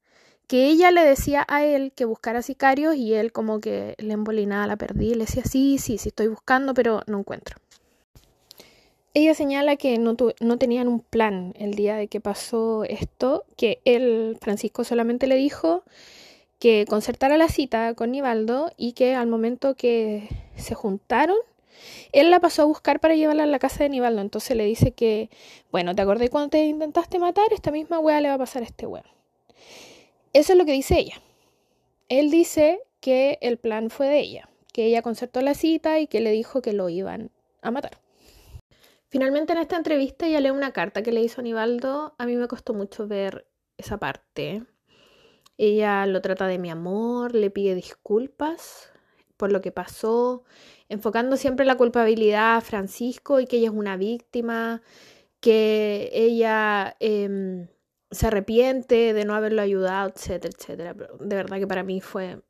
que 0.48 0.68
ella 0.68 0.92
le 0.92 1.04
decía 1.04 1.46
a 1.48 1.64
él 1.64 1.92
que 1.94 2.06
buscara 2.06 2.42
sicarios 2.42 2.96
y 2.96 3.14
él 3.14 3.32
como 3.32 3.60
que 3.60 3.96
le 3.98 4.14
embolinaba, 4.14 4.66
la 4.66 4.78
perdí, 4.78 5.14
le 5.14 5.26
decía 5.26 5.44
sí, 5.44 5.78
sí, 5.78 5.98
sí 5.98 6.10
estoy 6.10 6.28
buscando, 6.28 6.74
pero 6.74 7.02
no 7.06 7.20
encuentro. 7.20 7.58
Ella 9.14 9.34
señala 9.34 9.76
que 9.76 9.98
no, 9.98 10.16
no 10.40 10.58
tenían 10.58 10.88
un 10.88 11.02
plan 11.02 11.54
el 11.58 11.74
día 11.74 11.96
de 11.96 12.08
que 12.08 12.22
pasó 12.22 12.84
esto, 12.86 13.46
que 13.58 13.82
él, 13.84 14.38
Francisco, 14.42 14.84
solamente 14.84 15.28
le 15.28 15.36
dijo 15.36 15.84
que 16.60 16.86
concertara 16.88 17.38
la 17.38 17.50
cita 17.50 17.94
con 17.94 18.12
Nivaldo 18.12 18.72
y 18.78 18.94
que 18.94 19.16
al 19.16 19.28
momento 19.28 19.76
que 19.76 20.28
se 20.56 20.76
juntaron, 20.76 21.38
él 22.12 22.32
la 22.32 22.40
pasó 22.40 22.64
a 22.64 22.66
buscar 22.66 23.00
para 23.00 23.16
llevarla 23.16 23.44
a 23.44 23.48
la 23.48 23.60
casa 23.60 23.84
de 23.84 23.90
Nivaldo. 23.90 24.22
Entonces 24.22 24.58
le 24.58 24.66
dice 24.66 24.92
que, 24.92 25.30
bueno, 25.72 25.96
¿te 25.96 26.02
acordé 26.02 26.30
cuando 26.30 26.50
te 26.50 26.66
intentaste 26.66 27.20
matar? 27.20 27.52
Esta 27.52 27.72
misma 27.72 28.00
wea 28.00 28.22
le 28.22 28.30
va 28.30 28.36
a 28.36 28.40
pasar 28.40 28.64
a 28.64 28.66
este 28.66 28.88
weón. 28.88 29.06
Eso 30.34 30.54
es 30.54 30.58
lo 30.58 30.66
que 30.66 30.72
dice 30.72 31.00
ella. 31.00 31.22
Él 32.10 32.32
dice 32.32 32.80
que 33.00 33.38
el 33.42 33.58
plan 33.58 33.90
fue 33.90 34.08
de 34.08 34.20
ella, 34.20 34.50
que 34.74 34.86
ella 34.86 35.02
concertó 35.02 35.42
la 35.42 35.54
cita 35.54 36.00
y 36.00 36.08
que 36.08 36.22
le 36.22 36.32
dijo 36.32 36.62
que 36.62 36.74
lo 36.74 36.90
iban 36.90 37.32
a 37.62 37.72
matar. 37.72 38.00
Finalmente 39.10 39.54
en 39.54 39.60
esta 39.60 39.78
entrevista 39.78 40.28
ella 40.28 40.42
lee 40.42 40.50
una 40.50 40.74
carta 40.74 41.02
que 41.02 41.12
le 41.12 41.22
hizo 41.22 41.42
Aníbaldo. 41.42 42.16
A 42.18 42.26
mí 42.26 42.36
me 42.36 42.48
costó 42.48 42.74
mucho 42.74 43.08
ver 43.08 43.48
esa 43.78 43.98
parte. 43.98 44.64
Ella 45.58 46.06
lo 46.06 46.22
trata 46.22 46.48
de 46.48 46.60
mi 46.60 46.70
amor, 46.70 47.34
le 47.36 47.50
pide 47.50 47.76
disculpas 47.76 48.92
por 49.38 49.52
lo 49.52 49.62
que 49.62 49.72
pasó, 49.72 50.44
enfocando 50.90 51.38
siempre 51.38 51.66
la 51.66 51.78
culpabilidad 51.78 52.58
a 52.58 52.62
Francisco 52.62 53.40
y 53.40 53.46
que 53.48 53.58
ella 53.58 53.68
es 53.68 53.74
una 53.74 53.98
víctima, 53.98 54.82
que 55.40 56.10
ella 56.14 56.96
em, 57.00 57.68
se 58.12 58.28
arrepiente 58.28 59.14
de 59.14 59.26
no 59.26 59.36
haberlo 59.36 59.62
ayudado, 59.62 60.10
etcétera, 60.10 60.54
etcétera. 60.58 60.94
De 60.94 61.36
verdad 61.36 61.60
que 61.60 61.68
para 61.68 61.84
mí 61.84 62.02
fue, 62.02 62.42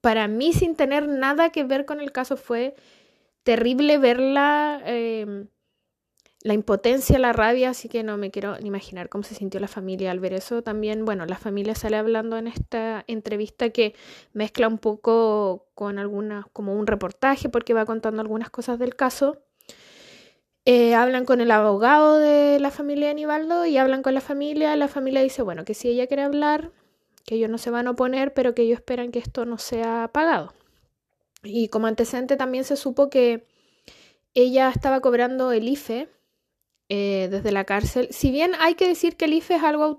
para 0.00 0.28
mí 0.28 0.52
sin 0.52 0.76
tener 0.76 1.08
nada 1.08 1.50
que 1.50 1.64
ver 1.64 1.84
con 1.86 2.00
el 2.00 2.12
caso 2.12 2.36
fue 2.36 2.74
terrible 3.44 3.98
verla, 3.98 4.82
em, 4.86 5.48
la 6.44 6.52
impotencia, 6.52 7.18
la 7.18 7.32
rabia, 7.32 7.70
así 7.70 7.88
que 7.88 8.02
no 8.02 8.18
me 8.18 8.30
quiero 8.30 8.58
ni 8.58 8.68
imaginar 8.68 9.08
cómo 9.08 9.24
se 9.24 9.34
sintió 9.34 9.60
la 9.60 9.66
familia 9.66 10.10
al 10.10 10.20
ver 10.20 10.34
eso. 10.34 10.62
También, 10.62 11.06
bueno, 11.06 11.24
la 11.24 11.38
familia 11.38 11.74
sale 11.74 11.96
hablando 11.96 12.36
en 12.36 12.46
esta 12.46 13.02
entrevista 13.06 13.70
que 13.70 13.94
mezcla 14.34 14.68
un 14.68 14.76
poco 14.76 15.68
con 15.74 15.98
algunas, 15.98 16.44
como 16.52 16.74
un 16.74 16.86
reportaje, 16.86 17.48
porque 17.48 17.72
va 17.72 17.86
contando 17.86 18.20
algunas 18.20 18.50
cosas 18.50 18.78
del 18.78 18.94
caso. 18.94 19.38
Eh, 20.66 20.94
hablan 20.94 21.24
con 21.24 21.40
el 21.40 21.50
abogado 21.50 22.18
de 22.18 22.60
la 22.60 22.70
familia 22.70 23.06
de 23.06 23.12
Aníbaldo 23.12 23.64
y 23.64 23.78
hablan 23.78 24.02
con 24.02 24.12
la 24.12 24.20
familia. 24.20 24.76
La 24.76 24.88
familia 24.88 25.22
dice, 25.22 25.40
bueno, 25.40 25.64
que 25.64 25.72
si 25.72 25.88
ella 25.88 26.06
quiere 26.06 26.24
hablar, 26.24 26.72
que 27.24 27.36
ellos 27.36 27.48
no 27.48 27.56
se 27.56 27.70
van 27.70 27.86
a 27.86 27.92
oponer, 27.92 28.34
pero 28.34 28.54
que 28.54 28.62
ellos 28.62 28.80
esperan 28.80 29.12
que 29.12 29.18
esto 29.18 29.46
no 29.46 29.56
sea 29.56 30.10
pagado. 30.12 30.52
Y 31.42 31.68
como 31.68 31.86
antecedente 31.86 32.36
también 32.36 32.64
se 32.64 32.76
supo 32.76 33.08
que 33.08 33.46
ella 34.34 34.68
estaba 34.68 35.00
cobrando 35.00 35.50
el 35.50 35.68
IFE 35.68 36.10
eh, 36.88 37.28
desde 37.30 37.52
la 37.52 37.64
cárcel. 37.64 38.08
Si 38.10 38.30
bien 38.30 38.52
hay 38.58 38.74
que 38.74 38.88
decir 38.88 39.16
que 39.16 39.24
el 39.24 39.34
IFE 39.34 39.56
es 39.56 39.62
algo 39.62 39.98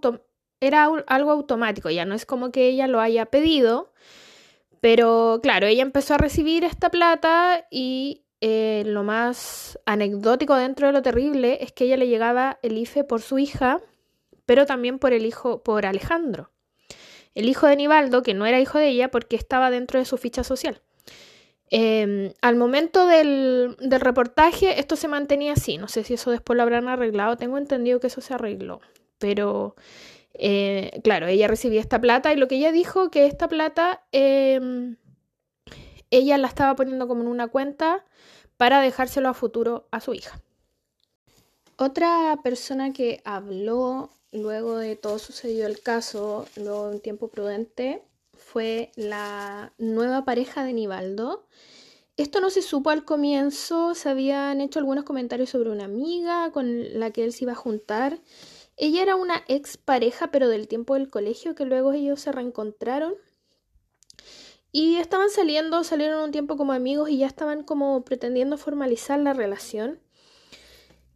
era 0.61 0.85
algo 1.07 1.31
automático, 1.31 1.89
ya 1.89 2.05
no 2.05 2.15
es 2.15 2.25
como 2.25 2.51
que 2.51 2.67
ella 2.67 2.87
lo 2.87 2.99
haya 2.99 3.25
pedido, 3.25 3.91
pero 4.81 5.39
claro, 5.43 5.67
ella 5.67 5.81
empezó 5.81 6.13
a 6.13 6.17
recibir 6.17 6.63
esta 6.63 6.89
plata 6.89 7.67
y 7.69 8.25
eh, 8.41 8.83
lo 8.85 9.03
más 9.03 9.79
anecdótico 9.85 10.55
dentro 10.55 10.87
de 10.87 10.93
lo 10.93 11.01
terrible 11.01 11.57
es 11.61 11.71
que 11.71 11.85
ella 11.85 11.97
le 11.97 12.07
llegaba 12.07 12.59
el 12.61 12.77
IFE 12.77 13.03
por 13.03 13.21
su 13.21 13.39
hija, 13.39 13.81
pero 14.45 14.65
también 14.65 14.99
por 14.99 15.13
el 15.13 15.25
hijo, 15.25 15.63
por 15.63 15.85
Alejandro, 15.85 16.51
el 17.33 17.49
hijo 17.49 17.67
de 17.67 17.75
Nivaldo, 17.75 18.21
que 18.23 18.33
no 18.33 18.45
era 18.45 18.59
hijo 18.59 18.77
de 18.77 18.89
ella 18.89 19.09
porque 19.09 19.35
estaba 19.35 19.71
dentro 19.71 19.99
de 19.99 20.05
su 20.05 20.17
ficha 20.17 20.43
social. 20.43 20.81
Em, 21.71 22.33
al 22.41 22.55
momento 22.55 23.07
del, 23.07 23.75
reportaje 23.79 24.79
esto 24.79 24.95
se 24.95 25.07
mantenía 25.07 25.53
así, 25.53 25.77
no 25.77 25.87
sé 25.87 26.03
si 26.03 26.13
eso 26.13 26.29
después 26.29 26.55
lo 26.55 26.63
habrán 26.63 26.87
arreglado, 26.87 27.37
tengo 27.37 27.57
entendido 27.57 27.99
que 27.99 28.07
eso 28.07 28.21
se 28.21 28.35
arregló, 28.35 28.81
pero 29.17 29.75
eh, 30.35 30.99
claro, 31.03 31.25
ella 31.25 31.47
recibía 31.47 31.81
esta 31.81 31.99
plata 31.99 32.31
y 32.31 32.37
lo 32.37 32.47
que 32.47 32.55
ella 32.55 32.71
dijo 32.71 33.09
que 33.09 33.25
esta 33.25 33.47
plata 33.47 34.03
em, 34.11 34.97
ella 36.11 36.37
la 36.37 36.47
estaba 36.47 36.75
poniendo 36.75 37.07
como 37.07 37.21
en 37.23 37.27
una 37.27 37.47
cuenta 37.47 38.05
para 38.57 38.79
dejárselo 38.81 39.29
a 39.29 39.33
futuro 39.33 39.87
a 39.91 40.01
su 40.01 40.13
hija. 40.13 40.41
Otra 41.77 42.39
persona 42.43 42.93
que 42.93 43.21
habló 43.25 44.11
luego 44.31 44.77
de 44.77 44.95
todo 44.95 45.19
sucedido 45.19 45.67
el 45.67 45.81
caso, 45.81 46.45
luego 46.55 46.89
de 46.89 46.95
un 46.95 47.01
tiempo 47.01 47.27
prudente, 47.27 48.03
fue 48.55 48.93
la 48.95 49.73
nueva 49.77 50.23
pareja 50.23 50.63
de 50.63 50.71
Nivaldo. 50.71 51.45
Esto 52.15 52.39
no 52.39 52.49
se 52.49 52.61
supo 52.61 52.89
al 52.89 53.03
comienzo, 53.03 53.95
se 53.95 54.07
habían 54.07 54.61
hecho 54.61 54.79
algunos 54.79 55.03
comentarios 55.03 55.49
sobre 55.49 55.71
una 55.71 55.83
amiga 55.83 56.49
con 56.53 56.97
la 56.97 57.11
que 57.11 57.25
él 57.25 57.33
se 57.33 57.43
iba 57.43 57.51
a 57.51 57.55
juntar. 57.55 58.21
Ella 58.77 59.01
era 59.01 59.17
una 59.17 59.43
ex 59.49 59.75
pareja, 59.75 60.31
pero 60.31 60.47
del 60.47 60.69
tiempo 60.69 60.93
del 60.93 61.09
colegio, 61.09 61.53
que 61.53 61.65
luego 61.65 61.91
ellos 61.91 62.21
se 62.21 62.31
reencontraron. 62.31 63.15
Y 64.71 64.95
estaban 64.95 65.29
saliendo, 65.29 65.83
salieron 65.83 66.23
un 66.23 66.31
tiempo 66.31 66.55
como 66.55 66.71
amigos 66.71 67.09
y 67.09 67.17
ya 67.17 67.27
estaban 67.27 67.61
como 67.61 68.05
pretendiendo 68.05 68.57
formalizar 68.57 69.19
la 69.19 69.33
relación. 69.33 69.99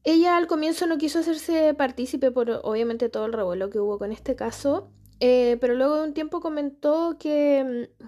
Ella 0.04 0.36
al 0.36 0.48
comienzo 0.48 0.88
no 0.88 0.98
quiso 0.98 1.20
hacerse 1.20 1.74
partícipe 1.74 2.32
por 2.32 2.52
obviamente 2.66 3.08
todo 3.08 3.28
el 3.28 3.32
revuelo 3.32 3.70
que 3.70 3.80
hubo 3.80 3.98
con 3.98 4.12
este 4.12 4.36
caso, 4.36 4.92
eh, 5.20 5.58
pero 5.60 5.76
luego 5.76 5.98
de 5.98 6.04
un 6.04 6.14
tiempo 6.14 6.40
comentó 6.40 7.18
que 7.20 7.88
mm, 8.00 8.04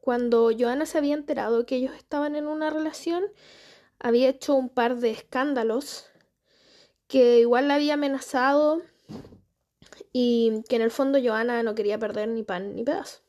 cuando 0.00 0.50
Joana 0.56 0.86
se 0.86 0.98
había 0.98 1.14
enterado 1.14 1.66
que 1.66 1.76
ellos 1.76 1.94
estaban 1.94 2.36
en 2.36 2.46
una 2.46 2.70
relación, 2.70 3.24
había 3.98 4.28
hecho 4.28 4.54
un 4.54 4.68
par 4.68 4.96
de 4.96 5.10
escándalos 5.10 6.06
que 7.06 7.40
igual 7.40 7.68
la 7.68 7.74
había 7.74 7.94
amenazado 7.94 8.82
y 10.12 10.62
que 10.68 10.76
en 10.76 10.82
el 10.82 10.90
fondo 10.90 11.18
Joana 11.22 11.62
no 11.62 11.74
quería 11.74 11.98
perder 11.98 12.28
ni 12.28 12.42
pan 12.42 12.74
ni 12.74 12.84
pedazo. 12.84 13.20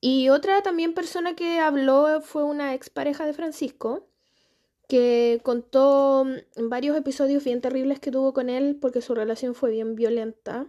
Y 0.00 0.28
otra 0.28 0.62
también 0.62 0.94
persona 0.94 1.34
que 1.34 1.58
habló 1.58 2.20
fue 2.20 2.44
una 2.44 2.74
expareja 2.74 3.26
de 3.26 3.32
Francisco, 3.32 4.06
que 4.88 5.40
contó 5.42 6.24
varios 6.56 6.96
episodios 6.96 7.44
bien 7.44 7.60
terribles 7.60 8.00
que 8.00 8.10
tuvo 8.10 8.32
con 8.32 8.48
él 8.48 8.78
porque 8.80 9.02
su 9.02 9.14
relación 9.14 9.54
fue 9.54 9.70
bien 9.70 9.96
violenta. 9.96 10.66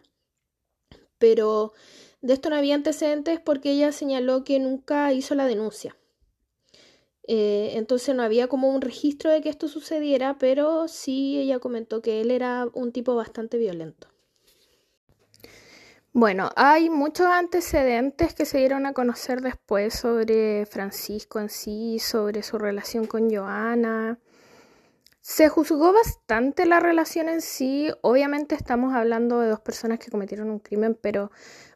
Pero 1.20 1.74
de 2.22 2.34
esto 2.34 2.50
no 2.50 2.56
había 2.56 2.76
antecedentes 2.76 3.40
porque 3.40 3.72
ella 3.72 3.92
señaló 3.92 4.44
que 4.44 4.60
nunca 4.60 5.14
hizo 5.14 5.36
la 5.36 5.46
denuncia. 5.46 5.96
Eh, 7.28 7.74
entonces 7.78 8.16
no 8.16 8.24
había 8.24 8.48
como 8.48 8.70
un 8.70 8.82
registro 8.82 9.30
de 9.30 9.42
que 9.42 9.50
esto 9.50 9.68
sucediera, 9.68 10.40
pero 10.40 10.88
sí 10.88 11.38
ella 11.38 11.60
comentó 11.60 12.02
que 12.02 12.22
él 12.22 12.32
era 12.32 12.68
un 12.74 12.92
tipo 12.92 13.14
bastante 13.14 13.58
violento. 13.58 14.08
Bueno, 16.12 16.50
hay 16.56 16.90
muchos 16.90 17.28
antecedentes 17.28 18.34
que 18.34 18.46
se 18.46 18.58
dieron 18.58 18.88
a 18.88 18.94
conocer 18.94 19.42
después 19.42 19.94
sobre 19.94 20.66
Francisco 20.66 21.40
en 21.40 21.50
sí, 21.50 22.00
sobre 22.00 22.42
su 22.42 22.58
relación 22.58 23.06
con 23.06 23.30
Joana. 23.30 24.18
Se 25.22 25.50
juzgó 25.50 25.94
bastante 25.94 26.66
la 26.66 26.80
relación 26.80 27.30
en 27.30 27.42
sí. 27.42 27.92
Obviamente 28.02 28.56
estamos 28.56 28.94
hablando 28.94 29.40
de 29.40 29.50
dos 29.50 29.60
personas 29.60 30.00
que 30.00 30.12
cometieron 30.12 30.50
un 30.50 30.60
crimen, 30.60 30.98
pero 31.00 31.32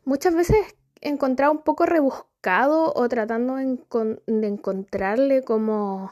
muchas 0.05 0.33
veces 0.33 0.57
he 1.01 1.09
encontrado 1.09 1.51
un 1.51 1.63
poco 1.63 1.85
rebuscado 1.85 2.93
o 2.95 3.09
tratando 3.09 3.55
de, 3.55 4.47
encontrarle 4.47 5.43
como 5.43 6.11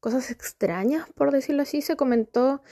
cosas 0.00 0.30
extrañas, 0.30 1.08
por 1.14 1.30
decirlo 1.32 1.62
así. 1.62 1.80
Se 1.82 1.96
comentó 1.96 2.62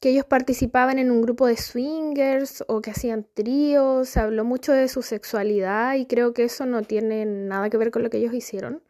que 0.00 0.10
ellos 0.10 0.24
participaban 0.24 0.98
en 0.98 1.10
un 1.10 1.20
grupo 1.22 1.46
de 1.46 1.56
swingers 1.56 2.64
o 2.68 2.80
que 2.80 2.90
hacían 2.92 3.26
tríos, 3.34 4.08
se 4.08 4.20
habló 4.20 4.44
mucho 4.44 4.72
de 4.72 4.88
su 4.88 5.02
sexualidad 5.02 5.94
y 5.94 6.06
creo 6.06 6.32
que 6.32 6.44
eso 6.44 6.64
no 6.64 6.82
tiene 6.82 7.26
nada 7.26 7.68
que 7.68 7.76
ver 7.76 7.90
con 7.90 8.02
lo 8.02 8.10
que 8.10 8.18
ellos 8.18 8.32
hicieron. 8.34 8.82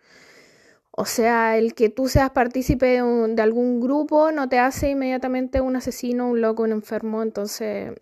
O 1.01 1.07
sea, 1.07 1.57
el 1.57 1.73
que 1.73 1.89
tú 1.89 2.09
seas 2.09 2.29
partícipe 2.33 3.01
de, 3.01 3.43
algún 3.43 3.81
grupo 3.81 4.33
no 4.33 4.51
te 4.51 4.59
hace 4.59 4.91
inmediatamente 4.91 5.63
un 5.63 5.75
asesino, 5.75 6.29
un 6.29 6.43
loco, 6.43 6.63
un 6.63 6.73
enfermo. 6.73 7.23
Entonces, 7.23 7.95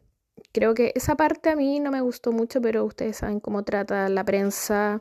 creo 0.50 0.74
que 0.74 0.90
esa 0.96 1.14
parte 1.14 1.50
a 1.50 1.54
mí 1.54 1.78
no 1.78 1.92
me 1.92 2.00
gustó 2.00 2.32
mucho, 2.32 2.60
pero 2.60 2.84
ustedes 2.84 3.18
saben 3.18 3.38
cómo 3.38 3.62
trata 3.62 4.08
la 4.08 4.24
prensa. 4.24 5.00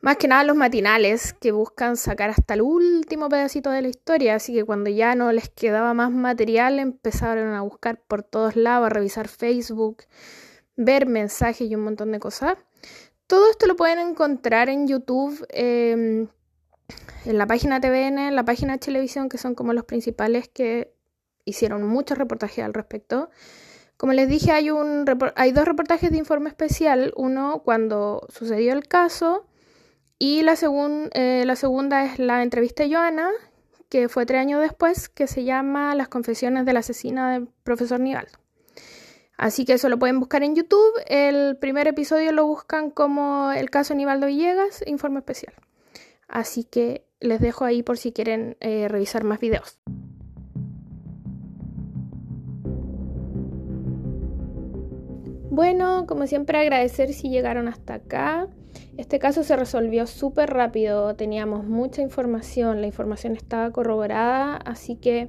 Más 0.00 0.16
que 0.16 0.26
nada 0.26 0.42
los 0.42 0.56
matinales 0.56 1.32
que 1.32 1.52
buscan 1.52 1.96
sacar 1.96 2.30
hasta 2.30 2.54
el 2.54 2.62
último 2.62 3.28
pedacito 3.28 3.70
de 3.70 3.82
la 3.82 3.88
historia, 3.88 4.34
así 4.34 4.52
que 4.52 4.64
cuando 4.64 4.90
ya 4.90 5.14
no 5.14 5.30
les 5.30 5.50
quedaba 5.50 5.94
más 5.94 6.10
material 6.10 6.80
empezaron 6.80 7.54
a 7.54 7.60
buscar 7.60 8.02
por 8.08 8.24
todos 8.24 8.56
lados, 8.56 8.86
a 8.86 8.90
revisar 8.90 9.28
Facebook, 9.28 9.98
ver 10.74 11.06
mensajes 11.06 11.70
y 11.70 11.76
un 11.76 11.84
montón 11.84 12.10
de 12.10 12.18
cosas. 12.18 12.58
Todo 13.28 13.48
esto 13.48 13.68
lo 13.68 13.76
pueden 13.76 14.00
encontrar 14.00 14.68
en 14.68 14.88
YouTube. 14.88 15.46
Em, 15.50 16.26
en 17.24 17.38
la 17.38 17.46
página 17.46 17.80
TVN, 17.80 18.18
en 18.18 18.36
la 18.36 18.44
página 18.44 18.74
de 18.74 18.78
televisión, 18.78 19.28
que 19.28 19.38
son 19.38 19.54
como 19.54 19.72
los 19.72 19.84
principales 19.84 20.48
que 20.48 20.94
hicieron 21.44 21.86
muchos 21.86 22.18
reportajes 22.18 22.64
al 22.64 22.74
respecto. 22.74 23.30
Como 23.96 24.12
les 24.12 24.28
dije, 24.28 24.52
hay, 24.52 24.70
un, 24.70 25.04
hay 25.36 25.52
dos 25.52 25.66
reportajes 25.66 26.10
de 26.10 26.16
informe 26.16 26.48
especial, 26.48 27.12
uno 27.16 27.62
cuando 27.64 28.26
sucedió 28.30 28.72
el 28.72 28.88
caso 28.88 29.46
y 30.18 30.42
la, 30.42 30.54
eh, 31.12 31.44
la 31.46 31.56
segunda 31.56 32.04
es 32.04 32.18
la 32.18 32.42
entrevista 32.42 32.82
de 32.82 32.94
Joana, 32.94 33.30
que 33.88 34.08
fue 34.08 34.24
tres 34.24 34.40
años 34.40 34.60
después, 34.60 35.08
que 35.08 35.26
se 35.26 35.44
llama 35.44 35.94
Las 35.94 36.08
confesiones 36.08 36.64
de 36.64 36.72
la 36.72 36.80
asesina 36.80 37.32
del 37.32 37.48
profesor 37.62 38.00
Nivaldo. 38.00 38.38
Así 39.36 39.64
que 39.64 39.72
eso 39.72 39.88
lo 39.88 39.98
pueden 39.98 40.20
buscar 40.20 40.42
en 40.42 40.54
YouTube. 40.54 40.92
El 41.06 41.56
primer 41.56 41.88
episodio 41.88 42.32
lo 42.32 42.46
buscan 42.46 42.90
como 42.90 43.50
el 43.52 43.70
caso 43.70 43.94
Nivaldo 43.94 44.26
Villegas, 44.26 44.84
informe 44.86 45.20
especial. 45.20 45.54
Así 46.30 46.64
que 46.64 47.04
les 47.20 47.40
dejo 47.40 47.64
ahí 47.64 47.82
por 47.82 47.98
si 47.98 48.12
quieren 48.12 48.56
eh, 48.60 48.88
revisar 48.88 49.24
más 49.24 49.40
videos. 49.40 49.78
Bueno, 55.50 56.06
como 56.06 56.26
siempre 56.28 56.58
agradecer 56.58 57.12
si 57.12 57.28
llegaron 57.28 57.66
hasta 57.68 57.94
acá. 57.94 58.48
Este 58.96 59.18
caso 59.18 59.42
se 59.42 59.56
resolvió 59.56 60.06
súper 60.06 60.50
rápido, 60.50 61.16
teníamos 61.16 61.64
mucha 61.64 62.02
información, 62.02 62.80
la 62.80 62.86
información 62.86 63.34
estaba 63.34 63.72
corroborada, 63.72 64.56
así 64.56 64.96
que 64.96 65.28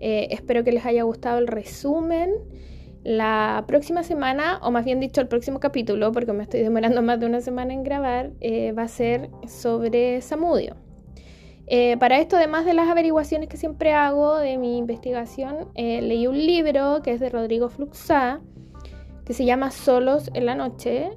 eh, 0.00 0.28
espero 0.30 0.62
que 0.62 0.72
les 0.72 0.86
haya 0.86 1.02
gustado 1.02 1.38
el 1.38 1.48
resumen. 1.48 2.30
La 3.02 3.64
próxima 3.66 4.02
semana, 4.02 4.58
o 4.62 4.70
más 4.70 4.84
bien 4.84 5.00
dicho 5.00 5.22
el 5.22 5.28
próximo 5.28 5.58
capítulo, 5.58 6.12
porque 6.12 6.34
me 6.34 6.42
estoy 6.42 6.60
demorando 6.60 7.00
más 7.00 7.18
de 7.18 7.26
una 7.26 7.40
semana 7.40 7.72
en 7.72 7.82
grabar, 7.82 8.32
eh, 8.40 8.72
va 8.72 8.82
a 8.82 8.88
ser 8.88 9.30
sobre 9.48 10.20
Samudio. 10.20 10.76
Eh, 11.66 11.96
para 11.98 12.18
esto, 12.18 12.36
además 12.36 12.66
de 12.66 12.74
las 12.74 12.88
averiguaciones 12.88 13.48
que 13.48 13.56
siempre 13.56 13.94
hago 13.94 14.36
de 14.36 14.58
mi 14.58 14.76
investigación, 14.76 15.68
eh, 15.76 16.02
leí 16.02 16.26
un 16.26 16.36
libro 16.36 17.00
que 17.02 17.12
es 17.12 17.20
de 17.20 17.30
Rodrigo 17.30 17.70
Fluxá, 17.70 18.40
que 19.24 19.32
se 19.32 19.46
llama 19.46 19.70
Solos 19.70 20.30
en 20.34 20.44
la 20.44 20.54
Noche, 20.54 21.10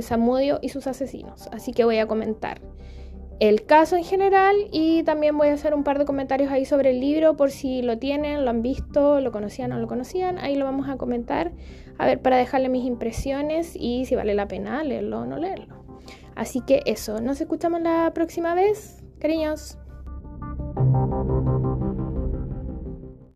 Samudio 0.00 0.58
y 0.62 0.70
sus 0.70 0.88
asesinos. 0.88 1.48
Así 1.52 1.72
que 1.72 1.84
voy 1.84 1.98
a 1.98 2.08
comentar 2.08 2.60
el 3.40 3.64
caso 3.64 3.96
en 3.96 4.04
general 4.04 4.54
y 4.70 5.02
también 5.02 5.36
voy 5.36 5.48
a 5.48 5.54
hacer 5.54 5.74
un 5.74 5.82
par 5.82 5.98
de 5.98 6.04
comentarios 6.04 6.52
ahí 6.52 6.66
sobre 6.66 6.90
el 6.90 7.00
libro 7.00 7.36
por 7.36 7.50
si 7.50 7.80
lo 7.80 7.98
tienen, 7.98 8.44
lo 8.44 8.50
han 8.50 8.60
visto, 8.60 9.20
lo 9.20 9.32
conocían 9.32 9.72
o 9.72 9.76
no 9.76 9.80
lo 9.80 9.88
conocían. 9.88 10.38
Ahí 10.38 10.56
lo 10.56 10.66
vamos 10.66 10.88
a 10.90 10.98
comentar, 10.98 11.52
a 11.96 12.04
ver, 12.04 12.20
para 12.20 12.36
dejarle 12.36 12.68
mis 12.68 12.84
impresiones 12.84 13.74
y 13.74 14.04
si 14.04 14.14
vale 14.14 14.34
la 14.34 14.46
pena 14.46 14.84
leerlo 14.84 15.20
o 15.20 15.26
no 15.26 15.38
leerlo. 15.38 15.82
Así 16.36 16.60
que 16.60 16.82
eso, 16.84 17.20
nos 17.20 17.40
escuchamos 17.40 17.80
la 17.80 18.12
próxima 18.14 18.54
vez. 18.54 19.02
Cariños. 19.18 19.78